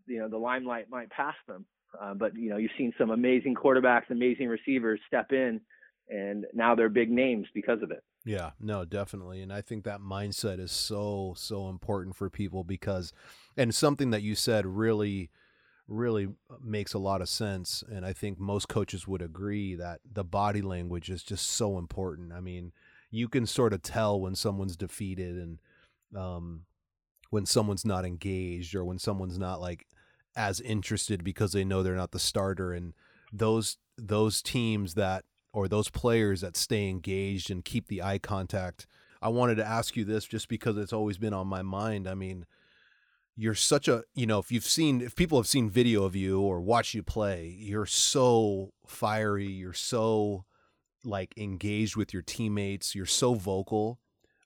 you 0.06 0.18
know, 0.18 0.28
the 0.28 0.38
limelight 0.38 0.90
might 0.90 1.10
pass 1.10 1.34
them. 1.46 1.64
Uh, 2.00 2.14
but 2.14 2.34
you 2.36 2.48
know, 2.48 2.56
you've 2.56 2.70
seen 2.78 2.92
some 2.96 3.10
amazing 3.10 3.54
quarterbacks, 3.54 4.10
amazing 4.10 4.48
receivers 4.48 5.00
step 5.06 5.32
in, 5.32 5.60
and 6.08 6.46
now 6.54 6.74
they're 6.74 6.88
big 6.88 7.10
names 7.10 7.46
because 7.54 7.82
of 7.82 7.90
it. 7.90 8.02
Yeah, 8.24 8.50
no, 8.60 8.84
definitely, 8.84 9.42
and 9.42 9.52
I 9.52 9.62
think 9.62 9.84
that 9.84 10.00
mindset 10.00 10.60
is 10.60 10.70
so 10.72 11.34
so 11.36 11.68
important 11.68 12.16
for 12.16 12.30
people 12.30 12.62
because, 12.64 13.12
and 13.56 13.74
something 13.74 14.10
that 14.10 14.22
you 14.22 14.34
said 14.34 14.64
really, 14.64 15.30
really 15.92 16.28
makes 16.62 16.94
a 16.94 16.98
lot 16.98 17.20
of 17.20 17.28
sense, 17.28 17.84
and 17.90 18.04
I 18.04 18.12
think 18.12 18.38
most 18.38 18.68
coaches 18.68 19.06
would 19.06 19.22
agree 19.22 19.74
that 19.76 20.00
the 20.10 20.24
body 20.24 20.62
language 20.62 21.10
is 21.10 21.22
just 21.22 21.50
so 21.50 21.78
important. 21.78 22.32
I 22.32 22.40
mean, 22.40 22.72
you 23.10 23.28
can 23.28 23.46
sort 23.46 23.72
of 23.72 23.82
tell 23.82 24.20
when 24.20 24.34
someone's 24.34 24.76
defeated 24.76 25.36
and 25.36 25.58
um, 26.16 26.62
when 27.30 27.46
someone's 27.46 27.84
not 27.84 28.04
engaged 28.04 28.74
or 28.74 28.84
when 28.84 28.98
someone's 28.98 29.38
not 29.38 29.60
like 29.60 29.86
as 30.34 30.60
interested 30.60 31.22
because 31.22 31.52
they 31.52 31.64
know 31.64 31.82
they're 31.82 31.94
not 31.94 32.12
the 32.12 32.18
starter 32.18 32.72
and 32.72 32.94
those 33.32 33.76
those 33.98 34.42
teams 34.42 34.94
that 34.94 35.24
or 35.52 35.68
those 35.68 35.90
players 35.90 36.40
that 36.40 36.56
stay 36.56 36.88
engaged 36.88 37.50
and 37.50 37.64
keep 37.64 37.88
the 37.88 38.02
eye 38.02 38.18
contact. 38.18 38.86
I 39.20 39.28
wanted 39.28 39.56
to 39.56 39.66
ask 39.66 39.96
you 39.96 40.04
this 40.04 40.24
just 40.24 40.48
because 40.48 40.76
it's 40.78 40.92
always 40.92 41.18
been 41.18 41.34
on 41.34 41.46
my 41.46 41.62
mind. 41.62 42.08
I 42.08 42.14
mean, 42.14 42.46
you're 43.36 43.54
such 43.54 43.88
a, 43.88 44.04
you 44.14 44.26
know, 44.26 44.38
if 44.38 44.52
you've 44.52 44.64
seen 44.64 45.00
if 45.00 45.14
people 45.16 45.38
have 45.38 45.46
seen 45.46 45.70
video 45.70 46.04
of 46.04 46.14
you 46.14 46.40
or 46.40 46.60
watch 46.60 46.94
you 46.94 47.02
play, 47.02 47.54
you're 47.58 47.86
so 47.86 48.72
fiery, 48.86 49.46
you're 49.48 49.72
so 49.72 50.44
like 51.04 51.34
engaged 51.36 51.96
with 51.96 52.12
your 52.12 52.22
teammates, 52.22 52.94
you're 52.94 53.06
so 53.06 53.34
vocal. 53.34 53.98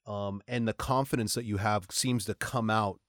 Um, 0.07 0.41
and 0.47 0.68
the 0.68 0.72
confidence 0.72 1.34
that 1.34 1.45
you 1.45 1.57
have 1.57 1.87
seems 1.91 2.24
to 2.26 2.34
come 2.34 2.70
out 2.70 3.01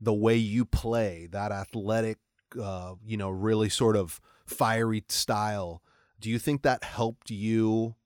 the 0.00 0.14
way 0.14 0.36
you 0.36 0.64
play, 0.64 1.28
that 1.30 1.52
athletic 1.52 2.18
uh, 2.60 2.94
you 3.04 3.16
know, 3.16 3.30
really 3.30 3.68
sort 3.68 3.96
of 3.96 4.20
fiery 4.46 5.04
style. 5.08 5.82
Do 6.20 6.30
you 6.30 6.38
think 6.38 6.62
that 6.62 6.84
helped 6.84 7.30
you 7.30 7.96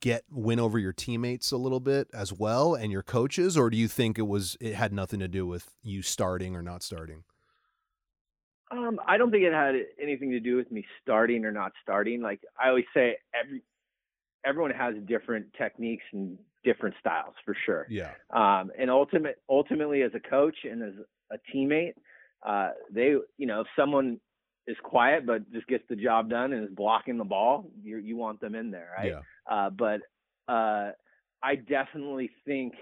get 0.00 0.24
win 0.30 0.60
over 0.60 0.78
your 0.78 0.92
teammates 0.92 1.50
a 1.50 1.56
little 1.56 1.80
bit 1.80 2.08
as 2.14 2.32
well 2.32 2.74
and 2.74 2.92
your 2.92 3.02
coaches, 3.02 3.56
or 3.56 3.70
do 3.70 3.76
you 3.76 3.88
think 3.88 4.18
it 4.18 4.26
was 4.26 4.56
it 4.60 4.74
had 4.74 4.92
nothing 4.92 5.20
to 5.20 5.28
do 5.28 5.46
with 5.46 5.74
you 5.82 6.02
starting 6.02 6.54
or 6.54 6.62
not 6.62 6.82
starting? 6.82 7.24
Um, 8.70 9.00
I 9.06 9.16
don't 9.16 9.30
think 9.30 9.42
it 9.42 9.52
had 9.52 9.74
anything 10.00 10.30
to 10.30 10.40
do 10.40 10.56
with 10.56 10.70
me 10.70 10.84
starting 11.02 11.44
or 11.44 11.50
not 11.50 11.72
starting. 11.82 12.20
Like 12.22 12.40
I 12.62 12.68
always 12.68 12.84
say, 12.94 13.16
every 13.34 13.62
everyone 14.44 14.70
has 14.70 14.94
different 15.06 15.46
techniques 15.58 16.04
and 16.12 16.38
different 16.62 16.94
styles 17.00 17.34
for 17.44 17.56
sure. 17.66 17.86
Yeah. 17.90 18.12
Um, 18.32 18.70
and 18.78 18.90
ultimate 18.90 19.40
ultimately 19.48 20.02
as 20.02 20.12
a 20.14 20.20
coach 20.20 20.56
and 20.64 20.82
as 20.82 20.94
a 21.32 21.36
teammate, 21.54 21.94
uh, 22.46 22.70
they, 22.90 23.14
you 23.38 23.46
know, 23.46 23.62
if 23.62 23.66
someone 23.76 24.20
is 24.66 24.76
quiet 24.82 25.26
but 25.26 25.50
just 25.52 25.66
gets 25.66 25.84
the 25.88 25.96
job 25.96 26.30
done 26.30 26.52
and 26.52 26.64
is 26.68 26.74
blocking 26.74 27.18
the 27.18 27.24
ball, 27.24 27.70
you 27.82 27.98
you 27.98 28.16
want 28.16 28.40
them 28.40 28.54
in 28.54 28.70
there, 28.70 28.88
right? 28.96 29.12
Yeah. 29.12 29.20
Uh, 29.50 29.70
but 29.70 30.00
uh, 30.48 30.92
I 31.42 31.56
definitely 31.56 32.30
think 32.44 32.74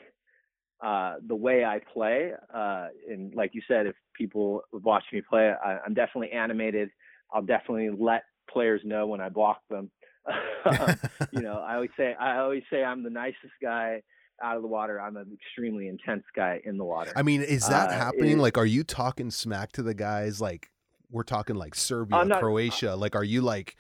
uh, 0.84 1.16
the 1.26 1.34
way 1.34 1.64
I 1.64 1.80
play, 1.92 2.32
uh, 2.54 2.88
and 3.08 3.34
like 3.34 3.50
you 3.54 3.62
said, 3.66 3.86
if 3.86 3.96
people 4.14 4.62
watch 4.72 5.04
me 5.12 5.22
play, 5.28 5.52
I, 5.52 5.78
I'm 5.84 5.94
definitely 5.94 6.30
animated. 6.32 6.90
I'll 7.32 7.42
definitely 7.42 7.90
let 7.90 8.22
players 8.50 8.80
know 8.84 9.06
when 9.06 9.20
I 9.20 9.28
block 9.28 9.60
them. 9.70 9.90
you 11.32 11.40
know, 11.40 11.60
I 11.66 11.74
always 11.74 11.90
say 11.96 12.14
I 12.14 12.38
always 12.38 12.62
say 12.70 12.84
I'm 12.84 13.02
the 13.02 13.10
nicest 13.10 13.54
guy 13.62 14.02
out 14.42 14.56
of 14.56 14.62
the 14.62 14.68
water. 14.68 15.00
I'm 15.00 15.16
an 15.16 15.26
extremely 15.32 15.88
intense 15.88 16.24
guy 16.34 16.60
in 16.64 16.76
the 16.76 16.84
water. 16.84 17.12
I 17.16 17.22
mean, 17.22 17.42
is 17.42 17.66
that 17.68 17.90
uh, 17.90 17.92
happening? 17.92 18.38
like, 18.38 18.58
are 18.58 18.66
you 18.66 18.84
talking 18.84 19.30
smack 19.30 19.72
to 19.72 19.82
the 19.82 19.94
guys? 19.94 20.40
Like, 20.40 20.70
we're 21.10 21.22
talking 21.22 21.56
like 21.56 21.74
Serbia, 21.74 22.24
not, 22.24 22.40
Croatia. 22.40 22.94
Like, 22.94 23.16
are 23.16 23.24
you 23.24 23.40
like 23.40 23.76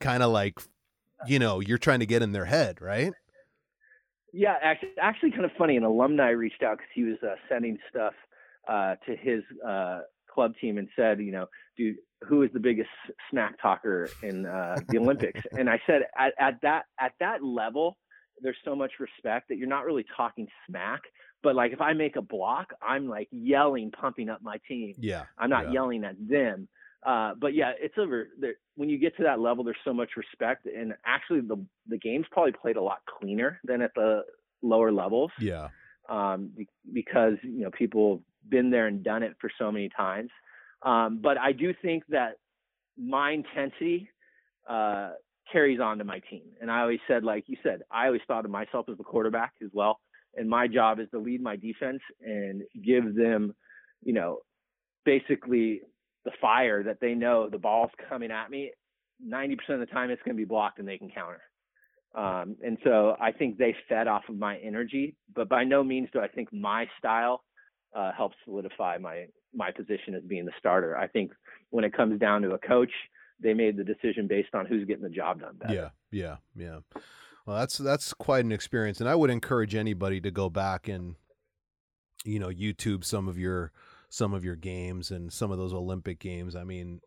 kind 0.00 0.22
of 0.22 0.30
like, 0.30 0.60
you 1.26 1.38
know, 1.38 1.60
you're 1.60 1.78
trying 1.78 2.00
to 2.00 2.06
get 2.06 2.22
in 2.22 2.32
their 2.32 2.44
head, 2.44 2.80
right? 2.80 3.12
Yeah, 4.32 4.54
actually, 4.62 4.90
actually 5.00 5.30
kind 5.30 5.44
of 5.44 5.50
funny. 5.56 5.76
An 5.76 5.84
alumni 5.84 6.30
reached 6.30 6.62
out 6.62 6.78
because 6.78 6.90
he 6.94 7.04
was 7.04 7.16
uh, 7.22 7.36
sending 7.48 7.78
stuff 7.88 8.12
uh, 8.68 8.96
to 9.06 9.16
his 9.16 9.42
uh, 9.66 10.00
club 10.32 10.52
team 10.60 10.78
and 10.78 10.88
said, 10.94 11.20
you 11.20 11.32
know, 11.32 11.46
dude, 11.76 11.96
who 12.28 12.42
is 12.42 12.50
the 12.52 12.60
biggest 12.60 12.90
smack 13.30 13.60
talker 13.60 14.10
in 14.22 14.44
uh, 14.46 14.76
the 14.88 14.98
Olympics? 14.98 15.40
and 15.58 15.70
I 15.70 15.80
said, 15.86 16.02
at, 16.18 16.34
at 16.38 16.60
that 16.62 16.84
at 17.00 17.12
that 17.20 17.42
level, 17.42 17.96
there's 18.42 18.56
so 18.64 18.76
much 18.76 18.92
respect 19.00 19.48
that 19.48 19.56
you're 19.56 19.68
not 19.68 19.86
really 19.86 20.04
talking 20.16 20.46
smack. 20.68 21.00
But 21.46 21.54
like 21.54 21.72
if 21.72 21.80
I 21.80 21.92
make 21.92 22.16
a 22.16 22.22
block, 22.22 22.72
I'm 22.82 23.08
like 23.08 23.28
yelling, 23.30 23.92
pumping 23.92 24.28
up 24.28 24.42
my 24.42 24.58
team. 24.66 24.96
Yeah. 24.98 25.26
I'm 25.38 25.48
not 25.48 25.66
yeah. 25.66 25.74
yelling 25.74 26.02
at 26.02 26.16
them. 26.28 26.66
Uh, 27.06 27.34
but 27.40 27.54
yeah, 27.54 27.70
it's 27.80 27.94
over 27.98 28.30
there. 28.40 28.54
When 28.74 28.88
you 28.88 28.98
get 28.98 29.16
to 29.18 29.22
that 29.22 29.38
level, 29.38 29.62
there's 29.62 29.76
so 29.84 29.94
much 29.94 30.10
respect, 30.16 30.66
and 30.66 30.92
actually 31.04 31.42
the 31.42 31.64
the 31.86 31.98
game's 31.98 32.26
probably 32.32 32.50
played 32.50 32.74
a 32.74 32.82
lot 32.82 32.98
cleaner 33.06 33.60
than 33.62 33.80
at 33.80 33.92
the 33.94 34.22
lower 34.60 34.90
levels. 34.90 35.30
Yeah. 35.38 35.68
Um, 36.08 36.50
because 36.92 37.34
you 37.44 37.60
know 37.60 37.70
people 37.70 38.14
have 38.14 38.50
been 38.50 38.72
there 38.72 38.88
and 38.88 39.04
done 39.04 39.22
it 39.22 39.36
for 39.40 39.48
so 39.56 39.70
many 39.70 39.88
times. 39.96 40.30
Um, 40.82 41.20
but 41.22 41.38
I 41.38 41.52
do 41.52 41.72
think 41.80 42.02
that 42.08 42.38
my 42.98 43.30
intensity 43.30 44.10
uh, 44.68 45.10
carries 45.52 45.78
on 45.78 45.98
to 45.98 46.04
my 46.04 46.18
team. 46.28 46.42
And 46.60 46.72
I 46.72 46.80
always 46.80 46.98
said, 47.06 47.22
like 47.22 47.44
you 47.46 47.56
said, 47.62 47.82
I 47.88 48.06
always 48.06 48.22
thought 48.26 48.44
of 48.44 48.50
myself 48.50 48.86
as 48.90 48.98
the 48.98 49.04
quarterback 49.04 49.52
as 49.62 49.70
well. 49.72 50.00
And 50.36 50.48
my 50.48 50.66
job 50.66 51.00
is 51.00 51.08
to 51.10 51.18
lead 51.18 51.42
my 51.42 51.56
defense 51.56 52.00
and 52.20 52.62
give 52.84 53.14
them, 53.14 53.54
you 54.02 54.12
know, 54.12 54.38
basically 55.04 55.80
the 56.24 56.32
fire 56.40 56.82
that 56.82 57.00
they 57.00 57.14
know 57.14 57.48
the 57.48 57.58
ball's 57.58 57.90
coming 58.08 58.30
at 58.30 58.50
me. 58.50 58.72
90% 59.26 59.52
of 59.70 59.80
the 59.80 59.86
time 59.86 60.10
it's 60.10 60.22
going 60.22 60.36
to 60.36 60.40
be 60.40 60.44
blocked 60.44 60.78
and 60.78 60.86
they 60.86 60.98
can 60.98 61.10
counter. 61.10 61.40
Um, 62.14 62.56
and 62.64 62.78
so 62.82 63.16
I 63.20 63.32
think 63.32 63.58
they 63.58 63.74
fed 63.88 64.08
off 64.08 64.22
of 64.28 64.38
my 64.38 64.56
energy, 64.58 65.16
but 65.34 65.48
by 65.48 65.64
no 65.64 65.84
means 65.84 66.08
do 66.12 66.20
I 66.20 66.28
think 66.28 66.52
my 66.52 66.86
style 66.98 67.42
uh, 67.94 68.12
helps 68.12 68.36
solidify 68.44 68.98
my 68.98 69.26
my 69.54 69.70
position 69.70 70.14
as 70.14 70.22
being 70.22 70.44
the 70.44 70.52
starter. 70.58 70.96
I 70.96 71.08
think 71.08 71.32
when 71.70 71.84
it 71.84 71.94
comes 71.94 72.18
down 72.20 72.42
to 72.42 72.52
a 72.52 72.58
coach, 72.58 72.90
they 73.40 73.54
made 73.54 73.76
the 73.76 73.84
decision 73.84 74.26
based 74.26 74.54
on 74.54 74.66
who's 74.66 74.86
getting 74.86 75.02
the 75.02 75.10
job 75.10 75.40
done 75.40 75.56
better. 75.56 75.74
Yeah, 75.74 75.88
yeah, 76.10 76.36
yeah. 76.54 77.00
Well, 77.46 77.56
that's 77.56 77.78
that's 77.78 78.12
quite 78.12 78.44
an 78.44 78.50
experience, 78.50 79.00
and 79.00 79.08
I 79.08 79.14
would 79.14 79.30
encourage 79.30 79.74
anybody 79.74 80.20
to 80.20 80.32
go 80.32 80.50
back 80.50 80.88
and 80.88 81.14
you 82.24 82.40
know 82.40 82.48
YouTube 82.48 83.04
some 83.04 83.28
of 83.28 83.38
your 83.38 83.70
some 84.08 84.34
of 84.34 84.44
your 84.44 84.56
games 84.56 85.12
and 85.12 85.32
some 85.32 85.52
of 85.52 85.58
those 85.58 85.72
Olympic 85.72 86.18
games. 86.18 86.56
I 86.56 86.64
mean, 86.64 87.00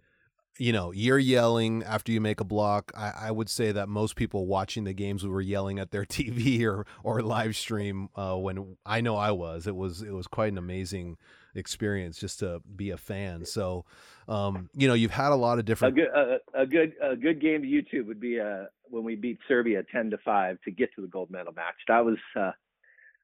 you 0.58 0.72
know, 0.72 0.92
you're 0.92 1.20
yelling 1.20 1.84
after 1.84 2.14
you 2.14 2.22
make 2.22 2.40
a 2.40 2.46
block. 2.46 2.92
I, 2.96 3.12
I, 3.24 3.32
would 3.32 3.50
say 3.50 3.72
that 3.72 3.90
most 3.90 4.16
people 4.16 4.46
watching 4.46 4.84
the 4.84 4.94
games 4.94 5.26
were 5.26 5.42
yelling 5.42 5.80
at 5.80 5.92
their 5.92 6.06
TV 6.06 6.64
or 6.64 6.86
or 7.04 7.22
live 7.22 7.58
stream 7.58 8.08
uh, 8.16 8.36
when 8.36 8.78
I 8.86 9.02
know 9.02 9.18
I 9.18 9.32
was. 9.32 9.68
It 9.68 9.76
was 9.76 10.02
it 10.02 10.14
was 10.14 10.28
quite 10.28 10.54
an 10.54 10.58
amazing 10.58 11.18
experience 11.56 12.20
just 12.20 12.40
to 12.40 12.62
be 12.76 12.92
a 12.92 12.98
fan. 12.98 13.46
So, 13.46 13.86
um, 14.28 14.70
you 14.74 14.88
know, 14.88 14.94
you've 14.94 15.12
had 15.12 15.32
a 15.32 15.36
lot 15.36 15.60
of 15.60 15.66
different. 15.66 15.98
A 15.98 16.02
good 16.02 16.10
a, 16.16 16.62
a 16.62 16.66
good 16.66 16.94
a 17.02 17.16
good 17.16 17.42
game 17.42 17.62
to 17.62 17.68
YouTube 17.68 18.08
would 18.08 18.20
be 18.20 18.40
uh, 18.40 18.66
when 18.90 19.04
we 19.04 19.16
beat 19.16 19.40
Serbia 19.48 19.84
ten 19.92 20.10
to 20.12 20.18
five 20.24 20.58
to 20.66 20.72
get 20.72 20.90
to 20.96 21.02
the 21.02 21.08
gold 21.08 21.30
medal 21.32 21.54
match. 21.54 21.76
That 21.88 22.06
was. 22.06 22.18
Uh, 22.36 22.52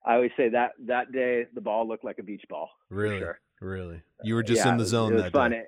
I 0.05 0.13
always 0.13 0.31
say 0.37 0.49
that 0.49 0.73
that 0.85 1.11
day 1.11 1.47
the 1.53 1.61
ball 1.61 1.87
looked 1.87 2.05
like 2.05 2.19
a 2.19 2.23
beach 2.23 2.43
ball. 2.49 2.69
Really, 2.89 3.19
sure. 3.19 3.39
really. 3.59 4.01
You 4.23 4.35
were 4.35 4.43
just 4.43 4.63
yeah, 4.63 4.71
in 4.71 4.77
the 4.77 4.85
zone. 4.85 5.11
It 5.11 5.15
was, 5.15 5.21
it 5.21 5.25
was 5.25 5.31
fun. 5.31 5.51
Day. 5.51 5.63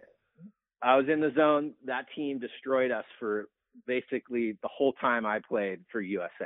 I 0.81 0.95
was 0.95 1.07
in 1.11 1.21
the 1.21 1.31
zone. 1.35 1.73
That 1.85 2.05
team 2.15 2.39
destroyed 2.39 2.91
us 2.91 3.05
for 3.19 3.45
basically 3.85 4.57
the 4.61 4.69
whole 4.71 4.93
time 4.93 5.25
I 5.25 5.39
played 5.47 5.79
for 5.91 6.01
USA. 6.01 6.45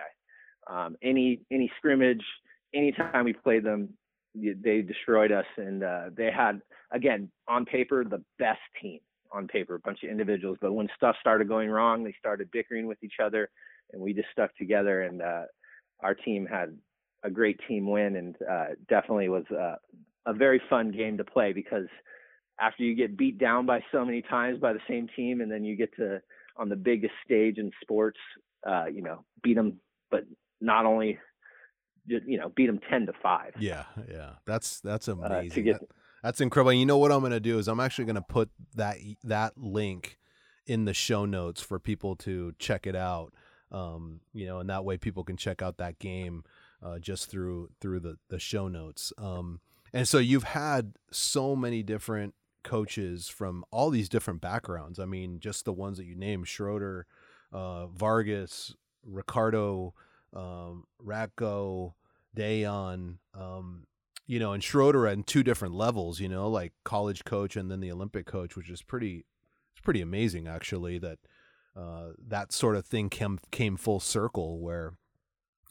Um, 0.69 0.95
any 1.01 1.41
any 1.51 1.71
scrimmage, 1.77 2.23
anytime 2.73 3.25
we 3.25 3.33
played 3.33 3.63
them, 3.63 3.89
they 4.35 4.81
destroyed 4.81 5.31
us, 5.31 5.45
and 5.57 5.83
uh, 5.83 6.09
they 6.15 6.31
had 6.31 6.61
again 6.91 7.29
on 7.47 7.65
paper 7.65 8.03
the 8.03 8.23
best 8.39 8.59
team 8.81 8.99
on 9.33 9.47
paper, 9.47 9.75
a 9.75 9.79
bunch 9.79 10.03
of 10.03 10.09
individuals. 10.09 10.57
But 10.61 10.73
when 10.73 10.89
stuff 10.95 11.15
started 11.19 11.47
going 11.47 11.69
wrong, 11.69 12.03
they 12.03 12.15
started 12.19 12.51
bickering 12.51 12.87
with 12.87 13.01
each 13.03 13.15
other, 13.23 13.49
and 13.93 14.01
we 14.01 14.13
just 14.13 14.27
stuck 14.31 14.55
together. 14.57 15.03
And 15.03 15.21
uh, 15.21 15.43
our 16.01 16.13
team 16.13 16.45
had 16.45 16.77
a 17.23 17.29
great 17.29 17.59
team 17.67 17.89
win, 17.89 18.15
and 18.15 18.35
uh, 18.49 18.65
definitely 18.89 19.29
was 19.29 19.45
uh, 19.51 19.75
a 20.25 20.33
very 20.33 20.61
fun 20.69 20.91
game 20.91 21.17
to 21.17 21.23
play 21.23 21.53
because 21.53 21.87
after 22.59 22.83
you 22.83 22.95
get 22.95 23.17
beat 23.17 23.37
down 23.37 23.65
by 23.65 23.83
so 23.91 24.05
many 24.05 24.21
times 24.21 24.59
by 24.59 24.73
the 24.73 24.79
same 24.87 25.07
team, 25.15 25.41
and 25.41 25.51
then 25.51 25.63
you 25.63 25.75
get 25.75 25.95
to 25.95 26.21
on 26.57 26.69
the 26.69 26.75
biggest 26.75 27.13
stage 27.25 27.57
in 27.57 27.71
sports, 27.81 28.19
uh, 28.67 28.85
you 28.85 29.01
know, 29.01 29.23
beat 29.41 29.55
them, 29.55 29.79
but 30.09 30.25
not 30.59 30.85
only 30.85 31.17
you 32.05 32.37
know 32.37 32.49
beat 32.55 32.67
them 32.67 32.79
10 32.89 33.07
to 33.07 33.13
5 33.21 33.53
yeah 33.59 33.83
yeah. 34.09 34.31
That's 34.45 34.79
that's 34.81 35.07
amazing. 35.07 35.51
uh, 35.51 35.63
get, 35.63 35.79
that, 35.79 35.89
that's 36.23 36.41
incredible. 36.41 36.73
You 36.73 36.85
know 36.85 36.97
what 36.97 37.11
i'm 37.11 37.19
going 37.19 37.31
to 37.31 37.39
do 37.39 37.59
is 37.59 37.67
i'm 37.67 37.79
actually 37.79 38.05
going 38.05 38.15
to 38.15 38.21
put 38.21 38.49
that 38.75 38.97
that 39.23 39.57
link 39.57 40.17
in 40.65 40.85
the 40.85 40.93
show 40.93 41.25
notes 41.25 41.61
for 41.61 41.79
people 41.79 42.15
to 42.15 42.53
check 42.59 42.85
it 42.87 42.95
out 42.95 43.33
um, 43.71 44.19
you 44.33 44.45
know 44.45 44.59
and 44.59 44.69
that 44.69 44.83
way 44.83 44.97
people 44.97 45.23
can 45.23 45.37
check 45.37 45.61
out 45.61 45.77
that 45.77 45.99
game 45.99 46.43
uh, 46.83 46.99
just 46.99 47.29
through 47.29 47.69
through 47.79 47.99
the 47.99 48.17
the 48.29 48.39
show 48.39 48.67
notes. 48.67 49.13
Um, 49.17 49.59
and 49.93 50.07
so 50.07 50.17
you've 50.17 50.43
had 50.43 50.93
so 51.11 51.55
many 51.55 51.83
different 51.83 52.33
coaches 52.63 53.27
from 53.27 53.65
all 53.71 53.89
these 53.89 54.09
different 54.09 54.41
backgrounds. 54.41 54.99
I 54.99 55.05
mean, 55.05 55.39
just 55.39 55.65
the 55.65 55.73
ones 55.73 55.97
that 55.97 56.05
you 56.05 56.15
named: 56.15 56.47
Schroeder, 56.47 57.05
uh, 57.51 57.87
Vargas, 57.87 58.75
Ricardo, 59.05 59.93
um, 60.33 60.85
Ratko, 61.03 61.93
Dejan. 62.35 63.17
Um, 63.33 63.87
you 64.27 64.39
know, 64.39 64.53
and 64.53 64.63
Schroeder 64.63 65.07
at 65.07 65.25
two 65.27 65.43
different 65.43 65.73
levels. 65.73 66.19
You 66.19 66.29
know, 66.29 66.49
like 66.49 66.73
college 66.83 67.25
coach 67.25 67.55
and 67.55 67.69
then 67.69 67.79
the 67.79 67.91
Olympic 67.91 68.25
coach, 68.25 68.55
which 68.55 68.69
is 68.69 68.81
pretty. 68.81 69.25
It's 69.73 69.81
pretty 69.81 70.01
amazing, 70.01 70.47
actually, 70.47 70.99
that 70.99 71.19
uh, 71.75 72.09
that 72.27 72.51
sort 72.51 72.75
of 72.75 72.85
thing 72.85 73.09
came 73.09 73.39
came 73.51 73.77
full 73.77 73.99
circle 73.99 74.59
where 74.59 74.93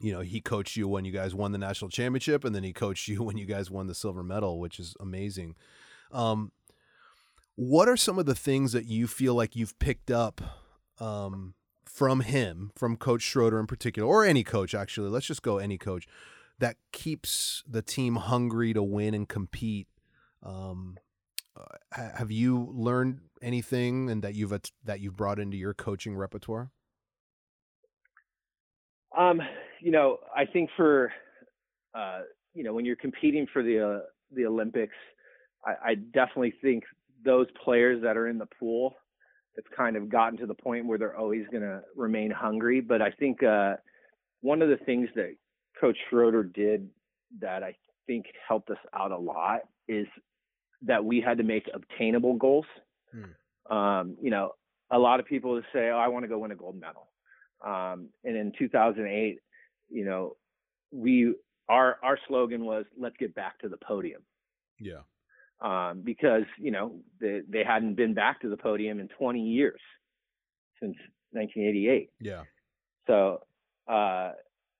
you 0.00 0.12
know, 0.12 0.20
he 0.20 0.40
coached 0.40 0.76
you 0.76 0.88
when 0.88 1.04
you 1.04 1.12
guys 1.12 1.34
won 1.34 1.52
the 1.52 1.58
national 1.58 1.90
championship, 1.90 2.44
and 2.44 2.54
then 2.54 2.64
he 2.64 2.72
coached 2.72 3.06
you 3.06 3.22
when 3.22 3.36
you 3.36 3.46
guys 3.46 3.70
won 3.70 3.86
the 3.86 3.94
silver 3.94 4.22
medal, 4.22 4.58
which 4.58 4.80
is 4.80 4.96
amazing. 4.98 5.54
Um, 6.10 6.52
what 7.54 7.88
are 7.88 7.96
some 7.96 8.18
of 8.18 8.26
the 8.26 8.34
things 8.34 8.72
that 8.72 8.86
you 8.86 9.06
feel 9.06 9.34
like 9.34 9.54
you've 9.54 9.78
picked 9.78 10.10
up 10.10 10.40
um, 10.98 11.54
from 11.92 12.20
him, 12.20 12.70
from 12.74 12.96
Coach 12.96 13.22
Schroeder 13.22 13.58
in 13.58 13.66
particular, 13.66 14.08
or 14.08 14.24
any 14.24 14.44
coach 14.44 14.74
actually? 14.74 15.10
Let's 15.10 15.26
just 15.26 15.42
go 15.42 15.58
any 15.58 15.78
coach 15.78 16.06
that 16.58 16.76
keeps 16.92 17.64
the 17.68 17.82
team 17.82 18.16
hungry 18.16 18.72
to 18.72 18.82
win 18.82 19.14
and 19.14 19.28
compete. 19.28 19.88
Um, 20.42 20.98
uh, 21.56 22.08
have 22.14 22.30
you 22.30 22.70
learned 22.72 23.20
anything 23.42 24.10
and 24.10 24.22
that 24.22 24.34
you've 24.34 24.54
that 24.84 25.00
you've 25.00 25.16
brought 25.16 25.38
into 25.38 25.56
your 25.56 25.74
coaching 25.74 26.16
repertoire? 26.16 26.70
Um, 29.16 29.40
you 29.80 29.90
know, 29.90 30.18
I 30.34 30.44
think 30.46 30.70
for 30.76 31.12
uh, 31.94 32.20
you 32.54 32.62
know 32.62 32.72
when 32.72 32.84
you're 32.84 32.96
competing 32.96 33.46
for 33.52 33.62
the 33.62 33.84
uh, 33.84 34.00
the 34.32 34.46
Olympics, 34.46 34.94
I, 35.64 35.90
I 35.90 35.94
definitely 35.94 36.54
think 36.62 36.84
those 37.24 37.46
players 37.62 38.02
that 38.02 38.16
are 38.16 38.28
in 38.28 38.38
the 38.38 38.46
pool, 38.58 38.96
it's 39.56 39.66
kind 39.76 39.96
of 39.96 40.08
gotten 40.08 40.38
to 40.38 40.46
the 40.46 40.54
point 40.54 40.86
where 40.86 40.98
they're 40.98 41.16
always 41.16 41.46
going 41.50 41.62
to 41.62 41.82
remain 41.96 42.30
hungry. 42.30 42.80
But 42.80 43.02
I 43.02 43.10
think 43.10 43.42
uh, 43.42 43.74
one 44.40 44.62
of 44.62 44.68
the 44.68 44.76
things 44.76 45.08
that 45.16 45.34
Coach 45.80 45.96
Schroeder 46.08 46.42
did 46.42 46.88
that 47.40 47.62
I 47.62 47.74
think 48.06 48.26
helped 48.46 48.70
us 48.70 48.78
out 48.94 49.10
a 49.10 49.18
lot 49.18 49.60
is 49.88 50.06
that 50.82 51.04
we 51.04 51.20
had 51.20 51.38
to 51.38 51.44
make 51.44 51.68
obtainable 51.72 52.34
goals. 52.34 52.66
Hmm. 53.12 53.74
Um, 53.74 54.16
you 54.20 54.30
know, 54.30 54.52
a 54.90 54.98
lot 54.98 55.20
of 55.20 55.26
people 55.26 55.60
say, 55.72 55.90
"Oh, 55.90 55.98
I 55.98 56.08
want 56.08 56.24
to 56.24 56.28
go 56.28 56.38
win 56.38 56.50
a 56.50 56.56
gold 56.56 56.80
medal." 56.80 57.08
Um, 57.64 58.08
and 58.24 58.36
in 58.36 58.52
2008, 58.58 59.38
you 59.90 60.04
know, 60.04 60.36
we 60.90 61.34
our 61.68 61.98
our 62.02 62.18
slogan 62.26 62.64
was 62.64 62.84
"Let's 62.98 63.16
get 63.18 63.34
back 63.34 63.58
to 63.60 63.68
the 63.68 63.76
podium." 63.76 64.22
Yeah 64.80 65.02
um, 65.60 66.02
because 66.04 66.44
you 66.58 66.70
know 66.70 66.96
they, 67.20 67.40
they 67.48 67.64
hadn't 67.64 67.94
been 67.94 68.14
back 68.14 68.40
to 68.42 68.48
the 68.48 68.56
podium 68.56 69.00
in 69.00 69.08
20 69.08 69.40
years 69.40 69.80
since 70.80 70.96
1988. 71.32 72.10
Yeah. 72.20 72.42
So 73.06 73.40
uh, 73.88 74.32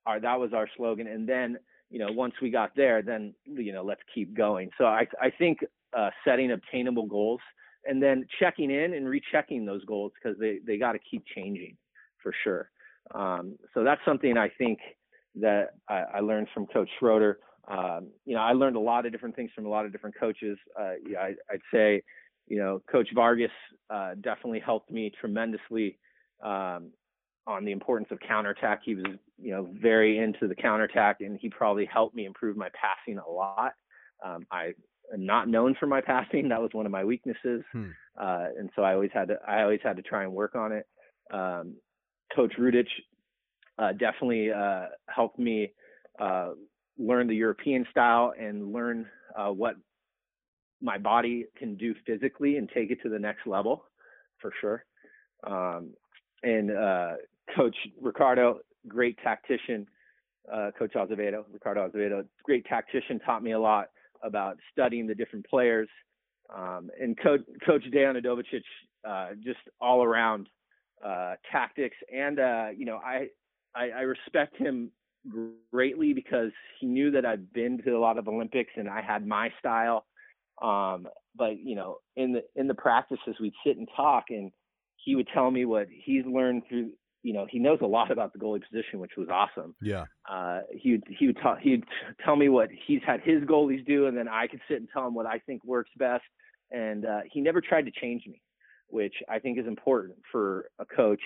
our 0.05 0.19
that 0.21 0.39
was 0.39 0.53
our 0.53 0.67
slogan, 0.77 1.07
and 1.07 1.27
then 1.27 1.57
you 1.89 1.99
know 1.99 2.11
once 2.11 2.33
we 2.41 2.49
got 2.49 2.71
there, 2.75 3.01
then 3.01 3.33
you 3.45 3.73
know 3.73 3.83
let's 3.83 4.01
keep 4.13 4.35
going. 4.35 4.69
So 4.77 4.85
I 4.85 5.07
I 5.21 5.29
think 5.29 5.59
uh, 5.97 6.09
setting 6.25 6.51
obtainable 6.51 7.05
goals 7.05 7.41
and 7.85 8.01
then 8.01 8.25
checking 8.39 8.71
in 8.71 8.93
and 8.93 9.07
rechecking 9.07 9.65
those 9.65 9.83
goals 9.85 10.11
because 10.21 10.37
they 10.39 10.59
they 10.65 10.77
got 10.77 10.93
to 10.93 10.99
keep 10.99 11.23
changing 11.35 11.77
for 12.21 12.33
sure. 12.43 12.69
Um, 13.13 13.57
so 13.73 13.83
that's 13.83 14.01
something 14.05 14.37
I 14.37 14.49
think 14.57 14.79
that 15.35 15.71
I, 15.89 16.03
I 16.15 16.19
learned 16.19 16.47
from 16.53 16.67
Coach 16.67 16.89
Schroeder 16.99 17.39
um, 17.67 18.09
you 18.25 18.35
know, 18.35 18.41
I 18.41 18.53
learned 18.53 18.75
a 18.75 18.79
lot 18.79 19.05
of 19.05 19.11
different 19.11 19.35
things 19.35 19.51
from 19.53 19.65
a 19.65 19.69
lot 19.69 19.85
of 19.85 19.91
different 19.91 20.15
coaches. 20.19 20.57
Uh, 20.79 20.93
yeah, 21.07 21.19
I, 21.19 21.35
would 21.51 21.61
say, 21.73 22.03
you 22.47 22.57
know, 22.57 22.81
Coach 22.91 23.09
Vargas 23.13 23.51
uh, 23.89 24.15
definitely 24.15 24.59
helped 24.59 24.91
me 24.91 25.11
tremendously 25.19 25.99
um, 26.43 26.91
on 27.47 27.65
the 27.65 27.71
importance 27.71 28.09
of 28.11 28.19
counterattack. 28.19 28.81
He 28.83 28.95
was, 28.95 29.05
you 29.37 29.51
know, 29.51 29.69
very 29.79 30.17
into 30.17 30.47
the 30.47 30.55
counterattack, 30.55 31.17
and 31.21 31.37
he 31.39 31.49
probably 31.49 31.85
helped 31.85 32.15
me 32.15 32.25
improve 32.25 32.57
my 32.57 32.69
passing 32.69 33.19
a 33.19 33.29
lot. 33.29 33.73
Um, 34.25 34.45
I 34.51 34.73
am 35.13 35.25
not 35.25 35.47
known 35.47 35.75
for 35.79 35.85
my 35.85 36.01
passing; 36.01 36.49
that 36.49 36.61
was 36.61 36.71
one 36.73 36.85
of 36.85 36.91
my 36.91 37.05
weaknesses, 37.05 37.63
hmm. 37.71 37.89
uh, 38.19 38.47
and 38.57 38.69
so 38.75 38.81
I 38.81 38.93
always 38.93 39.11
had 39.13 39.27
to, 39.27 39.37
I 39.47 39.61
always 39.61 39.81
had 39.83 39.97
to 39.97 40.03
try 40.03 40.23
and 40.23 40.33
work 40.33 40.55
on 40.55 40.71
it. 40.71 40.87
Um, 41.31 41.75
Coach 42.35 42.53
Rudic 42.57 42.87
uh, 43.77 43.91
definitely 43.93 44.51
uh, 44.51 44.87
helped 45.07 45.39
me 45.39 45.73
uh, 46.19 46.51
learn 47.01 47.27
the 47.27 47.35
European 47.35 47.85
style 47.89 48.33
and 48.39 48.71
learn 48.71 49.07
uh, 49.35 49.49
what 49.49 49.75
my 50.81 50.97
body 50.97 51.45
can 51.57 51.75
do 51.75 51.93
physically 52.05 52.57
and 52.57 52.69
take 52.73 52.91
it 52.91 52.99
to 53.03 53.09
the 53.09 53.19
next 53.19 53.47
level 53.47 53.85
for 54.39 54.51
sure. 54.61 54.85
Um, 55.45 55.91
and 56.43 56.71
uh, 56.71 57.13
Coach 57.55 57.75
Ricardo, 58.01 58.59
great 58.87 59.17
tactician. 59.23 59.87
Uh, 60.51 60.71
Coach 60.77 60.95
Azevedo, 60.95 61.45
Ricardo 61.51 61.85
Azevedo, 61.85 62.25
great 62.43 62.65
tactician, 62.65 63.19
taught 63.19 63.43
me 63.43 63.51
a 63.51 63.59
lot 63.59 63.89
about 64.23 64.57
studying 64.71 65.05
the 65.05 65.15
different 65.15 65.45
players. 65.47 65.87
Um, 66.55 66.89
and 66.99 67.17
Coach, 67.17 67.41
Coach 67.65 67.83
Dejan 67.93 68.19
Udovičić, 68.19 68.63
uh, 69.07 69.35
just 69.43 69.59
all 69.79 70.03
around 70.03 70.49
uh, 71.05 71.35
tactics. 71.51 71.95
And, 72.13 72.39
uh, 72.39 72.67
you 72.75 72.85
know, 72.85 72.97
I, 72.97 73.27
I, 73.75 73.89
I 73.89 74.01
respect 74.01 74.57
him 74.57 74.91
greatly 75.71 76.13
because 76.13 76.51
he 76.79 76.87
knew 76.87 77.11
that 77.11 77.25
I'd 77.25 77.51
been 77.53 77.81
to 77.83 77.91
a 77.91 77.99
lot 77.99 78.17
of 78.17 78.27
Olympics 78.27 78.71
and 78.75 78.89
I 78.89 79.01
had 79.01 79.25
my 79.25 79.49
style. 79.59 80.05
Um, 80.61 81.07
but 81.35 81.59
you 81.59 81.75
know, 81.75 81.97
in 82.15 82.33
the 82.33 82.43
in 82.55 82.67
the 82.67 82.75
practices, 82.75 83.35
we'd 83.39 83.53
sit 83.65 83.77
and 83.77 83.87
talk, 83.95 84.25
and 84.29 84.51
he 84.97 85.15
would 85.15 85.27
tell 85.33 85.49
me 85.49 85.65
what 85.65 85.87
he's 85.89 86.25
learned 86.25 86.63
through 86.69 86.91
you 87.23 87.33
know, 87.33 87.45
he 87.49 87.59
knows 87.59 87.79
a 87.81 87.85
lot 87.85 88.11
about 88.11 88.33
the 88.33 88.39
goalie 88.39 88.61
position, 88.61 88.99
which 88.99 89.11
was 89.17 89.27
awesome. 89.29 89.75
Yeah. 89.81 90.05
Uh, 90.29 90.61
he 90.71 90.93
would 90.93 91.03
he 91.07 91.27
would 91.27 91.37
ta- 91.41 91.57
he'd 91.61 91.83
tell 92.23 92.35
me 92.35 92.49
what 92.49 92.69
he's 92.87 93.01
had 93.05 93.21
his 93.21 93.43
goalies 93.43 93.85
do, 93.85 94.07
and 94.07 94.17
then 94.17 94.27
I 94.27 94.47
could 94.47 94.61
sit 94.67 94.77
and 94.77 94.89
tell 94.91 95.07
him 95.07 95.13
what 95.13 95.25
I 95.25 95.39
think 95.39 95.63
works 95.63 95.91
best. 95.97 96.23
And 96.71 97.05
uh, 97.05 97.19
he 97.31 97.41
never 97.41 97.61
tried 97.61 97.85
to 97.85 97.91
change 97.91 98.23
me, 98.25 98.41
which 98.87 99.13
I 99.29 99.39
think 99.39 99.59
is 99.59 99.67
important 99.67 100.17
for 100.31 100.69
a 100.79 100.85
coach, 100.85 101.21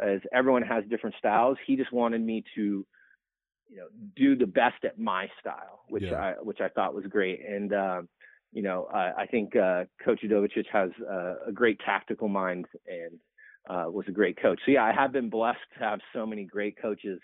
as 0.00 0.20
everyone 0.32 0.62
has 0.62 0.84
different 0.88 1.16
styles. 1.18 1.58
He 1.66 1.76
just 1.76 1.92
wanted 1.92 2.22
me 2.22 2.44
to, 2.54 2.86
you 3.68 3.76
know, 3.76 3.88
do 4.16 4.36
the 4.36 4.46
best 4.46 4.84
at 4.84 4.98
my 4.98 5.28
style, 5.40 5.82
which 5.88 6.04
Yeah. 6.04 6.20
I 6.20 6.32
which 6.42 6.60
I 6.60 6.68
thought 6.68 6.94
was 6.94 7.04
great. 7.06 7.40
And 7.46 7.72
um, 7.72 8.08
you 8.52 8.62
know, 8.62 8.86
I, 8.92 9.22
I 9.22 9.26
think 9.26 9.54
uh, 9.56 9.84
Coach 10.04 10.20
Udovicic 10.24 10.66
has 10.72 10.90
uh, 11.10 11.34
a 11.46 11.52
great 11.52 11.78
tactical 11.84 12.28
mind 12.28 12.66
and 12.86 13.18
uh, 13.68 13.90
was 13.90 14.06
a 14.08 14.12
great 14.12 14.40
coach. 14.40 14.58
So 14.64 14.72
yeah, 14.72 14.84
I 14.84 14.92
have 14.92 15.12
been 15.12 15.28
blessed 15.28 15.58
to 15.74 15.80
have 15.84 16.00
so 16.14 16.24
many 16.24 16.44
great 16.44 16.80
coaches, 16.80 17.20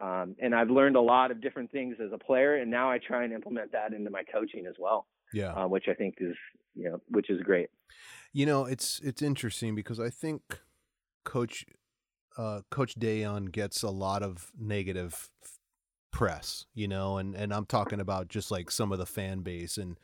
um, 0.00 0.36
and 0.40 0.54
I've 0.54 0.70
learned 0.70 0.96
a 0.96 1.00
lot 1.00 1.30
of 1.32 1.40
different 1.40 1.72
things 1.72 1.96
as 2.04 2.12
a 2.12 2.18
player, 2.18 2.56
and 2.56 2.70
now 2.70 2.90
I 2.90 2.98
try 2.98 3.24
and 3.24 3.32
implement 3.32 3.72
that 3.72 3.92
into 3.92 4.10
my 4.10 4.22
coaching 4.32 4.66
as 4.66 4.74
well, 4.78 5.06
Yeah. 5.32 5.52
uh, 5.52 5.66
which 5.66 5.86
I 5.88 5.94
think 5.94 6.14
is 6.20 6.36
you 6.74 6.84
know 6.90 7.00
which 7.08 7.28
is 7.30 7.40
great. 7.42 7.68
You 8.32 8.46
know, 8.46 8.64
it's 8.66 9.00
it's 9.00 9.20
interesting 9.22 9.74
because 9.74 9.98
I 9.98 10.10
think 10.10 10.60
Coach 11.24 11.66
uh, 12.38 12.62
Coach 12.70 12.94
Dejan 12.98 13.50
gets 13.50 13.82
a 13.82 13.90
lot 13.90 14.22
of 14.22 14.50
negative 14.58 15.28
press, 16.12 16.66
you 16.74 16.86
know, 16.86 17.18
and 17.18 17.34
and 17.34 17.52
I'm 17.52 17.66
talking 17.66 18.00
about 18.00 18.28
just 18.28 18.50
like 18.50 18.70
some 18.70 18.92
of 18.92 18.98
the 18.98 19.06
fan 19.06 19.40
base 19.40 19.76
and 19.76 19.98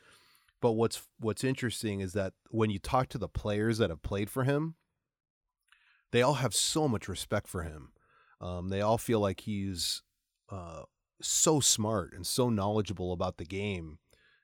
but 0.61 0.73
what's 0.73 1.01
what's 1.19 1.43
interesting 1.43 2.01
is 2.01 2.13
that 2.13 2.33
when 2.49 2.69
you 2.69 2.79
talk 2.79 3.07
to 3.09 3.17
the 3.17 3.29
players 3.29 3.77
that 3.77 3.89
have 3.89 4.01
played 4.01 4.29
for 4.29 4.43
him, 4.43 4.75
they 6.11 6.21
all 6.21 6.35
have 6.35 6.53
so 6.53 6.87
much 6.87 7.07
respect 7.07 7.47
for 7.47 7.63
him. 7.63 7.89
Um, 8.41 8.69
they 8.69 8.81
all 8.81 8.97
feel 8.97 9.19
like 9.19 9.41
he's 9.41 10.01
uh, 10.49 10.83
so 11.21 11.59
smart 11.59 12.13
and 12.13 12.25
so 12.25 12.49
knowledgeable 12.49 13.13
about 13.13 13.37
the 13.37 13.45
game, 13.45 13.99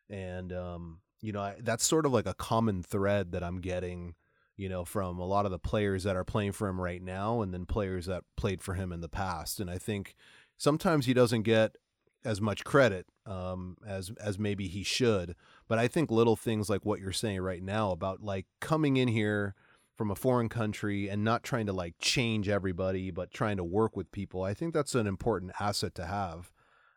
and 0.09 0.53
um, 0.53 0.99
you 1.22 1.34
know 1.34 1.41
I, 1.41 1.55
that's 1.61 1.86
sort 1.86 2.05
of 2.05 2.13
like 2.13 2.28
a 2.28 2.34
common 2.34 2.82
thread 2.82 3.34
that 3.34 3.43
I'm 3.43 3.59
getting, 3.59 4.16
you 4.55 4.70
know, 4.70 4.86
from 4.86 5.20
a 5.20 5.26
lot 5.26 5.45
of 5.45 5.51
the 5.51 5.59
players 5.59 6.03
that 6.03 6.16
are 6.16 6.26
playing 6.26 6.53
for 6.53 6.70
him 6.70 6.80
right 6.80 7.01
now, 7.01 7.41
and 7.41 7.53
then 7.53 7.66
players 7.66 8.05
that 8.05 8.24
played 8.38 8.61
for 8.61 8.76
him 8.76 8.93
in 8.93 9.01
the 9.01 9.09
past. 9.09 9.59
And 9.59 9.70
I 9.70 9.78
think 9.78 10.16
sometimes 10.58 11.06
he 11.06 11.14
doesn't 11.14 11.43
get 11.43 11.76
as 12.24 12.41
much 12.41 12.64
credit 12.64 13.06
um, 13.26 13.78
as 13.88 14.12
as 14.22 14.39
maybe 14.39 14.68
he 14.68 14.84
should. 14.84 15.36
But 15.68 15.80
I 15.80 15.88
think 15.88 16.12
little 16.12 16.36
things 16.36 16.70
like 16.70 16.86
what 16.86 16.99
you're 16.99 17.12
saying 17.12 17.41
right 17.41 17.64
now 17.64 17.91
about 17.91 18.22
like 18.22 18.45
coming 18.60 18.97
in 18.97 19.08
here 19.08 19.56
from 19.95 20.12
a 20.12 20.16
foreign 20.16 20.49
country 20.49 21.08
and 21.08 21.24
not 21.24 21.43
trying 21.43 21.66
to 21.68 21.74
like 21.74 21.95
change 21.99 22.49
everybody, 22.49 23.12
but 23.12 23.32
trying 23.32 23.58
to 23.58 23.64
work 23.64 23.95
with 23.95 24.12
people. 24.12 24.43
I 24.43 24.53
think 24.53 24.74
that's 24.74 24.95
an 24.95 25.08
important 25.08 25.53
asset 25.60 25.95
to 25.95 26.06
have. 26.06 26.51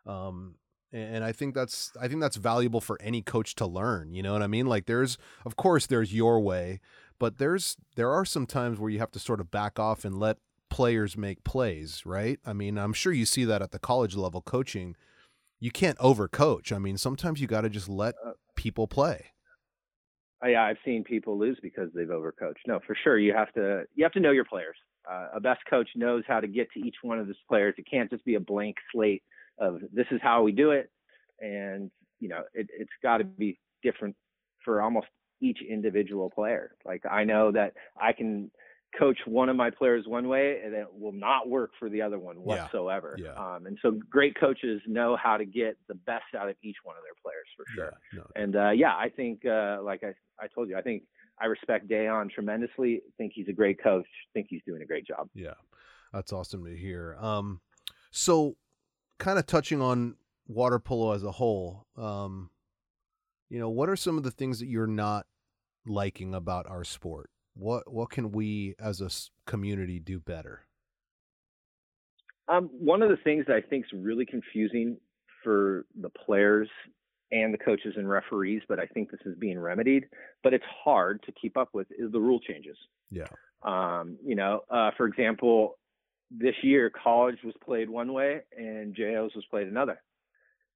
Um, 0.05 0.55
and 0.91 1.23
I 1.23 1.31
think 1.31 1.53
that's 1.53 1.91
I 2.01 2.07
think 2.07 2.19
that's 2.19 2.37
valuable 2.37 2.81
for 2.81 2.99
any 3.01 3.21
coach 3.21 3.55
to 3.55 3.65
learn. 3.65 4.13
You 4.13 4.23
know 4.23 4.33
what 4.33 4.41
I 4.41 4.47
mean? 4.47 4.65
Like 4.65 4.87
there's 4.87 5.17
of 5.45 5.55
course 5.55 5.85
there's 5.85 6.13
your 6.13 6.39
way, 6.39 6.79
but 7.19 7.37
there's 7.37 7.77
there 7.95 8.11
are 8.11 8.25
some 8.25 8.47
times 8.47 8.79
where 8.79 8.89
you 8.89 8.99
have 8.99 9.11
to 9.11 9.19
sort 9.19 9.39
of 9.39 9.51
back 9.51 9.77
off 9.77 10.03
and 10.03 10.19
let 10.19 10.37
players 10.69 11.17
make 11.17 11.43
plays, 11.43 12.05
right? 12.05 12.39
I 12.45 12.53
mean, 12.53 12.77
I'm 12.77 12.93
sure 12.93 13.11
you 13.11 13.25
see 13.25 13.45
that 13.45 13.61
at 13.61 13.71
the 13.71 13.79
college 13.79 14.15
level 14.15 14.41
coaching. 14.41 14.95
You 15.59 15.71
can't 15.71 15.97
overcoach. 15.97 16.71
I 16.71 16.77
mean, 16.77 16.97
sometimes 16.97 17.41
you 17.41 17.47
got 17.47 17.61
to 17.61 17.69
just 17.69 17.89
let 17.89 18.15
people 18.55 18.87
play. 18.87 19.31
Uh, 20.43 20.47
yeah, 20.47 20.63
I've 20.63 20.77
seen 20.85 21.03
people 21.03 21.37
lose 21.37 21.57
because 21.61 21.89
they've 21.93 22.07
overcoached. 22.07 22.65
No, 22.65 22.79
for 22.85 22.95
sure, 23.03 23.17
you 23.17 23.33
have 23.33 23.51
to 23.53 23.83
you 23.95 24.03
have 24.05 24.13
to 24.13 24.19
know 24.19 24.31
your 24.31 24.45
players. 24.45 24.77
Uh, 25.09 25.27
a 25.35 25.39
best 25.39 25.61
coach 25.69 25.89
knows 25.95 26.23
how 26.27 26.39
to 26.39 26.47
get 26.47 26.71
to 26.73 26.79
each 26.79 26.95
one 27.01 27.19
of 27.19 27.27
his 27.27 27.37
players. 27.47 27.75
It 27.77 27.85
can't 27.89 28.09
just 28.09 28.23
be 28.25 28.35
a 28.35 28.39
blank 28.39 28.77
slate 28.93 29.23
of 29.57 29.81
this 29.91 30.05
is 30.11 30.19
how 30.21 30.43
we 30.43 30.51
do 30.51 30.71
it, 30.71 30.89
and 31.41 31.91
you 32.19 32.29
know 32.29 32.43
it, 32.53 32.67
it's 32.71 32.91
got 33.03 33.17
to 33.17 33.25
be 33.25 33.59
different 33.83 34.15
for 34.63 34.81
almost 34.81 35.07
each 35.41 35.59
individual 35.67 36.29
player. 36.29 36.71
Like 36.85 37.03
I 37.09 37.23
know 37.23 37.51
that 37.51 37.73
I 37.99 38.13
can 38.13 38.51
coach 38.97 39.17
one 39.25 39.49
of 39.49 39.55
my 39.55 39.69
players 39.69 40.05
one 40.07 40.27
way 40.27 40.61
and 40.65 40.73
it 40.73 40.87
will 40.91 41.11
not 41.11 41.47
work 41.47 41.71
for 41.79 41.89
the 41.89 42.01
other 42.01 42.17
one 42.17 42.37
Yeah. 42.37 42.41
whatsoever. 42.41 43.15
Yeah. 43.19 43.33
Um, 43.33 43.65
and 43.67 43.77
so 43.81 43.91
great 44.09 44.39
coaches 44.39 44.81
know 44.87 45.15
how 45.15 45.37
to 45.37 45.45
get 45.45 45.77
the 45.87 45.93
best 45.95 46.25
out 46.37 46.49
of 46.49 46.55
each 46.63 46.77
one 46.83 46.95
of 46.97 47.03
their 47.03 47.13
players 47.23 47.47
for 47.55 47.65
sure. 47.75 47.93
Yeah, 48.13 48.19
no, 48.19 48.27
And 48.35 48.55
uh, 48.55 48.69
yeah, 48.71 48.95
I 48.95 49.09
think, 49.09 49.45
uh, 49.45 49.77
like 49.83 50.03
I, 50.03 50.13
I 50.43 50.47
told 50.47 50.69
you, 50.69 50.77
I 50.77 50.81
think 50.81 51.03
I 51.41 51.45
respect 51.45 51.87
Dejan 51.87 52.29
tremendously. 52.31 53.01
think 53.17 53.33
he's 53.35 53.47
a 53.47 53.53
great 53.53 53.81
coach. 53.81 54.07
think 54.33 54.47
he's 54.49 54.61
doing 54.65 54.81
a 54.81 54.85
great 54.85 55.05
job. 55.05 55.29
Yeah, 55.35 55.53
that's 56.11 56.33
awesome 56.33 56.65
to 56.65 56.75
hear. 56.75 57.15
Um, 57.19 57.61
so 58.11 58.55
kind 59.19 59.37
of 59.37 59.45
touching 59.45 59.81
on 59.81 60.15
water 60.47 60.79
polo 60.79 61.11
as 61.13 61.23
a 61.23 61.31
whole, 61.31 61.85
um, 61.95 62.49
you 63.49 63.59
know, 63.59 63.69
what 63.69 63.87
are 63.89 63.95
some 63.95 64.17
of 64.17 64.23
the 64.23 64.31
things 64.31 64.59
that 64.59 64.67
you're 64.67 64.87
not 64.87 65.27
liking 65.85 66.33
about 66.33 66.67
our 66.67 66.83
sport? 66.83 67.29
What 67.55 67.91
what 67.91 68.09
can 68.09 68.31
we 68.31 68.75
as 68.79 69.01
a 69.01 69.09
community 69.49 69.99
do 69.99 70.19
better? 70.19 70.65
Um, 72.47 72.69
one 72.73 73.03
of 73.03 73.09
the 73.09 73.17
things 73.17 73.45
that 73.47 73.55
I 73.55 73.61
think 73.61 73.85
is 73.85 73.91
really 73.93 74.25
confusing 74.25 74.97
for 75.43 75.85
the 76.01 76.09
players 76.09 76.67
and 77.31 77.53
the 77.53 77.57
coaches 77.57 77.93
and 77.95 78.09
referees, 78.09 78.61
but 78.67 78.79
I 78.79 78.87
think 78.87 79.11
this 79.11 79.19
is 79.25 79.37
being 79.37 79.59
remedied, 79.59 80.05
but 80.43 80.53
it's 80.53 80.65
hard 80.83 81.21
to 81.23 81.31
keep 81.31 81.57
up 81.57 81.69
with, 81.73 81.87
is 81.91 82.11
the 82.11 82.19
rule 82.19 82.39
changes. 82.39 82.75
Yeah, 83.11 83.27
Um, 83.61 84.17
you 84.25 84.35
know, 84.35 84.61
uh, 84.71 84.91
for 84.97 85.05
example, 85.05 85.77
this 86.31 86.55
year 86.63 86.89
college 86.91 87.37
was 87.43 87.53
played 87.63 87.89
one 87.89 88.13
way 88.13 88.41
and 88.57 88.95
JOs 88.95 89.31
was 89.35 89.45
played 89.49 89.67
another. 89.67 90.01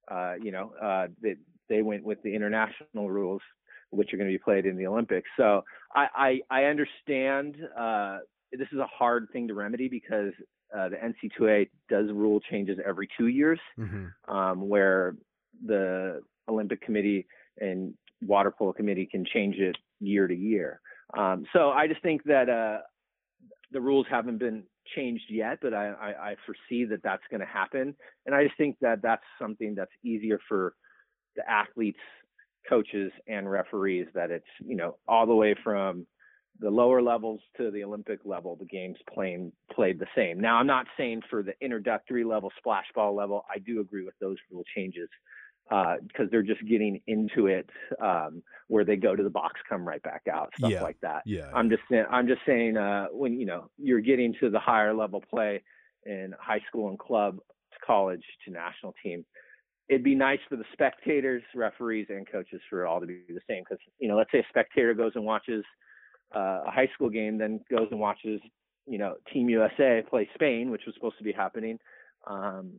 Uh, 0.08 0.34
you 0.40 0.52
know, 0.52 0.72
uh, 0.80 1.08
they, 1.22 1.34
they 1.68 1.82
went 1.82 2.04
with 2.04 2.22
the 2.22 2.34
international 2.34 3.10
rules, 3.10 3.42
which 3.90 4.12
are 4.12 4.16
going 4.16 4.28
to 4.28 4.34
be 4.34 4.42
played 4.42 4.66
in 4.66 4.76
the 4.76 4.86
Olympics. 4.86 5.28
So 5.36 5.64
I, 5.94 6.40
I, 6.50 6.62
I 6.62 6.64
understand 6.64 7.56
uh, 7.78 8.18
this 8.52 8.68
is 8.72 8.78
a 8.78 8.86
hard 8.86 9.28
thing 9.32 9.48
to 9.48 9.54
remedy 9.54 9.88
because 9.88 10.32
uh, 10.76 10.88
the 10.88 10.96
NC2A 10.96 11.68
does 11.88 12.10
rule 12.12 12.40
changes 12.50 12.78
every 12.84 13.08
two 13.16 13.28
years 13.28 13.60
hmm 13.76 14.06
um, 14.28 14.68
where 14.68 15.16
the 15.64 16.20
Olympic 16.48 16.80
Committee 16.80 17.26
and 17.60 17.94
Water 18.22 18.50
Polo 18.50 18.72
Committee 18.72 19.06
can 19.06 19.24
change 19.24 19.56
it 19.56 19.76
year 20.00 20.26
to 20.26 20.34
year. 20.34 20.80
Um, 21.16 21.44
so 21.52 21.70
I 21.70 21.86
just 21.86 22.02
think 22.02 22.24
that 22.24 22.48
uh, 22.48 22.78
the 23.70 23.80
rules 23.80 24.06
haven't 24.10 24.38
been 24.38 24.64
changed 24.94 25.24
yet, 25.30 25.58
but 25.62 25.74
I, 25.74 25.88
I, 25.88 26.08
I 26.30 26.36
foresee 26.44 26.84
that 26.86 27.02
that's 27.02 27.22
going 27.30 27.40
to 27.40 27.46
happen. 27.46 27.94
And 28.26 28.34
I 28.34 28.44
just 28.44 28.56
think 28.56 28.76
that 28.80 29.02
that's 29.02 29.22
something 29.40 29.74
that's 29.74 29.92
easier 30.02 30.40
for 30.48 30.74
the 31.36 31.48
athletes, 31.48 31.98
coaches, 32.68 33.12
and 33.26 33.50
referees. 33.50 34.06
That 34.14 34.30
it's 34.30 34.46
you 34.64 34.76
know 34.76 34.96
all 35.08 35.26
the 35.26 35.34
way 35.34 35.54
from 35.62 36.06
the 36.60 36.70
lower 36.70 37.02
levels 37.02 37.40
to 37.56 37.70
the 37.72 37.82
Olympic 37.82 38.20
level, 38.24 38.54
the 38.56 38.64
games 38.64 38.96
playing 39.12 39.50
played 39.72 39.98
the 39.98 40.06
same. 40.16 40.38
Now, 40.40 40.56
I'm 40.56 40.68
not 40.68 40.86
saying 40.96 41.22
for 41.28 41.42
the 41.42 41.52
introductory 41.60 42.22
level, 42.24 42.52
splash 42.58 42.86
ball 42.94 43.14
level, 43.14 43.44
I 43.52 43.58
do 43.58 43.80
agree 43.80 44.04
with 44.04 44.14
those 44.20 44.36
rule 44.52 44.62
changes 44.76 45.08
because 45.68 46.30
they're 46.30 46.42
just 46.42 46.64
getting 46.68 47.00
into 47.06 47.46
it 47.46 47.68
um, 48.00 48.42
where 48.68 48.84
they 48.84 48.96
go 48.96 49.16
to 49.16 49.22
the 49.22 49.30
box, 49.30 49.60
come 49.68 49.86
right 49.86 50.02
back 50.02 50.22
out, 50.32 50.52
stuff 50.58 50.70
Yeah. 50.70 50.82
like 50.82 51.00
that. 51.00 51.22
yeah, 51.26 51.50
I'm 51.54 51.70
just 51.70 51.82
saying, 51.90 52.04
I'm 52.10 52.28
just 52.28 52.42
saying 52.46 52.76
uh, 52.76 53.06
when 53.10 53.40
you 53.40 53.46
know 53.46 53.70
you're 53.78 54.00
getting 54.00 54.34
to 54.40 54.50
the 54.50 54.60
higher 54.60 54.94
level 54.94 55.20
play 55.28 55.62
in 56.06 56.34
high 56.38 56.60
school 56.68 56.88
and 56.90 56.98
club 56.98 57.38
to 57.38 57.78
college 57.84 58.22
to 58.44 58.52
national 58.52 58.94
team. 59.02 59.24
It'd 59.88 60.04
be 60.04 60.14
nice 60.14 60.38
for 60.48 60.56
the 60.56 60.64
spectators, 60.72 61.42
referees, 61.54 62.06
and 62.08 62.30
coaches 62.30 62.60
for 62.70 62.84
it 62.84 62.88
all 62.88 63.00
to 63.00 63.06
be 63.06 63.20
the 63.28 63.40
same. 63.48 63.64
Because 63.68 63.82
you 63.98 64.08
know, 64.08 64.16
let's 64.16 64.32
say 64.32 64.38
a 64.38 64.46
spectator 64.48 64.94
goes 64.94 65.12
and 65.14 65.24
watches 65.24 65.64
uh, 66.34 66.62
a 66.66 66.70
high 66.70 66.88
school 66.94 67.10
game, 67.10 67.38
then 67.38 67.60
goes 67.70 67.88
and 67.90 68.00
watches, 68.00 68.40
you 68.86 68.98
know, 68.98 69.14
Team 69.32 69.48
USA 69.50 70.02
play 70.08 70.28
Spain, 70.34 70.70
which 70.70 70.82
was 70.86 70.94
supposed 70.94 71.18
to 71.18 71.24
be 71.24 71.32
happening. 71.32 71.78
Um, 72.26 72.72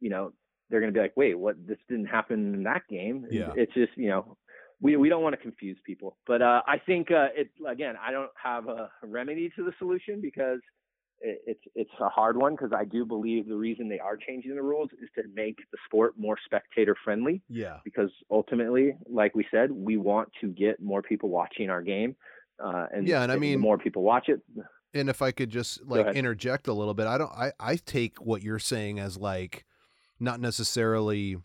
you 0.00 0.10
know, 0.10 0.32
they're 0.68 0.80
going 0.80 0.92
to 0.92 0.96
be 0.96 1.02
like, 1.02 1.16
wait, 1.16 1.38
what? 1.38 1.56
This 1.66 1.78
didn't 1.88 2.06
happen 2.06 2.54
in 2.54 2.62
that 2.64 2.82
game. 2.90 3.26
Yeah. 3.30 3.52
It's 3.54 3.72
just, 3.74 3.92
you 3.96 4.08
know, 4.08 4.36
we 4.80 4.96
we 4.96 5.08
don't 5.08 5.22
want 5.22 5.34
to 5.34 5.40
confuse 5.40 5.78
people. 5.84 6.16
But 6.26 6.42
uh, 6.42 6.62
I 6.66 6.78
think 6.78 7.10
uh, 7.10 7.28
it 7.34 7.50
again, 7.66 7.94
I 8.04 8.12
don't 8.12 8.30
have 8.42 8.68
a 8.68 8.90
remedy 9.02 9.50
to 9.56 9.64
the 9.64 9.72
solution 9.78 10.20
because 10.20 10.60
it's 11.20 11.60
it's 11.74 11.90
a 12.00 12.08
hard 12.08 12.36
one 12.36 12.54
because 12.54 12.72
I 12.72 12.84
do 12.84 13.04
believe 13.04 13.48
the 13.48 13.56
reason 13.56 13.88
they 13.88 13.98
are 13.98 14.16
changing 14.16 14.54
the 14.54 14.62
rules 14.62 14.90
is 15.02 15.08
to 15.16 15.22
make 15.34 15.56
the 15.72 15.78
sport 15.86 16.14
more 16.16 16.36
spectator 16.44 16.96
friendly 17.04 17.42
yeah, 17.48 17.78
because 17.84 18.10
ultimately, 18.30 18.96
like 19.08 19.34
we 19.34 19.46
said, 19.50 19.70
we 19.72 19.96
want 19.96 20.30
to 20.40 20.48
get 20.48 20.80
more 20.80 21.02
people 21.02 21.28
watching 21.28 21.70
our 21.70 21.82
game. 21.82 22.16
Uh, 22.62 22.86
and 22.92 23.06
Yeah, 23.06 23.22
and 23.22 23.32
I 23.32 23.36
mean- 23.36 23.60
more 23.60 23.78
people 23.78 24.02
watch 24.02 24.28
it, 24.28 24.40
and 24.94 25.08
if 25.08 25.22
I 25.22 25.32
could 25.32 25.50
just 25.50 25.84
like 25.84 26.14
interject 26.14 26.68
a 26.68 26.72
little 26.72 26.94
bit, 26.94 27.06
I 27.06 27.18
don't 27.18 27.32
I 27.32 27.52
I 27.58 27.76
take 27.76 28.18
what 28.18 28.42
you're 28.42 28.58
saying 28.58 28.98
as 28.98 29.16
like 29.16 29.64
not 30.20 30.40
necessarily 30.40 31.36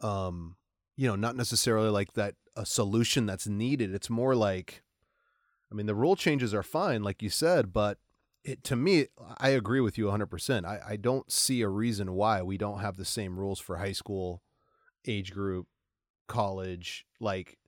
um 0.00 0.56
you 0.96 1.06
know, 1.06 1.14
not 1.14 1.36
necessarily 1.36 1.90
like 1.90 2.14
that 2.14 2.34
a 2.56 2.66
solution 2.66 3.24
that's 3.24 3.46
needed. 3.46 3.94
It's 3.94 4.10
more 4.10 4.34
like 4.34 4.82
I 5.70 5.74
mean, 5.74 5.86
the 5.86 5.94
rule 5.94 6.16
changes 6.16 6.54
are 6.54 6.62
fine 6.62 7.02
like 7.02 7.22
you 7.22 7.30
said, 7.30 7.72
but 7.72 7.98
it, 8.44 8.64
to 8.64 8.76
me, 8.76 9.06
I 9.38 9.50
agree 9.50 9.80
with 9.80 9.98
you 9.98 10.06
100%. 10.06 10.64
I, 10.64 10.80
I 10.90 10.96
don't 10.96 11.30
see 11.30 11.60
a 11.62 11.68
reason 11.68 12.12
why 12.12 12.42
we 12.42 12.56
don't 12.56 12.80
have 12.80 12.96
the 12.96 13.04
same 13.04 13.38
rules 13.38 13.60
for 13.60 13.76
high 13.76 13.92
school 13.92 14.42
age 15.06 15.32
group, 15.32 15.66
college. 16.28 17.04
Like, 17.20 17.58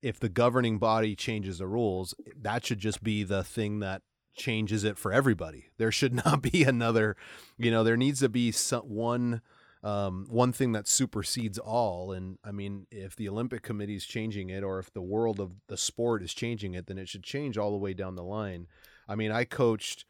if 0.00 0.18
the 0.18 0.28
governing 0.28 0.78
body 0.78 1.14
changes 1.14 1.58
the 1.58 1.66
rules, 1.66 2.14
that 2.40 2.64
should 2.64 2.78
just 2.78 3.02
be 3.02 3.22
the 3.22 3.44
thing 3.44 3.80
that 3.80 4.02
changes 4.34 4.84
it 4.84 4.98
for 4.98 5.12
everybody. 5.12 5.66
There 5.78 5.92
should 5.92 6.14
not 6.24 6.42
be 6.42 6.64
another, 6.64 7.16
you 7.58 7.70
know, 7.70 7.84
there 7.84 7.96
needs 7.96 8.20
to 8.20 8.28
be 8.28 8.52
some, 8.52 8.82
one 8.82 9.42
um, 9.82 10.26
one 10.28 10.52
thing 10.52 10.72
that 10.72 10.86
supersedes 10.86 11.58
all. 11.58 12.12
And 12.12 12.38
I 12.44 12.52
mean, 12.52 12.86
if 12.90 13.16
the 13.16 13.28
Olympic 13.28 13.62
Committee 13.62 13.96
is 13.96 14.04
changing 14.04 14.50
it, 14.50 14.62
or 14.62 14.78
if 14.78 14.92
the 14.92 15.02
world 15.02 15.40
of 15.40 15.52
the 15.68 15.76
sport 15.76 16.22
is 16.22 16.32
changing 16.34 16.74
it, 16.74 16.86
then 16.86 16.98
it 16.98 17.08
should 17.08 17.22
change 17.24 17.58
all 17.58 17.70
the 17.70 17.76
way 17.76 17.94
down 17.94 18.14
the 18.14 18.22
line. 18.22 18.66
I 19.08 19.14
mean, 19.14 19.32
I 19.32 19.44
coached, 19.44 20.04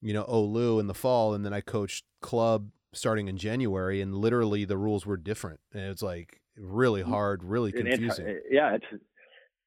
you 0.00 0.14
know, 0.14 0.24
Olu 0.24 0.80
in 0.80 0.86
the 0.86 0.94
fall, 0.94 1.34
and 1.34 1.44
then 1.44 1.52
I 1.52 1.60
coached 1.60 2.04
club 2.20 2.70
starting 2.92 3.28
in 3.28 3.36
January, 3.36 4.00
and 4.00 4.14
literally 4.14 4.64
the 4.64 4.78
rules 4.78 5.04
were 5.04 5.18
different, 5.18 5.60
and 5.72 5.84
it's 5.84 6.02
like 6.02 6.40
really 6.56 7.02
mm. 7.02 7.08
hard, 7.08 7.44
really 7.44 7.72
confusing. 7.72 8.26
It's, 8.26 8.46
yeah, 8.50 8.74
it's 8.74 9.02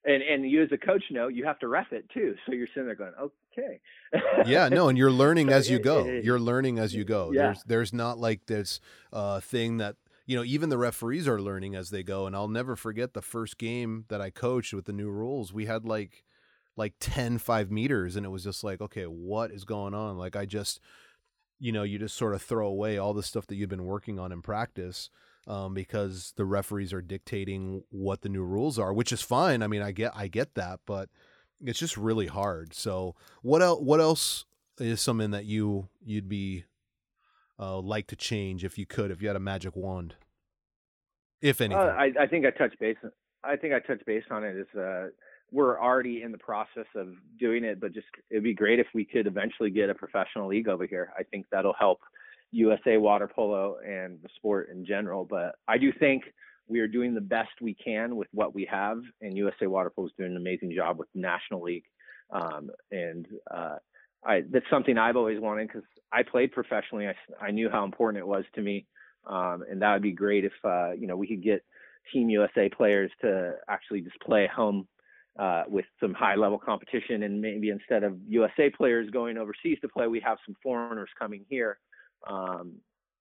and 0.05 0.23
and 0.23 0.49
you 0.49 0.63
as 0.63 0.69
a 0.71 0.77
coach 0.77 1.03
know 1.11 1.27
you 1.27 1.45
have 1.45 1.59
to 1.59 1.67
ref 1.67 1.91
it 1.91 2.09
too. 2.13 2.35
So 2.45 2.53
you're 2.53 2.67
sitting 2.67 2.85
there 2.85 2.95
going, 2.95 3.13
okay. 3.19 3.79
yeah, 4.45 4.69
no, 4.69 4.89
and 4.89 4.97
you're 4.97 5.11
learning 5.11 5.49
as 5.49 5.69
you 5.69 5.79
go. 5.79 6.05
You're 6.05 6.39
learning 6.39 6.79
as 6.79 6.95
you 6.95 7.03
go. 7.03 7.31
Yeah. 7.31 7.41
There's 7.43 7.63
there's 7.63 7.93
not 7.93 8.19
like 8.19 8.45
this 8.47 8.79
uh, 9.13 9.39
thing 9.39 9.77
that 9.77 9.95
you 10.25 10.35
know 10.35 10.43
even 10.43 10.69
the 10.69 10.77
referees 10.77 11.27
are 11.27 11.41
learning 11.41 11.75
as 11.75 11.89
they 11.89 12.03
go. 12.03 12.25
And 12.25 12.35
I'll 12.35 12.47
never 12.47 12.75
forget 12.75 13.13
the 13.13 13.21
first 13.21 13.57
game 13.57 14.05
that 14.09 14.21
I 14.21 14.29
coached 14.29 14.73
with 14.73 14.85
the 14.85 14.93
new 14.93 15.09
rules. 15.09 15.53
We 15.53 15.65
had 15.65 15.85
like 15.85 16.23
like 16.77 16.93
10 16.99 17.37
five 17.37 17.69
meters 17.69 18.15
and 18.15 18.25
it 18.25 18.29
was 18.29 18.45
just 18.45 18.63
like 18.63 18.79
okay 18.79 19.03
what 19.03 19.51
is 19.51 19.65
going 19.65 19.93
on 19.93 20.17
like 20.17 20.37
i 20.37 20.45
just 20.45 20.79
you 21.59 21.71
know 21.71 21.83
you 21.83 21.99
just 21.99 22.15
sort 22.15 22.33
of 22.33 22.41
throw 22.41 22.65
away 22.65 22.97
all 22.97 23.13
the 23.13 23.21
stuff 23.21 23.45
that 23.47 23.55
you've 23.55 23.69
been 23.69 23.83
working 23.83 24.17
on 24.17 24.31
in 24.31 24.41
practice 24.41 25.09
um, 25.47 25.73
because 25.73 26.33
the 26.37 26.45
referees 26.45 26.93
are 26.93 27.01
dictating 27.01 27.83
what 27.89 28.21
the 28.21 28.29
new 28.29 28.43
rules 28.43 28.77
are, 28.77 28.93
which 28.93 29.11
is 29.11 29.21
fine. 29.21 29.63
I 29.63 29.67
mean, 29.67 29.81
I 29.81 29.91
get 29.91 30.11
I 30.15 30.27
get 30.27 30.55
that, 30.55 30.81
but 30.85 31.09
it's 31.63 31.79
just 31.79 31.97
really 31.97 32.27
hard. 32.27 32.73
So 32.73 33.15
what 33.41 33.61
else? 33.61 33.81
What 33.81 33.99
else 33.99 34.45
is 34.79 35.01
something 35.01 35.31
that 35.31 35.45
you 35.45 35.89
you'd 36.03 36.29
be 36.29 36.65
uh, 37.59 37.79
like 37.79 38.07
to 38.07 38.15
change 38.15 38.63
if 38.63 38.77
you 38.77 38.85
could, 38.85 39.11
if 39.11 39.21
you 39.21 39.27
had 39.27 39.37
a 39.37 39.41
magic 39.41 39.75
wand, 39.75 40.15
if 41.41 41.61
uh, 41.61 41.65
anything? 41.65 41.81
Uh, 41.81 41.95
I, 41.97 42.11
I 42.21 42.27
think 42.27 42.45
I 42.45 42.51
touched 42.51 42.79
base. 42.79 42.97
I 43.43 43.55
think 43.55 43.73
I 43.73 43.79
touched 43.79 44.05
base 44.05 44.23
on 44.29 44.43
it. 44.43 44.55
Is 44.55 44.79
uh, 44.79 45.07
we're 45.51 45.79
already 45.79 46.21
in 46.21 46.31
the 46.31 46.37
process 46.37 46.87
of 46.95 47.09
doing 47.39 47.63
it, 47.63 47.79
but 47.79 47.93
just 47.93 48.07
it'd 48.29 48.43
be 48.43 48.53
great 48.53 48.79
if 48.79 48.87
we 48.93 49.05
could 49.05 49.27
eventually 49.27 49.69
get 49.69 49.89
a 49.89 49.95
professional 49.95 50.47
league 50.47 50.67
over 50.67 50.85
here. 50.85 51.11
I 51.17 51.23
think 51.23 51.47
that'll 51.51 51.75
help 51.77 51.99
USA 52.51 52.97
water 52.97 53.29
polo 53.33 53.77
and 53.85 54.19
the 54.21 54.29
sport 54.35 54.69
in 54.69 54.85
general. 54.85 55.25
But 55.25 55.55
I 55.67 55.77
do 55.77 55.91
think 55.91 56.23
we 56.67 56.79
are 56.79 56.87
doing 56.87 57.13
the 57.13 57.21
best 57.21 57.49
we 57.61 57.73
can 57.73 58.15
with 58.15 58.27
what 58.31 58.55
we 58.55 58.67
have, 58.71 59.01
and 59.21 59.35
USA 59.37 59.67
Water 59.67 59.91
Polo 59.93 60.07
is 60.07 60.13
doing 60.17 60.31
an 60.31 60.37
amazing 60.37 60.73
job 60.73 60.97
with 60.97 61.09
National 61.13 61.61
League. 61.61 61.83
Um, 62.31 62.69
and 62.91 63.27
uh, 63.53 63.75
I, 64.25 64.43
that's 64.49 64.65
something 64.69 64.97
I've 64.97 65.17
always 65.17 65.39
wanted 65.39 65.67
because 65.67 65.83
I 66.11 66.23
played 66.23 66.53
professionally. 66.53 67.07
I, 67.07 67.15
I 67.41 67.51
knew 67.51 67.69
how 67.69 67.83
important 67.83 68.21
it 68.21 68.27
was 68.27 68.45
to 68.55 68.61
me, 68.61 68.85
um, 69.27 69.63
and 69.69 69.81
that 69.81 69.93
would 69.93 70.01
be 70.01 70.13
great 70.13 70.45
if 70.45 70.53
uh, 70.63 70.91
you 70.91 71.07
know 71.07 71.17
we 71.17 71.27
could 71.27 71.43
get 71.43 71.63
Team 72.13 72.29
USA 72.29 72.69
players 72.69 73.11
to 73.21 73.55
actually 73.69 74.01
just 74.01 74.19
play 74.21 74.47
home 74.47 74.87
uh, 75.37 75.63
with 75.67 75.85
some 75.99 76.13
high 76.13 76.35
level 76.35 76.57
competition, 76.57 77.23
and 77.23 77.41
maybe 77.41 77.69
instead 77.69 78.03
of 78.03 78.17
USA 78.29 78.69
players 78.69 79.09
going 79.09 79.37
overseas 79.37 79.77
to 79.81 79.89
play, 79.89 80.07
we 80.07 80.21
have 80.21 80.37
some 80.45 80.55
foreigners 80.63 81.09
coming 81.19 81.45
here 81.49 81.79
um, 82.27 82.73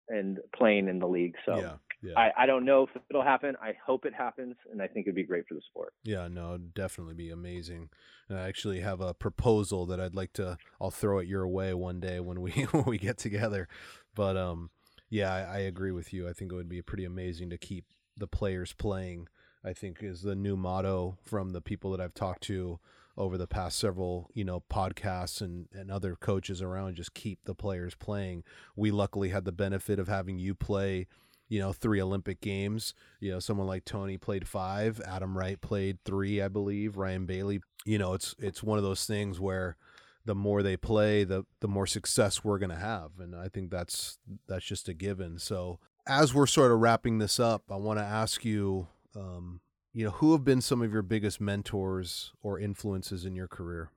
and 0.08 0.38
playing 0.56 0.88
in 0.88 0.98
the 0.98 1.06
league. 1.06 1.34
So 1.44 1.56
yeah, 1.56 1.74
yeah. 2.02 2.18
I, 2.18 2.44
I 2.44 2.46
don't 2.46 2.64
know 2.64 2.84
if 2.84 2.90
it'll 3.10 3.22
happen. 3.22 3.56
I 3.62 3.72
hope 3.84 4.06
it 4.06 4.14
happens, 4.14 4.54
and 4.70 4.80
I 4.80 4.86
think 4.86 5.06
it'd 5.06 5.14
be 5.14 5.24
great 5.24 5.46
for 5.48 5.54
the 5.54 5.60
sport. 5.70 5.92
Yeah, 6.04 6.28
no, 6.28 6.54
it'd 6.54 6.74
definitely 6.74 7.14
be 7.14 7.30
amazing. 7.30 7.90
I 8.30 8.40
actually 8.40 8.80
have 8.80 9.00
a 9.00 9.14
proposal 9.14 9.86
that 9.86 10.00
I'd 10.00 10.14
like 10.14 10.32
to. 10.34 10.58
I'll 10.80 10.90
throw 10.90 11.18
it 11.18 11.28
your 11.28 11.48
way 11.48 11.72
one 11.74 12.00
day 12.00 12.20
when 12.20 12.40
we 12.40 12.50
when 12.70 12.84
we 12.84 12.98
get 12.98 13.18
together. 13.18 13.68
But 14.14 14.36
um, 14.36 14.70
yeah, 15.10 15.32
I, 15.32 15.40
I 15.40 15.58
agree 15.58 15.92
with 15.92 16.12
you. 16.12 16.28
I 16.28 16.32
think 16.32 16.52
it 16.52 16.56
would 16.56 16.68
be 16.68 16.82
pretty 16.82 17.04
amazing 17.04 17.50
to 17.50 17.58
keep 17.58 17.86
the 18.16 18.26
players 18.26 18.72
playing. 18.72 19.28
I 19.64 19.72
think 19.72 19.98
is 20.02 20.22
the 20.22 20.36
new 20.36 20.56
motto 20.56 21.18
from 21.24 21.50
the 21.50 21.60
people 21.60 21.90
that 21.90 22.00
I've 22.00 22.14
talked 22.14 22.42
to 22.44 22.78
over 23.18 23.36
the 23.36 23.48
past 23.48 23.78
several 23.78 24.30
you 24.32 24.44
know 24.44 24.62
podcasts 24.72 25.42
and 25.42 25.66
and 25.72 25.90
other 25.90 26.14
coaches 26.14 26.62
around 26.62 26.94
just 26.94 27.12
keep 27.12 27.40
the 27.44 27.54
players 27.54 27.94
playing. 27.96 28.44
We 28.76 28.90
luckily 28.90 29.30
had 29.30 29.44
the 29.44 29.52
benefit 29.52 29.98
of 29.98 30.08
having 30.08 30.38
you 30.38 30.54
play 30.54 31.08
you 31.48 31.58
know 31.58 31.72
three 31.72 32.00
olympic 32.00 32.40
games. 32.40 32.94
You 33.20 33.32
know 33.32 33.40
someone 33.40 33.66
like 33.66 33.84
tony 33.84 34.16
played 34.16 34.46
five 34.46 35.00
adam 35.04 35.36
wright 35.36 35.60
played 35.60 35.98
three 36.04 36.40
i 36.40 36.48
believe 36.48 36.96
ryan 36.96 37.26
bailey. 37.26 37.60
You 37.84 37.98
know 37.98 38.14
it's 38.14 38.34
it's 38.38 38.62
one 38.62 38.78
of 38.78 38.84
those 38.84 39.04
things 39.04 39.40
where 39.40 39.76
the 40.24 40.36
more 40.36 40.62
they 40.62 40.76
play 40.76 41.24
the 41.24 41.44
the 41.60 41.68
more 41.68 41.86
success 41.86 42.44
we're 42.44 42.58
going 42.58 42.70
to 42.70 42.76
have 42.76 43.10
and 43.18 43.34
i 43.34 43.48
think 43.48 43.70
that's 43.70 44.18
that's 44.46 44.64
just 44.64 44.88
a 44.88 44.94
given. 44.94 45.38
So 45.38 45.80
as 46.06 46.32
we're 46.32 46.46
sort 46.46 46.70
of 46.70 46.78
wrapping 46.78 47.18
this 47.18 47.40
up 47.40 47.64
i 47.70 47.76
want 47.76 47.98
to 47.98 48.04
ask 48.04 48.44
you 48.44 48.86
um, 49.16 49.60
you 49.92 50.04
know, 50.04 50.10
who 50.10 50.32
have 50.32 50.44
been 50.44 50.60
some 50.60 50.82
of 50.82 50.92
your 50.92 51.02
biggest 51.02 51.40
mentors 51.40 52.32
or 52.42 52.58
influences 52.58 53.24
in 53.24 53.34
your 53.34 53.48
career? 53.48 53.90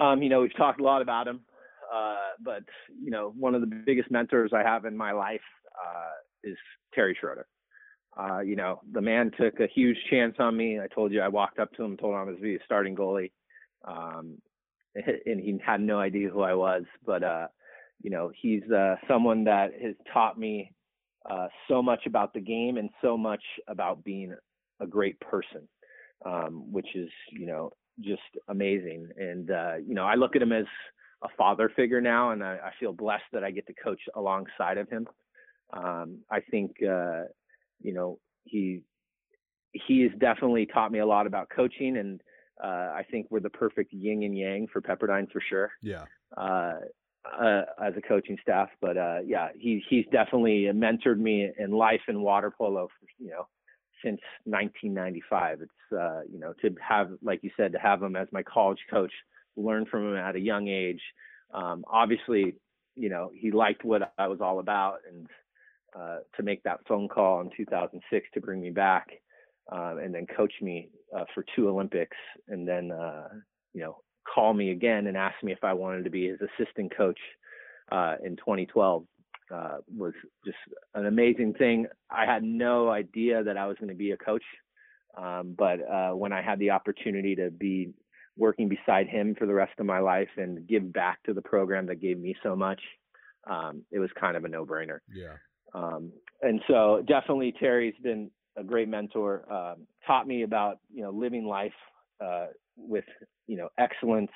Um, 0.00 0.22
you 0.22 0.28
know, 0.28 0.40
we've 0.40 0.56
talked 0.56 0.80
a 0.80 0.84
lot 0.84 1.02
about 1.02 1.28
him, 1.28 1.40
uh, 1.94 2.16
but 2.42 2.62
you 3.00 3.10
know, 3.10 3.32
one 3.36 3.54
of 3.54 3.60
the 3.60 3.82
biggest 3.84 4.10
mentors 4.10 4.52
I 4.54 4.62
have 4.62 4.84
in 4.84 4.96
my 4.96 5.12
life 5.12 5.40
uh, 5.74 6.12
is 6.44 6.56
Terry 6.94 7.16
Schroeder. 7.20 7.46
Uh, 8.18 8.40
you 8.40 8.56
know, 8.56 8.80
the 8.92 9.00
man 9.00 9.30
took 9.38 9.60
a 9.60 9.66
huge 9.74 9.96
chance 10.10 10.36
on 10.38 10.56
me. 10.56 10.78
I 10.78 10.86
told 10.94 11.12
you 11.12 11.20
I 11.20 11.28
walked 11.28 11.58
up 11.58 11.72
to 11.74 11.82
him, 11.82 11.96
told 11.96 12.14
him 12.14 12.20
I 12.20 12.24
was 12.24 12.38
be 12.40 12.56
a 12.56 12.58
starting 12.64 12.94
goalie, 12.94 13.32
um, 13.86 14.38
and 14.94 15.40
he 15.40 15.58
had 15.64 15.80
no 15.80 15.98
idea 15.98 16.28
who 16.28 16.42
I 16.42 16.54
was. 16.54 16.84
But 17.04 17.22
uh, 17.22 17.48
you 18.02 18.10
know, 18.10 18.30
he's 18.40 18.62
uh, 18.70 18.96
someone 19.08 19.44
that 19.44 19.70
has 19.82 19.94
taught 20.12 20.38
me 20.38 20.72
uh, 21.28 21.48
so 21.68 21.82
much 21.82 22.06
about 22.06 22.34
the 22.34 22.40
game 22.40 22.76
and 22.76 22.90
so 23.00 23.16
much 23.16 23.42
about 23.68 24.04
being 24.04 24.34
a 24.80 24.86
great 24.86 25.18
person, 25.20 25.68
um, 26.24 26.72
which 26.72 26.94
is 26.94 27.10
you 27.30 27.46
know 27.46 27.70
just 28.00 28.22
amazing. 28.48 29.08
And 29.16 29.50
uh, 29.50 29.74
you 29.76 29.94
know 29.94 30.04
I 30.04 30.14
look 30.14 30.36
at 30.36 30.42
him 30.42 30.52
as 30.52 30.66
a 31.22 31.28
father 31.36 31.70
figure 31.74 32.00
now, 32.00 32.30
and 32.30 32.42
I, 32.42 32.58
I 32.64 32.70
feel 32.80 32.92
blessed 32.92 33.24
that 33.32 33.44
I 33.44 33.50
get 33.50 33.66
to 33.68 33.74
coach 33.74 34.00
alongside 34.16 34.78
of 34.78 34.88
him. 34.88 35.06
Um, 35.72 36.18
I 36.30 36.40
think 36.40 36.76
uh, 36.82 37.24
you 37.80 37.94
know 37.94 38.18
he 38.44 38.82
he 39.72 40.02
has 40.02 40.12
definitely 40.18 40.66
taught 40.66 40.92
me 40.92 40.98
a 40.98 41.06
lot 41.06 41.26
about 41.26 41.48
coaching, 41.54 41.96
and 41.96 42.20
uh, 42.62 42.92
I 42.94 43.04
think 43.10 43.26
we're 43.30 43.40
the 43.40 43.50
perfect 43.50 43.92
yin 43.92 44.22
and 44.22 44.36
yang 44.36 44.66
for 44.72 44.80
Pepperdine 44.80 45.30
for 45.30 45.40
sure. 45.48 45.70
Yeah. 45.82 46.04
Uh, 46.36 46.74
uh, 47.24 47.62
as 47.82 47.94
a 47.96 48.02
coaching 48.02 48.36
staff, 48.42 48.68
but 48.80 48.96
uh, 48.96 49.18
yeah, 49.24 49.48
he 49.56 49.82
he's 49.88 50.04
definitely 50.10 50.68
mentored 50.74 51.18
me 51.18 51.48
in 51.58 51.70
life 51.70 52.00
and 52.08 52.20
water 52.20 52.50
polo. 52.50 52.88
For, 52.88 53.06
you 53.18 53.30
know, 53.30 53.46
since 54.02 54.20
1995. 54.44 55.62
It's 55.62 55.92
uh, 55.92 56.20
you 56.30 56.38
know 56.38 56.54
to 56.62 56.74
have, 56.86 57.10
like 57.22 57.40
you 57.42 57.50
said, 57.56 57.72
to 57.72 57.78
have 57.78 58.02
him 58.02 58.16
as 58.16 58.28
my 58.32 58.42
college 58.42 58.80
coach, 58.90 59.12
learn 59.56 59.86
from 59.86 60.08
him 60.08 60.16
at 60.16 60.36
a 60.36 60.40
young 60.40 60.68
age. 60.68 61.00
Um, 61.52 61.84
obviously, 61.90 62.54
you 62.96 63.08
know 63.08 63.30
he 63.34 63.50
liked 63.50 63.84
what 63.84 64.12
I 64.18 64.28
was 64.28 64.40
all 64.40 64.58
about, 64.58 64.98
and 65.08 65.26
uh, 65.98 66.18
to 66.36 66.42
make 66.42 66.62
that 66.62 66.80
phone 66.88 67.08
call 67.08 67.40
in 67.40 67.50
2006 67.56 68.26
to 68.34 68.40
bring 68.40 68.60
me 68.60 68.70
back, 68.70 69.08
uh, 69.70 69.96
and 70.02 70.14
then 70.14 70.26
coach 70.26 70.54
me 70.60 70.88
uh, 71.16 71.24
for 71.34 71.44
two 71.54 71.68
Olympics, 71.68 72.16
and 72.48 72.66
then 72.66 72.90
uh, 72.90 73.28
you 73.74 73.82
know 73.82 73.98
call 74.32 74.54
me 74.54 74.70
again 74.70 75.06
and 75.06 75.16
ask 75.16 75.34
me 75.42 75.52
if 75.52 75.64
I 75.64 75.72
wanted 75.72 76.04
to 76.04 76.10
be 76.10 76.28
his 76.28 76.38
assistant 76.40 76.96
coach 76.96 77.18
uh, 77.90 78.16
in 78.24 78.36
2012 78.36 79.04
uh, 79.52 79.78
was 79.94 80.14
just 80.44 80.56
an 80.94 81.06
amazing 81.06 81.54
thing. 81.54 81.86
I 82.10 82.26
had 82.26 82.42
no 82.42 82.90
idea 82.90 83.42
that 83.44 83.56
I 83.56 83.66
was 83.66 83.76
going 83.78 83.90
to 83.90 83.94
be 83.94 84.12
a 84.12 84.16
coach, 84.16 84.44
um, 85.16 85.54
but 85.56 85.78
uh, 85.88 86.10
when 86.10 86.32
I 86.32 86.42
had 86.42 86.58
the 86.58 86.70
opportunity 86.70 87.34
to 87.36 87.50
be 87.50 87.92
working 88.36 88.68
beside 88.68 89.08
him 89.08 89.34
for 89.38 89.46
the 89.46 89.54
rest 89.54 89.72
of 89.78 89.86
my 89.86 89.98
life 89.98 90.28
and 90.36 90.66
give 90.66 90.92
back 90.92 91.22
to 91.24 91.34
the 91.34 91.42
program 91.42 91.86
that 91.86 92.00
gave 92.00 92.18
me 92.18 92.34
so 92.42 92.56
much, 92.56 92.80
um, 93.48 93.82
it 93.90 93.98
was 93.98 94.10
kind 94.18 94.36
of 94.36 94.44
a 94.44 94.48
no-brainer. 94.48 94.98
Yeah. 95.14 95.34
Um, 95.74 96.12
and 96.40 96.60
so 96.68 97.02
definitely 97.06 97.52
Terry's 97.58 97.94
been 98.02 98.30
a 98.56 98.64
great 98.64 98.88
mentor. 98.88 99.50
Um, 99.52 99.86
taught 100.06 100.26
me 100.26 100.42
about 100.42 100.78
you 100.92 101.02
know 101.02 101.10
living 101.10 101.46
life 101.46 101.72
uh, 102.22 102.46
with 102.76 103.04
you 103.46 103.56
know 103.56 103.68
excellence 103.78 104.30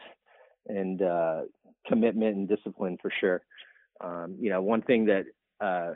and 0.66 1.02
uh, 1.02 1.42
commitment 1.86 2.36
and 2.36 2.48
discipline 2.48 2.98
for 3.00 3.12
sure. 3.20 3.42
Um, 4.00 4.36
you 4.38 4.50
know, 4.50 4.62
one 4.62 4.82
thing 4.82 5.06
that 5.06 5.24
uh, 5.60 5.94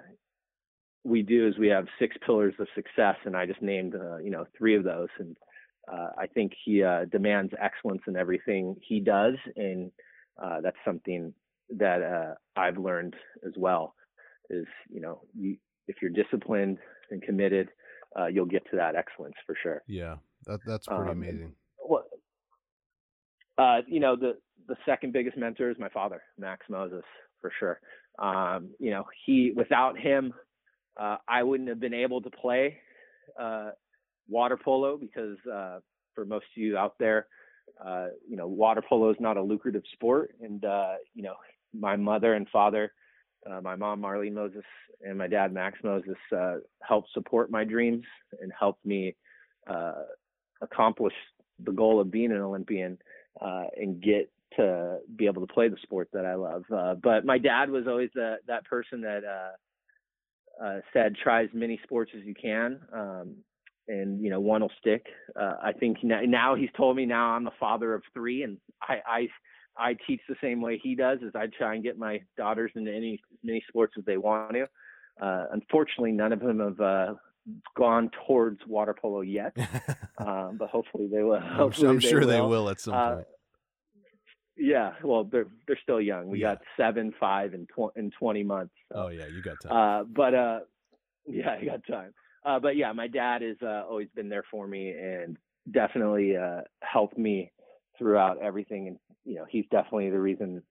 we 1.04 1.22
do 1.22 1.48
is 1.48 1.58
we 1.58 1.68
have 1.68 1.86
six 1.98 2.16
pillars 2.24 2.54
of 2.58 2.66
success, 2.74 3.16
and 3.24 3.36
I 3.36 3.46
just 3.46 3.62
named 3.62 3.94
uh, 3.94 4.18
you 4.18 4.30
know 4.30 4.46
three 4.56 4.76
of 4.76 4.84
those. 4.84 5.08
And 5.18 5.36
uh, 5.90 6.10
I 6.18 6.26
think 6.26 6.52
he 6.64 6.82
uh, 6.82 7.06
demands 7.06 7.52
excellence 7.60 8.02
in 8.06 8.16
everything 8.16 8.76
he 8.86 9.00
does, 9.00 9.34
and 9.56 9.90
uh, 10.42 10.60
that's 10.60 10.76
something 10.84 11.34
that 11.78 12.02
uh, 12.02 12.60
I've 12.60 12.78
learned 12.78 13.14
as 13.46 13.52
well 13.56 13.94
is, 14.48 14.66
you 14.88 15.00
know, 15.00 15.20
you, 15.38 15.56
if 15.86 15.96
you're 16.02 16.10
disciplined 16.10 16.78
and 17.10 17.22
committed, 17.22 17.68
uh, 18.18 18.26
you'll 18.26 18.46
get 18.46 18.68
to 18.70 18.76
that 18.76 18.96
excellence 18.96 19.36
for 19.46 19.54
sure. 19.62 19.82
Yeah, 19.86 20.16
that, 20.46 20.60
that's 20.66 20.86
pretty 20.86 21.02
um, 21.02 21.10
amazing. 21.10 21.54
Well, 21.88 22.04
uh, 23.58 23.82
you 23.86 24.00
know, 24.00 24.16
the 24.16 24.38
the 24.68 24.76
second 24.86 25.12
biggest 25.12 25.36
mentor 25.36 25.70
is 25.70 25.76
my 25.78 25.88
father, 25.88 26.22
Max 26.38 26.66
Moses, 26.68 27.04
for 27.40 27.52
sure. 27.58 27.80
Um, 28.18 28.70
you 28.78 28.90
know, 28.90 29.04
he 29.24 29.52
without 29.54 29.98
him, 29.98 30.32
uh, 30.98 31.16
I 31.28 31.42
wouldn't 31.42 31.68
have 31.68 31.80
been 31.80 31.94
able 31.94 32.20
to 32.22 32.30
play 32.30 32.78
uh, 33.40 33.70
water 34.28 34.58
polo 34.62 34.96
because 34.96 35.38
uh, 35.52 35.78
for 36.14 36.24
most 36.24 36.44
of 36.56 36.62
you 36.62 36.76
out 36.76 36.94
there, 36.98 37.26
uh, 37.84 38.08
you 38.28 38.36
know, 38.36 38.46
water 38.46 38.82
polo 38.86 39.10
is 39.10 39.16
not 39.20 39.36
a 39.36 39.42
lucrative 39.42 39.82
sport, 39.92 40.34
and 40.42 40.64
uh, 40.64 40.94
you 41.14 41.22
know, 41.22 41.34
my 41.72 41.96
mother 41.96 42.34
and 42.34 42.48
father, 42.50 42.92
uh, 43.50 43.60
my 43.60 43.76
mom 43.76 44.02
Marlene 44.02 44.34
Moses 44.34 44.64
and 45.02 45.16
my 45.16 45.26
dad 45.26 45.52
Max 45.52 45.78
Moses, 45.82 46.16
helped 46.82 47.08
support 47.14 47.50
my 47.50 47.64
dreams 47.64 48.04
and 48.40 48.52
helped 48.58 48.84
me 48.84 49.16
accomplish 50.60 51.14
the 51.64 51.72
goal 51.72 52.00
of 52.00 52.10
being 52.10 52.32
an 52.32 52.40
Olympian 52.40 52.98
and 53.40 54.02
get 54.02 54.30
to 54.56 54.98
be 55.16 55.26
able 55.26 55.46
to 55.46 55.52
play 55.52 55.68
the 55.68 55.76
sport 55.82 56.08
that 56.12 56.24
I 56.24 56.34
love. 56.34 56.64
Uh, 56.74 56.94
but 56.94 57.24
my 57.24 57.38
dad 57.38 57.70
was 57.70 57.86
always 57.86 58.10
the, 58.14 58.36
that 58.46 58.64
person 58.64 59.02
that 59.02 59.22
uh, 59.24 60.64
uh, 60.64 60.80
said, 60.92 61.16
try 61.22 61.44
as 61.44 61.50
many 61.52 61.80
sports 61.84 62.10
as 62.16 62.24
you 62.24 62.34
can. 62.34 62.80
Um, 62.92 63.36
and 63.88 64.22
you 64.22 64.30
know, 64.30 64.40
one 64.40 64.62
will 64.62 64.72
stick. 64.78 65.06
Uh, 65.38 65.54
I 65.62 65.72
think 65.72 65.98
now, 66.02 66.20
now, 66.24 66.54
he's 66.54 66.68
told 66.76 66.96
me 66.96 67.06
now 67.06 67.30
I'm 67.30 67.44
the 67.44 67.50
father 67.58 67.92
of 67.94 68.02
three, 68.14 68.42
and 68.44 68.58
I, 68.80 68.98
I 69.06 69.28
I 69.76 69.96
teach 70.06 70.20
the 70.28 70.36
same 70.40 70.60
way 70.60 70.78
he 70.80 70.94
does. 70.94 71.18
Is 71.22 71.32
I 71.34 71.46
try 71.46 71.74
and 71.74 71.82
get 71.82 71.98
my 71.98 72.20
daughters 72.36 72.70
into 72.76 72.94
any 72.94 73.14
as 73.14 73.38
many 73.42 73.64
sports 73.68 73.94
as 73.98 74.04
they 74.04 74.16
want 74.16 74.52
to. 74.52 74.68
Uh, 75.20 75.46
unfortunately, 75.52 76.12
none 76.12 76.32
of 76.32 76.40
them 76.40 76.60
have 76.60 76.80
uh, 76.80 77.14
gone 77.76 78.10
towards 78.26 78.60
water 78.66 78.94
polo 78.94 79.22
yet, 79.22 79.56
um, 80.18 80.56
but 80.58 80.68
hopefully 80.70 81.08
they 81.12 81.22
will. 81.22 81.40
Hopefully 81.40 81.88
I'm, 81.88 81.98
they 81.98 82.08
sure 82.08 82.20
will. 82.20 82.28
they 82.28 82.40
will 82.40 82.70
at 82.70 82.80
some 82.80 82.94
point. 82.94 83.26
Yeah, 84.62 84.92
well, 85.02 85.24
they're 85.24 85.46
they're 85.66 85.78
still 85.82 86.02
young. 86.02 86.28
We 86.28 86.40
yeah. 86.40 86.54
got 86.54 86.62
seven, 86.76 87.14
five, 87.18 87.54
and 87.54 87.66
tw- 87.68 87.96
in 87.96 88.10
twenty 88.10 88.42
months. 88.42 88.74
So. 88.92 89.04
Oh 89.04 89.08
yeah, 89.08 89.26
you 89.26 89.42
got 89.42 89.56
time. 89.62 89.72
Uh, 89.72 90.04
but 90.04 90.34
uh, 90.34 90.60
yeah, 91.26 91.56
I 91.60 91.64
got 91.64 91.86
time. 91.86 92.12
Uh, 92.44 92.58
but 92.58 92.76
yeah, 92.76 92.92
my 92.92 93.06
dad 93.06 93.40
has 93.40 93.56
uh, 93.62 93.84
always 93.88 94.08
been 94.14 94.28
there 94.28 94.44
for 94.50 94.66
me 94.66 94.90
and 94.90 95.38
definitely 95.70 96.36
uh, 96.36 96.60
helped 96.82 97.16
me 97.16 97.50
throughout 97.98 98.38
everything. 98.42 98.88
And 98.88 98.98
you 99.24 99.36
know, 99.36 99.46
he's 99.48 99.64
definitely 99.70 100.10
the 100.10 100.20
reason 100.20 100.62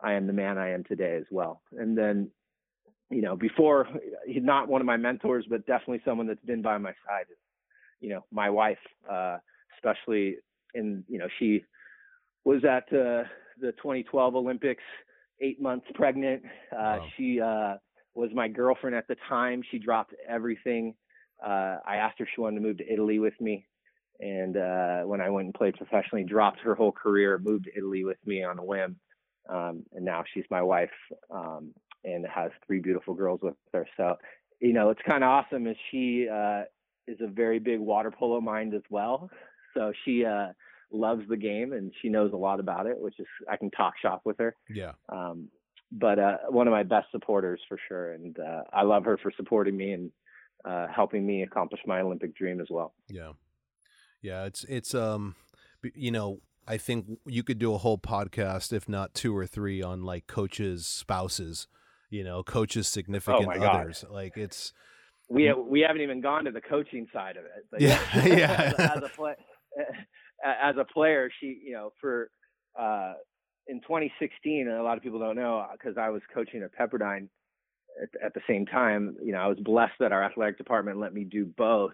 I 0.00 0.14
am 0.14 0.26
the 0.26 0.32
man 0.32 0.56
I 0.56 0.70
am 0.70 0.84
today 0.84 1.16
as 1.16 1.26
well. 1.30 1.60
And 1.72 1.96
then, 1.96 2.30
you 3.10 3.20
know, 3.20 3.36
before 3.36 3.88
he's 4.26 4.42
not 4.42 4.68
one 4.68 4.80
of 4.80 4.86
my 4.86 4.96
mentors, 4.96 5.44
but 5.50 5.66
definitely 5.66 6.00
someone 6.02 6.26
that's 6.26 6.44
been 6.44 6.62
by 6.62 6.78
my 6.78 6.92
side. 7.06 7.26
You 8.00 8.08
know, 8.08 8.24
my 8.30 8.48
wife, 8.48 8.78
uh, 9.10 9.36
especially 9.76 10.36
in 10.74 11.04
you 11.08 11.18
know 11.18 11.28
she 11.38 11.62
was 12.44 12.64
at 12.64 12.84
uh, 12.92 13.24
the 13.60 13.72
2012 13.72 14.34
Olympics, 14.34 14.82
eight 15.40 15.60
months 15.60 15.86
pregnant. 15.94 16.42
Uh, 16.72 16.76
wow. 16.76 17.06
She 17.16 17.40
uh, 17.40 17.74
was 18.14 18.30
my 18.34 18.48
girlfriend 18.48 18.96
at 18.96 19.08
the 19.08 19.16
time. 19.28 19.62
She 19.70 19.78
dropped 19.78 20.14
everything. 20.28 20.94
Uh, 21.44 21.78
I 21.86 21.96
asked 21.96 22.18
her 22.18 22.24
if 22.24 22.30
she 22.34 22.40
wanted 22.40 22.56
to 22.56 22.62
move 22.62 22.78
to 22.78 22.92
Italy 22.92 23.18
with 23.18 23.38
me. 23.40 23.66
And 24.20 24.56
uh, 24.56 25.02
when 25.02 25.20
I 25.20 25.28
went 25.28 25.46
and 25.46 25.54
played 25.54 25.74
professionally, 25.74 26.24
dropped 26.24 26.60
her 26.60 26.74
whole 26.74 26.92
career, 26.92 27.38
moved 27.38 27.64
to 27.64 27.76
Italy 27.76 28.04
with 28.04 28.18
me 28.24 28.44
on 28.44 28.58
a 28.58 28.64
whim. 28.64 28.96
Um, 29.48 29.84
and 29.92 30.04
now 30.04 30.24
she's 30.32 30.44
my 30.50 30.62
wife 30.62 30.90
um, 31.30 31.72
and 32.04 32.24
has 32.26 32.50
three 32.66 32.80
beautiful 32.80 33.14
girls 33.14 33.40
with 33.42 33.54
her. 33.72 33.86
So, 33.96 34.16
you 34.60 34.72
know, 34.72 34.90
it's 34.90 35.00
kind 35.06 35.24
of 35.24 35.28
awesome. 35.28 35.66
Is 35.66 35.76
she 35.90 36.28
uh, 36.32 36.62
is 37.06 37.18
a 37.20 37.26
very 37.26 37.58
big 37.58 37.80
water 37.80 38.10
polo 38.10 38.40
mind 38.40 38.74
as 38.74 38.82
well. 38.88 39.28
So 39.74 39.92
she 40.04 40.24
uh, 40.24 40.48
loves 40.94 41.22
the 41.28 41.36
game 41.36 41.72
and 41.72 41.92
she 42.00 42.08
knows 42.08 42.32
a 42.32 42.36
lot 42.36 42.60
about 42.60 42.86
it, 42.86 42.98
which 42.98 43.18
is 43.18 43.26
I 43.50 43.56
can 43.56 43.70
talk 43.70 43.94
shop 44.00 44.22
with 44.24 44.38
her. 44.38 44.54
Yeah. 44.68 44.92
Um, 45.08 45.48
but 45.92 46.18
uh, 46.18 46.36
one 46.48 46.66
of 46.66 46.72
my 46.72 46.82
best 46.82 47.06
supporters 47.12 47.60
for 47.68 47.78
sure, 47.88 48.12
and 48.12 48.36
uh, 48.38 48.62
I 48.72 48.82
love 48.82 49.04
her 49.04 49.18
for 49.18 49.30
supporting 49.36 49.76
me 49.76 49.92
and 49.92 50.10
uh, 50.64 50.86
helping 50.88 51.24
me 51.26 51.42
accomplish 51.42 51.80
my 51.86 52.00
Olympic 52.00 52.34
dream 52.34 52.60
as 52.60 52.66
well. 52.70 52.94
Yeah, 53.08 53.32
yeah. 54.20 54.44
It's 54.44 54.64
it's 54.64 54.94
um, 54.94 55.36
you 55.94 56.10
know, 56.10 56.40
I 56.66 56.78
think 56.78 57.18
you 57.26 57.44
could 57.44 57.58
do 57.58 57.74
a 57.74 57.78
whole 57.78 57.98
podcast, 57.98 58.72
if 58.72 58.88
not 58.88 59.14
two 59.14 59.36
or 59.36 59.46
three, 59.46 59.82
on 59.82 60.02
like 60.02 60.26
coaches' 60.26 60.86
spouses. 60.86 61.68
You 62.10 62.24
know, 62.24 62.42
coaches' 62.42 62.88
significant 62.88 63.48
oh 63.48 63.64
others. 63.64 64.04
Like 64.10 64.36
it's 64.36 64.72
we 65.28 65.52
we 65.52 65.80
haven't 65.80 66.02
even 66.02 66.20
gone 66.20 66.44
to 66.44 66.50
the 66.50 66.60
coaching 66.60 67.06
side 67.12 67.36
of 67.36 67.44
it. 67.44 67.66
But 67.70 67.80
yeah, 67.80 68.00
yeah. 68.24 68.72
as, 68.78 68.96
as, 68.96 69.02
a 69.02 69.08
play, 69.14 69.34
as 70.44 70.76
a 70.78 70.84
player, 70.84 71.30
she, 71.40 71.60
you 71.64 71.72
know, 71.72 71.92
for 72.00 72.30
uh, 72.78 73.14
in 73.66 73.80
2016, 73.80 74.68
and 74.68 74.76
a 74.76 74.82
lot 74.82 74.96
of 74.96 75.02
people 75.02 75.18
don't 75.18 75.36
know 75.36 75.66
because 75.72 75.96
I 75.98 76.10
was 76.10 76.22
coaching 76.32 76.62
at 76.62 76.76
Pepperdine 76.76 77.28
at, 78.02 78.08
at, 78.22 78.34
the 78.34 78.40
same 78.48 78.66
time. 78.66 79.16
You 79.22 79.32
know, 79.32 79.38
I 79.38 79.46
was 79.46 79.58
blessed 79.60 79.94
that 80.00 80.12
our 80.12 80.22
athletic 80.22 80.58
department 80.58 80.98
let 80.98 81.14
me 81.14 81.24
do 81.24 81.46
both. 81.56 81.92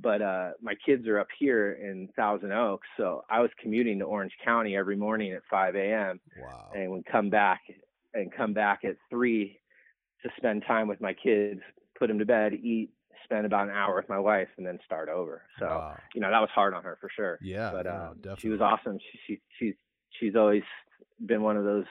But 0.00 0.22
uh, 0.22 0.50
my 0.62 0.74
kids 0.86 1.08
are 1.08 1.18
up 1.18 1.26
here 1.40 1.72
in 1.72 2.08
Thousand 2.14 2.52
Oaks, 2.52 2.86
so 2.96 3.24
I 3.28 3.40
was 3.40 3.50
commuting 3.60 3.98
to 3.98 4.04
Orange 4.04 4.32
County 4.44 4.76
every 4.76 4.94
morning 4.94 5.32
at 5.32 5.42
5 5.50 5.74
a.m. 5.74 6.20
Wow. 6.40 6.70
and 6.72 6.88
would 6.92 7.04
come 7.06 7.30
back 7.30 7.62
and 8.14 8.32
come 8.32 8.52
back 8.52 8.84
at 8.84 8.94
three 9.10 9.58
to 10.22 10.30
spend 10.36 10.62
time 10.68 10.86
with 10.86 11.00
my 11.00 11.14
kids, 11.14 11.60
put 11.98 12.06
them 12.06 12.18
to 12.20 12.24
bed, 12.24 12.54
eat, 12.54 12.90
spend 13.24 13.46
about 13.46 13.68
an 13.68 13.74
hour 13.74 13.96
with 13.96 14.08
my 14.08 14.18
wife 14.18 14.48
and 14.56 14.66
then 14.66 14.78
start 14.84 15.08
over. 15.08 15.42
So, 15.58 15.66
wow. 15.66 15.96
you 16.14 16.20
know, 16.20 16.30
that 16.30 16.40
was 16.40 16.50
hard 16.54 16.74
on 16.74 16.82
her 16.82 16.98
for 17.00 17.10
sure. 17.14 17.38
Yeah. 17.42 17.70
But 17.72 17.86
uh, 17.86 18.36
she 18.38 18.48
was 18.48 18.60
awesome. 18.60 18.98
She, 18.98 19.18
she, 19.26 19.40
she's, 19.58 19.74
she's 20.18 20.36
always 20.36 20.62
been 21.24 21.42
one 21.42 21.56
of 21.56 21.64
those 21.64 21.84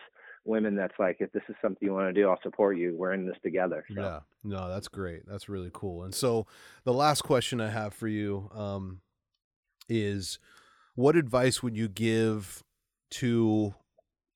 women 0.45 0.75
that's 0.75 0.93
like, 0.97 1.17
if 1.19 1.31
this 1.31 1.43
is 1.49 1.55
something 1.61 1.85
you 1.85 1.93
want 1.93 2.13
to 2.13 2.21
do, 2.21 2.29
I'll 2.29 2.39
support 2.41 2.77
you. 2.77 2.95
We're 2.95 3.13
in 3.13 3.25
this 3.25 3.37
together. 3.43 3.85
So. 3.93 4.01
Yeah. 4.01 4.19
No, 4.43 4.69
that's 4.69 4.87
great. 4.87 5.23
That's 5.27 5.49
really 5.49 5.71
cool. 5.73 6.03
And 6.03 6.15
so 6.15 6.47
the 6.85 6.93
last 6.93 7.21
question 7.23 7.59
I 7.59 7.69
have 7.69 7.93
for 7.93 8.07
you 8.07 8.49
um, 8.55 9.01
is 9.89 10.39
what 10.95 11.15
advice 11.15 11.61
would 11.61 11.75
you 11.75 11.89
give 11.89 12.63
to 13.11 13.75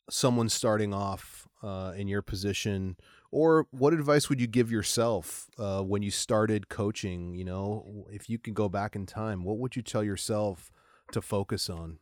someone 0.10 0.50
starting 0.50 0.94
off 0.94 1.48
uh, 1.64 1.94
in 1.96 2.08
your 2.08 2.22
position 2.22 2.98
or 3.32 3.68
what 3.72 3.94
advice 3.94 4.30
would 4.30 4.42
you 4.42 4.48
give 4.48 4.72
yourself 4.72 5.50
uh, 5.58 5.82
when 5.82 6.02
you 6.02 6.12
started 6.12 6.70
coaching? 6.70 7.34
You 7.36 7.46
know, 7.46 8.06
if 8.12 8.30
you 8.30 8.38
could 8.38 8.54
go 8.54 8.70
back 8.70 8.96
in 8.96 9.06
time, 9.06 9.44
what 9.44 9.58
would 9.58 9.76
you 9.76 9.82
tell 9.82 10.04
yourself 10.04 10.72
to 11.14 11.22
focus 11.22 11.70
on? 11.70 12.00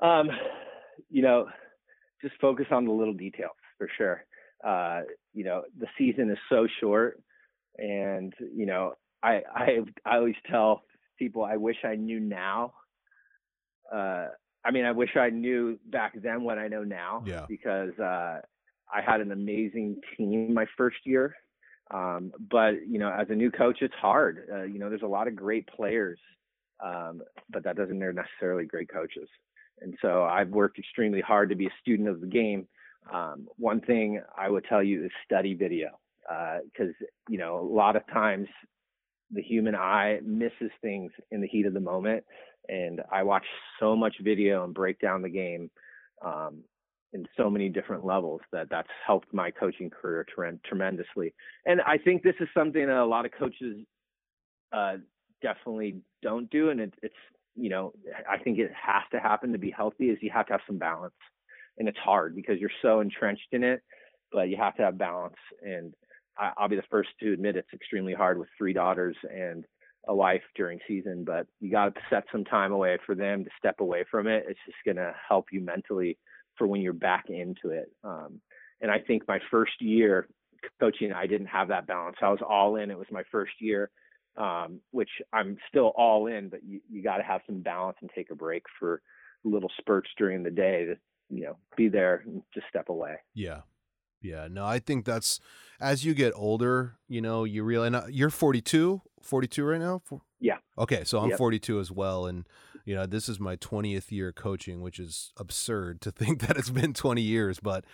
Um, 0.00 0.28
you 1.10 1.22
know, 1.22 1.46
just 2.22 2.34
focus 2.40 2.66
on 2.70 2.86
the 2.86 2.92
little 2.92 3.14
details 3.14 3.52
for 3.78 3.88
sure. 3.96 4.24
Uh, 4.66 5.02
you 5.34 5.44
know, 5.44 5.62
the 5.78 5.86
season 5.98 6.30
is 6.30 6.38
so 6.48 6.66
short, 6.80 7.20
and 7.76 8.32
you 8.54 8.66
know, 8.66 8.94
I 9.22 9.42
I 9.54 9.78
I 10.06 10.16
always 10.16 10.34
tell 10.50 10.82
people 11.18 11.44
I 11.44 11.56
wish 11.56 11.76
I 11.84 11.96
knew 11.96 12.20
now 12.20 12.72
uh, 13.92 14.28
I 14.64 14.70
mean, 14.70 14.84
I 14.84 14.92
wish 14.92 15.16
I 15.16 15.30
knew 15.30 15.78
back 15.86 16.14
then 16.22 16.42
what 16.42 16.58
I 16.58 16.68
know 16.68 16.84
now. 16.84 17.22
Yeah. 17.26 17.44
Because 17.48 17.98
uh, 17.98 18.40
I 18.92 19.00
had 19.04 19.20
an 19.20 19.32
amazing 19.32 20.00
team 20.16 20.54
my 20.54 20.66
first 20.76 20.98
year. 21.04 21.34
Um, 21.90 22.32
but 22.50 22.86
you 22.88 22.98
know, 22.98 23.10
as 23.10 23.26
a 23.30 23.34
new 23.34 23.50
coach, 23.50 23.78
it's 23.82 23.94
hard. 23.94 24.48
Uh, 24.52 24.62
you 24.62 24.78
know, 24.78 24.88
there's 24.88 25.02
a 25.02 25.06
lot 25.06 25.28
of 25.28 25.36
great 25.36 25.66
players, 25.66 26.18
um, 26.84 27.20
but 27.50 27.62
that 27.64 27.76
doesn't 27.76 27.90
mean 27.90 28.00
they're 28.00 28.12
necessarily 28.12 28.64
great 28.64 28.88
coaches. 28.88 29.28
And 29.80 29.94
so 30.00 30.24
I've 30.24 30.48
worked 30.48 30.78
extremely 30.78 31.20
hard 31.20 31.50
to 31.50 31.56
be 31.56 31.66
a 31.66 31.74
student 31.82 32.08
of 32.08 32.20
the 32.20 32.26
game. 32.26 32.66
Um, 33.12 33.48
one 33.56 33.80
thing 33.82 34.22
I 34.36 34.48
would 34.48 34.64
tell 34.64 34.82
you 34.82 35.04
is 35.04 35.10
study 35.26 35.52
video, 35.52 35.90
because 36.22 36.94
uh, 37.02 37.06
you 37.28 37.36
know 37.36 37.58
a 37.58 37.68
lot 37.74 37.96
of 37.96 38.06
times 38.12 38.48
the 39.30 39.42
human 39.42 39.74
eye 39.74 40.20
misses 40.24 40.70
things 40.80 41.12
in 41.30 41.40
the 41.42 41.48
heat 41.48 41.66
of 41.66 41.74
the 41.74 41.80
moment 41.80 42.24
and 42.68 43.02
I 43.12 43.22
watch 43.22 43.44
so 43.80 43.96
much 43.96 44.14
video 44.22 44.64
and 44.64 44.74
break 44.74 44.98
down 45.00 45.22
the 45.22 45.28
game 45.28 45.70
um, 46.24 46.62
in 47.12 47.26
so 47.36 47.48
many 47.48 47.68
different 47.68 48.04
levels 48.04 48.40
that 48.52 48.68
that's 48.70 48.88
helped 49.06 49.32
my 49.32 49.50
coaching 49.50 49.90
career 49.90 50.26
tre- 50.34 50.58
tremendously. 50.66 51.34
And 51.66 51.80
I 51.82 51.98
think 51.98 52.22
this 52.22 52.34
is 52.40 52.48
something 52.56 52.86
that 52.86 52.96
a 52.96 53.04
lot 53.04 53.24
of 53.24 53.32
coaches 53.38 53.78
uh, 54.72 54.96
definitely 55.42 55.96
don't 56.22 56.50
do, 56.50 56.70
and 56.70 56.80
it, 56.80 56.94
it's 57.02 57.14
you 57.54 57.68
know 57.70 57.92
I 58.28 58.38
think 58.38 58.58
it 58.58 58.72
has 58.72 59.02
to 59.12 59.20
happen 59.20 59.52
to 59.52 59.58
be 59.58 59.70
healthy. 59.70 60.06
Is 60.06 60.18
you 60.20 60.30
have 60.32 60.46
to 60.46 60.54
have 60.54 60.62
some 60.66 60.78
balance, 60.78 61.14
and 61.78 61.88
it's 61.88 61.98
hard 61.98 62.34
because 62.34 62.58
you're 62.58 62.70
so 62.82 63.00
entrenched 63.00 63.52
in 63.52 63.62
it, 63.62 63.82
but 64.32 64.48
you 64.48 64.56
have 64.56 64.74
to 64.76 64.82
have 64.82 64.98
balance. 64.98 65.36
And 65.62 65.94
I, 66.36 66.52
I'll 66.56 66.68
be 66.68 66.76
the 66.76 66.82
first 66.90 67.10
to 67.20 67.32
admit 67.32 67.56
it's 67.56 67.72
extremely 67.72 68.14
hard 68.14 68.38
with 68.38 68.48
three 68.58 68.72
daughters 68.72 69.16
and 69.32 69.64
a 70.06 70.14
wife 70.14 70.42
during 70.54 70.78
season, 70.86 71.24
but 71.24 71.46
you 71.60 71.70
got 71.70 71.94
to 71.94 72.00
set 72.10 72.24
some 72.30 72.44
time 72.44 72.72
away 72.72 72.98
for 73.06 73.14
them 73.14 73.44
to 73.44 73.50
step 73.58 73.80
away 73.80 74.04
from 74.10 74.26
it. 74.26 74.44
It's 74.48 74.58
just 74.66 74.78
going 74.84 74.96
to 74.96 75.14
help 75.28 75.46
you 75.52 75.60
mentally 75.60 76.18
for 76.56 76.66
when 76.66 76.80
you're 76.80 76.92
back 76.92 77.26
into 77.28 77.70
it. 77.70 77.90
Um, 78.02 78.40
and 78.80 78.90
I 78.90 78.98
think 78.98 79.26
my 79.26 79.40
first 79.50 79.80
year 79.80 80.28
coaching, 80.80 81.12
I 81.12 81.26
didn't 81.26 81.46
have 81.46 81.68
that 81.68 81.86
balance. 81.86 82.16
I 82.22 82.30
was 82.30 82.40
all 82.46 82.76
in. 82.76 82.90
It 82.90 82.98
was 82.98 83.06
my 83.10 83.22
first 83.30 83.52
year, 83.60 83.90
um, 84.36 84.80
which 84.90 85.10
I'm 85.32 85.56
still 85.68 85.92
all 85.96 86.26
in, 86.26 86.48
but 86.48 86.64
you, 86.64 86.80
you 86.90 87.02
got 87.02 87.18
to 87.18 87.22
have 87.22 87.40
some 87.46 87.60
balance 87.60 87.96
and 88.00 88.10
take 88.14 88.30
a 88.30 88.34
break 88.34 88.64
for 88.78 89.00
little 89.44 89.70
spurts 89.78 90.10
during 90.16 90.42
the 90.42 90.50
day 90.50 90.86
to, 90.86 90.96
you 91.30 91.44
know, 91.44 91.56
be 91.76 91.88
there 91.88 92.22
and 92.26 92.42
just 92.52 92.66
step 92.68 92.88
away. 92.88 93.16
Yeah. 93.34 93.60
Yeah. 94.24 94.48
No, 94.50 94.64
I 94.64 94.78
think 94.78 95.04
that's 95.04 95.38
as 95.80 96.04
you 96.04 96.14
get 96.14 96.32
older, 96.34 96.96
you 97.08 97.20
know, 97.20 97.44
you 97.44 97.62
realize 97.62 97.92
uh, 97.92 98.06
you're 98.10 98.30
42, 98.30 99.02
42 99.22 99.64
right 99.64 99.80
now. 99.80 100.02
Yeah. 100.40 100.56
Okay. 100.78 101.04
So 101.04 101.20
I'm 101.20 101.30
yep. 101.30 101.38
42 101.38 101.78
as 101.78 101.90
well. 101.92 102.26
And, 102.26 102.46
you 102.84 102.94
know, 102.94 103.06
this 103.06 103.28
is 103.28 103.38
my 103.38 103.56
20th 103.56 104.10
year 104.10 104.32
coaching, 104.32 104.80
which 104.80 104.98
is 104.98 105.32
absurd 105.36 106.00
to 106.02 106.10
think 106.10 106.40
that 106.40 106.56
it's 106.56 106.70
been 106.70 106.94
20 106.94 107.20
years. 107.20 107.60
But, 107.60 107.84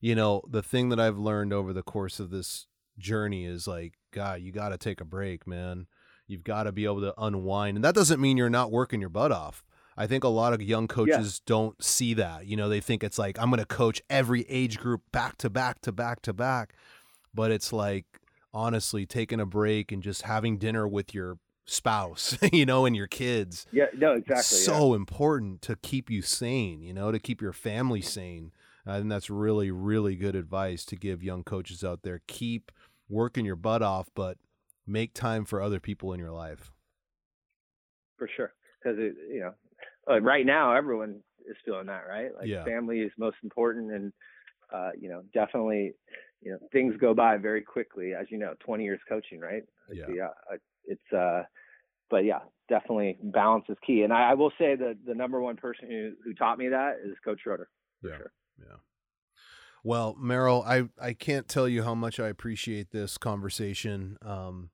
you 0.00 0.14
know, 0.14 0.42
the 0.48 0.62
thing 0.62 0.88
that 0.88 1.00
I've 1.00 1.18
learned 1.18 1.52
over 1.52 1.72
the 1.72 1.82
course 1.82 2.20
of 2.20 2.30
this 2.30 2.66
journey 2.98 3.44
is 3.44 3.68
like, 3.68 3.94
God, 4.12 4.40
you 4.40 4.52
got 4.52 4.70
to 4.70 4.78
take 4.78 5.00
a 5.00 5.04
break, 5.04 5.46
man. 5.46 5.86
You've 6.26 6.44
got 6.44 6.64
to 6.64 6.72
be 6.72 6.86
able 6.86 7.02
to 7.02 7.14
unwind. 7.18 7.76
And 7.76 7.84
that 7.84 7.94
doesn't 7.94 8.20
mean 8.20 8.36
you're 8.36 8.50
not 8.50 8.72
working 8.72 9.00
your 9.00 9.10
butt 9.10 9.30
off. 9.30 9.62
I 9.96 10.06
think 10.06 10.24
a 10.24 10.28
lot 10.28 10.52
of 10.52 10.62
young 10.62 10.88
coaches 10.88 11.40
yeah. 11.40 11.44
don't 11.46 11.82
see 11.82 12.14
that. 12.14 12.46
You 12.46 12.56
know, 12.56 12.68
they 12.68 12.80
think 12.80 13.02
it's 13.02 13.18
like, 13.18 13.38
I'm 13.38 13.48
going 13.50 13.60
to 13.60 13.66
coach 13.66 14.02
every 14.10 14.42
age 14.48 14.78
group 14.78 15.02
back 15.10 15.38
to 15.38 15.50
back 15.50 15.80
to 15.82 15.92
back 15.92 16.20
to 16.22 16.32
back. 16.32 16.74
But 17.34 17.50
it's 17.50 17.72
like, 17.72 18.04
honestly, 18.52 19.06
taking 19.06 19.40
a 19.40 19.46
break 19.46 19.92
and 19.92 20.02
just 20.02 20.22
having 20.22 20.58
dinner 20.58 20.86
with 20.86 21.14
your 21.14 21.38
spouse, 21.64 22.36
you 22.52 22.66
know, 22.66 22.84
and 22.84 22.94
your 22.94 23.06
kids. 23.06 23.66
Yeah, 23.72 23.86
no, 23.96 24.12
exactly. 24.12 24.58
So 24.58 24.90
yeah. 24.90 24.96
important 24.96 25.62
to 25.62 25.76
keep 25.76 26.10
you 26.10 26.22
sane, 26.22 26.82
you 26.82 26.92
know, 26.92 27.10
to 27.10 27.18
keep 27.18 27.40
your 27.40 27.52
family 27.52 28.00
sane. 28.02 28.52
I 28.86 28.98
think 28.98 29.08
that's 29.08 29.30
really, 29.30 29.70
really 29.72 30.14
good 30.14 30.36
advice 30.36 30.84
to 30.86 30.96
give 30.96 31.22
young 31.22 31.42
coaches 31.42 31.82
out 31.82 32.02
there. 32.02 32.20
Keep 32.28 32.70
working 33.08 33.44
your 33.44 33.56
butt 33.56 33.82
off, 33.82 34.08
but 34.14 34.38
make 34.86 35.12
time 35.12 35.44
for 35.44 35.60
other 35.60 35.80
people 35.80 36.12
in 36.12 36.20
your 36.20 36.30
life. 36.30 36.70
For 38.16 38.28
sure, 38.34 38.52
because 38.78 38.96
you 38.98 39.40
know, 39.40 39.54
uh, 40.10 40.20
right 40.20 40.46
now 40.46 40.74
everyone 40.74 41.20
is 41.48 41.56
feeling 41.64 41.86
that, 41.86 42.04
right? 42.08 42.30
Like 42.36 42.48
yeah. 42.48 42.64
family 42.64 43.00
is 43.00 43.12
most 43.18 43.36
important, 43.42 43.92
and 43.92 44.12
uh, 44.72 44.90
you 44.98 45.08
know, 45.08 45.22
definitely, 45.32 45.94
you 46.40 46.52
know, 46.52 46.58
things 46.72 46.94
go 47.00 47.14
by 47.14 47.36
very 47.36 47.62
quickly. 47.62 48.12
As 48.14 48.26
you 48.30 48.38
know, 48.38 48.54
20 48.60 48.84
years 48.84 49.00
coaching, 49.08 49.40
right? 49.40 49.62
Yeah. 49.92 50.06
yeah 50.14 50.56
it's 50.86 51.12
uh, 51.12 51.42
but 52.10 52.24
yeah, 52.24 52.40
definitely 52.68 53.18
balance 53.22 53.64
is 53.68 53.76
key. 53.86 54.02
And 54.02 54.12
I, 54.12 54.30
I, 54.30 54.34
will 54.34 54.52
say 54.58 54.76
that 54.76 54.98
the 55.06 55.14
number 55.14 55.40
one 55.40 55.56
person 55.56 55.88
who 55.88 56.12
who 56.24 56.34
taught 56.34 56.58
me 56.58 56.68
that 56.68 56.96
is 57.04 57.16
Coach 57.24 57.40
Schroeder. 57.42 57.68
yeah. 58.02 58.16
Sure. 58.16 58.32
Yeah. 58.58 58.76
Well, 59.84 60.16
Merrill, 60.18 60.64
I, 60.66 60.88
I 61.00 61.12
can't 61.12 61.46
tell 61.46 61.68
you 61.68 61.84
how 61.84 61.94
much 61.94 62.18
I 62.18 62.26
appreciate 62.26 62.90
this 62.90 63.16
conversation. 63.18 64.16
Um, 64.20 64.70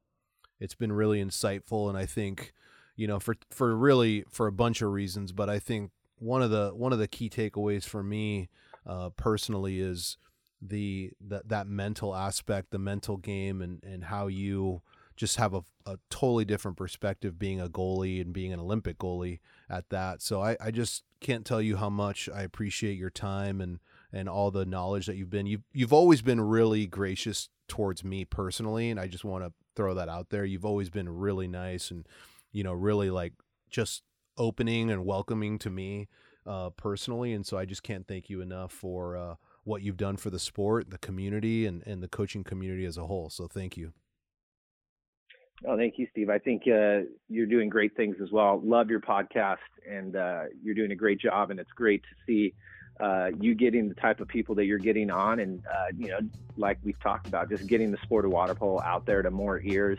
it's 0.59 0.75
been 0.75 0.93
really 0.93 1.23
insightful, 1.23 1.91
and 1.91 1.99
I 1.99 2.07
think, 2.07 2.55
you 2.97 3.07
know, 3.07 3.19
for 3.19 3.37
for 3.51 3.77
really 3.77 4.25
for 4.31 4.47
a 4.47 4.53
bunch 4.53 4.83
of 4.83 4.91
reasons, 4.93 5.33
but 5.33 5.49
I 5.49 5.59
think 5.59 5.91
one 6.19 6.43
of 6.43 6.51
the 6.51 6.71
one 6.75 6.93
of 6.93 6.99
the 6.99 7.09
key 7.09 7.29
takeaways 7.29 7.85
for 7.85 8.03
me 8.03 8.49
uh, 8.87 9.11
personally 9.11 9.81
is 9.81 10.17
the 10.61 11.11
that 11.21 11.49
that 11.49 11.67
mental 11.67 12.15
aspect, 12.15 12.71
the 12.71 12.79
mental 12.79 13.17
game, 13.17 13.61
and 13.61 13.83
and 13.85 14.05
how 14.05 14.29
you 14.29 14.83
just 15.17 15.37
have 15.37 15.55
a, 15.55 15.63
a 15.87 15.99
totally 16.11 16.45
different 16.45 16.77
perspective 16.77 17.39
being 17.39 17.61
a 17.61 17.69
goalie 17.69 18.21
and 18.21 18.33
being 18.33 18.53
an 18.53 18.61
Olympic 18.61 18.99
goalie 18.99 19.41
at 19.69 19.89
that. 19.91 20.23
So 20.23 20.43
I, 20.43 20.57
I 20.61 20.71
just 20.71 21.05
can't 21.21 21.45
tell 21.45 21.61
you 21.61 21.77
how 21.77 21.91
much 21.91 22.29
I 22.35 22.43
appreciate 22.43 22.99
your 22.99 23.11
time 23.11 23.61
and 23.61 23.79
and 24.13 24.29
all 24.29 24.51
the 24.51 24.67
knowledge 24.67 25.07
that 25.07 25.17
you've 25.17 25.31
been. 25.31 25.47
You've 25.47 25.65
you've 25.73 25.93
always 25.93 26.23
been 26.23 26.41
really 26.41 26.87
gracious 26.87 27.49
towards 27.69 28.05
me 28.05 28.25
personally, 28.25 28.91
and 28.91 29.01
I 29.01 29.07
just 29.07 29.25
want 29.25 29.45
to 29.45 29.53
throw 29.75 29.95
that 29.95 30.09
out 30.09 30.31
there. 30.31 30.45
You've 30.45 30.67
always 30.67 30.91
been 30.91 31.09
really 31.09 31.49
nice 31.49 31.91
and 31.91 32.07
you 32.53 32.63
know 32.63 32.73
really 32.73 33.11
like 33.11 33.33
just 33.71 34.03
opening 34.39 34.91
and 34.91 35.05
welcoming 35.05 35.59
to 35.59 35.71
me 35.71 36.09
uh, 36.47 36.71
personally, 36.71 37.33
and 37.33 37.47
so 37.47 37.57
I 37.57 37.65
just 37.65 37.83
can't 37.83 38.07
thank 38.07 38.29
you 38.29 38.41
enough 38.41 38.73
for 38.73 39.17
uh, 39.17 39.35
what 39.65 39.83
you've 39.83 39.97
done 39.97 40.17
for 40.17 40.31
the 40.31 40.39
sport, 40.39 40.91
the 40.91 40.99
community, 40.99 41.67
and 41.67 41.83
and 41.87 42.03
the 42.03 42.09
coaching 42.09 42.45
community 42.45 42.85
as 42.85 42.97
a 42.97 43.07
whole. 43.07 43.31
So 43.31 43.47
thank 43.47 43.77
you. 43.77 43.93
Oh, 45.67 45.77
thank 45.77 45.95
you, 45.97 46.09
Steve. 46.11 46.29
I 46.29 46.39
think 46.39 46.63
uh, 46.67 47.07
you're 47.29 47.47
doing 47.47 47.69
great 47.69 47.95
things 47.97 48.17
as 48.21 48.33
well. 48.33 48.61
Love 48.65 48.91
your 48.91 49.01
podcast, 49.01 49.59
and 49.89 50.17
uh, 50.17 50.45
you're 50.63 50.75
doing 50.75 50.91
a 50.91 50.97
great 50.97 51.21
job. 51.21 51.51
And 51.51 51.61
it's 51.61 51.71
great 51.77 52.03
to 52.03 52.09
see 52.27 52.55
uh, 53.01 53.31
you 53.41 53.55
getting 53.55 53.89
the 53.89 53.95
type 53.95 54.21
of 54.21 54.29
people 54.29 54.55
that 54.57 54.67
you're 54.67 54.79
getting 54.79 55.11
on, 55.11 55.41
and 55.41 55.63
uh, 55.67 55.87
you 55.97 56.09
know, 56.09 56.19
like 56.57 56.79
we've 56.85 57.01
talked 57.01 57.27
about, 57.27 57.49
just 57.49 57.67
getting 57.67 57.91
the 57.91 57.99
sport 57.99 58.25
of 58.25 58.31
water 58.31 58.55
polo 58.55 58.81
out 58.83 59.07
there 59.07 59.23
to 59.23 59.31
more 59.31 59.61
ears 59.63 59.99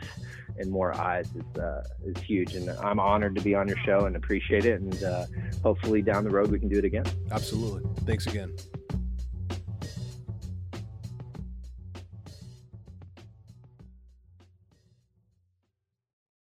and 0.57 0.69
more 0.69 0.93
eyes 0.99 1.27
is 1.35 1.61
uh, 1.61 1.83
is 2.05 2.21
huge. 2.21 2.55
And 2.55 2.69
I'm 2.69 2.99
honored 2.99 3.35
to 3.35 3.41
be 3.41 3.55
on 3.55 3.67
your 3.67 3.77
show 3.85 4.05
and 4.05 4.15
appreciate 4.15 4.65
it. 4.65 4.81
And 4.81 5.03
uh, 5.03 5.25
hopefully 5.61 6.01
down 6.01 6.23
the 6.23 6.29
road 6.29 6.51
we 6.51 6.59
can 6.59 6.69
do 6.69 6.77
it 6.77 6.85
again. 6.85 7.05
Absolutely. 7.31 7.83
Thanks 8.05 8.27
again. 8.27 8.53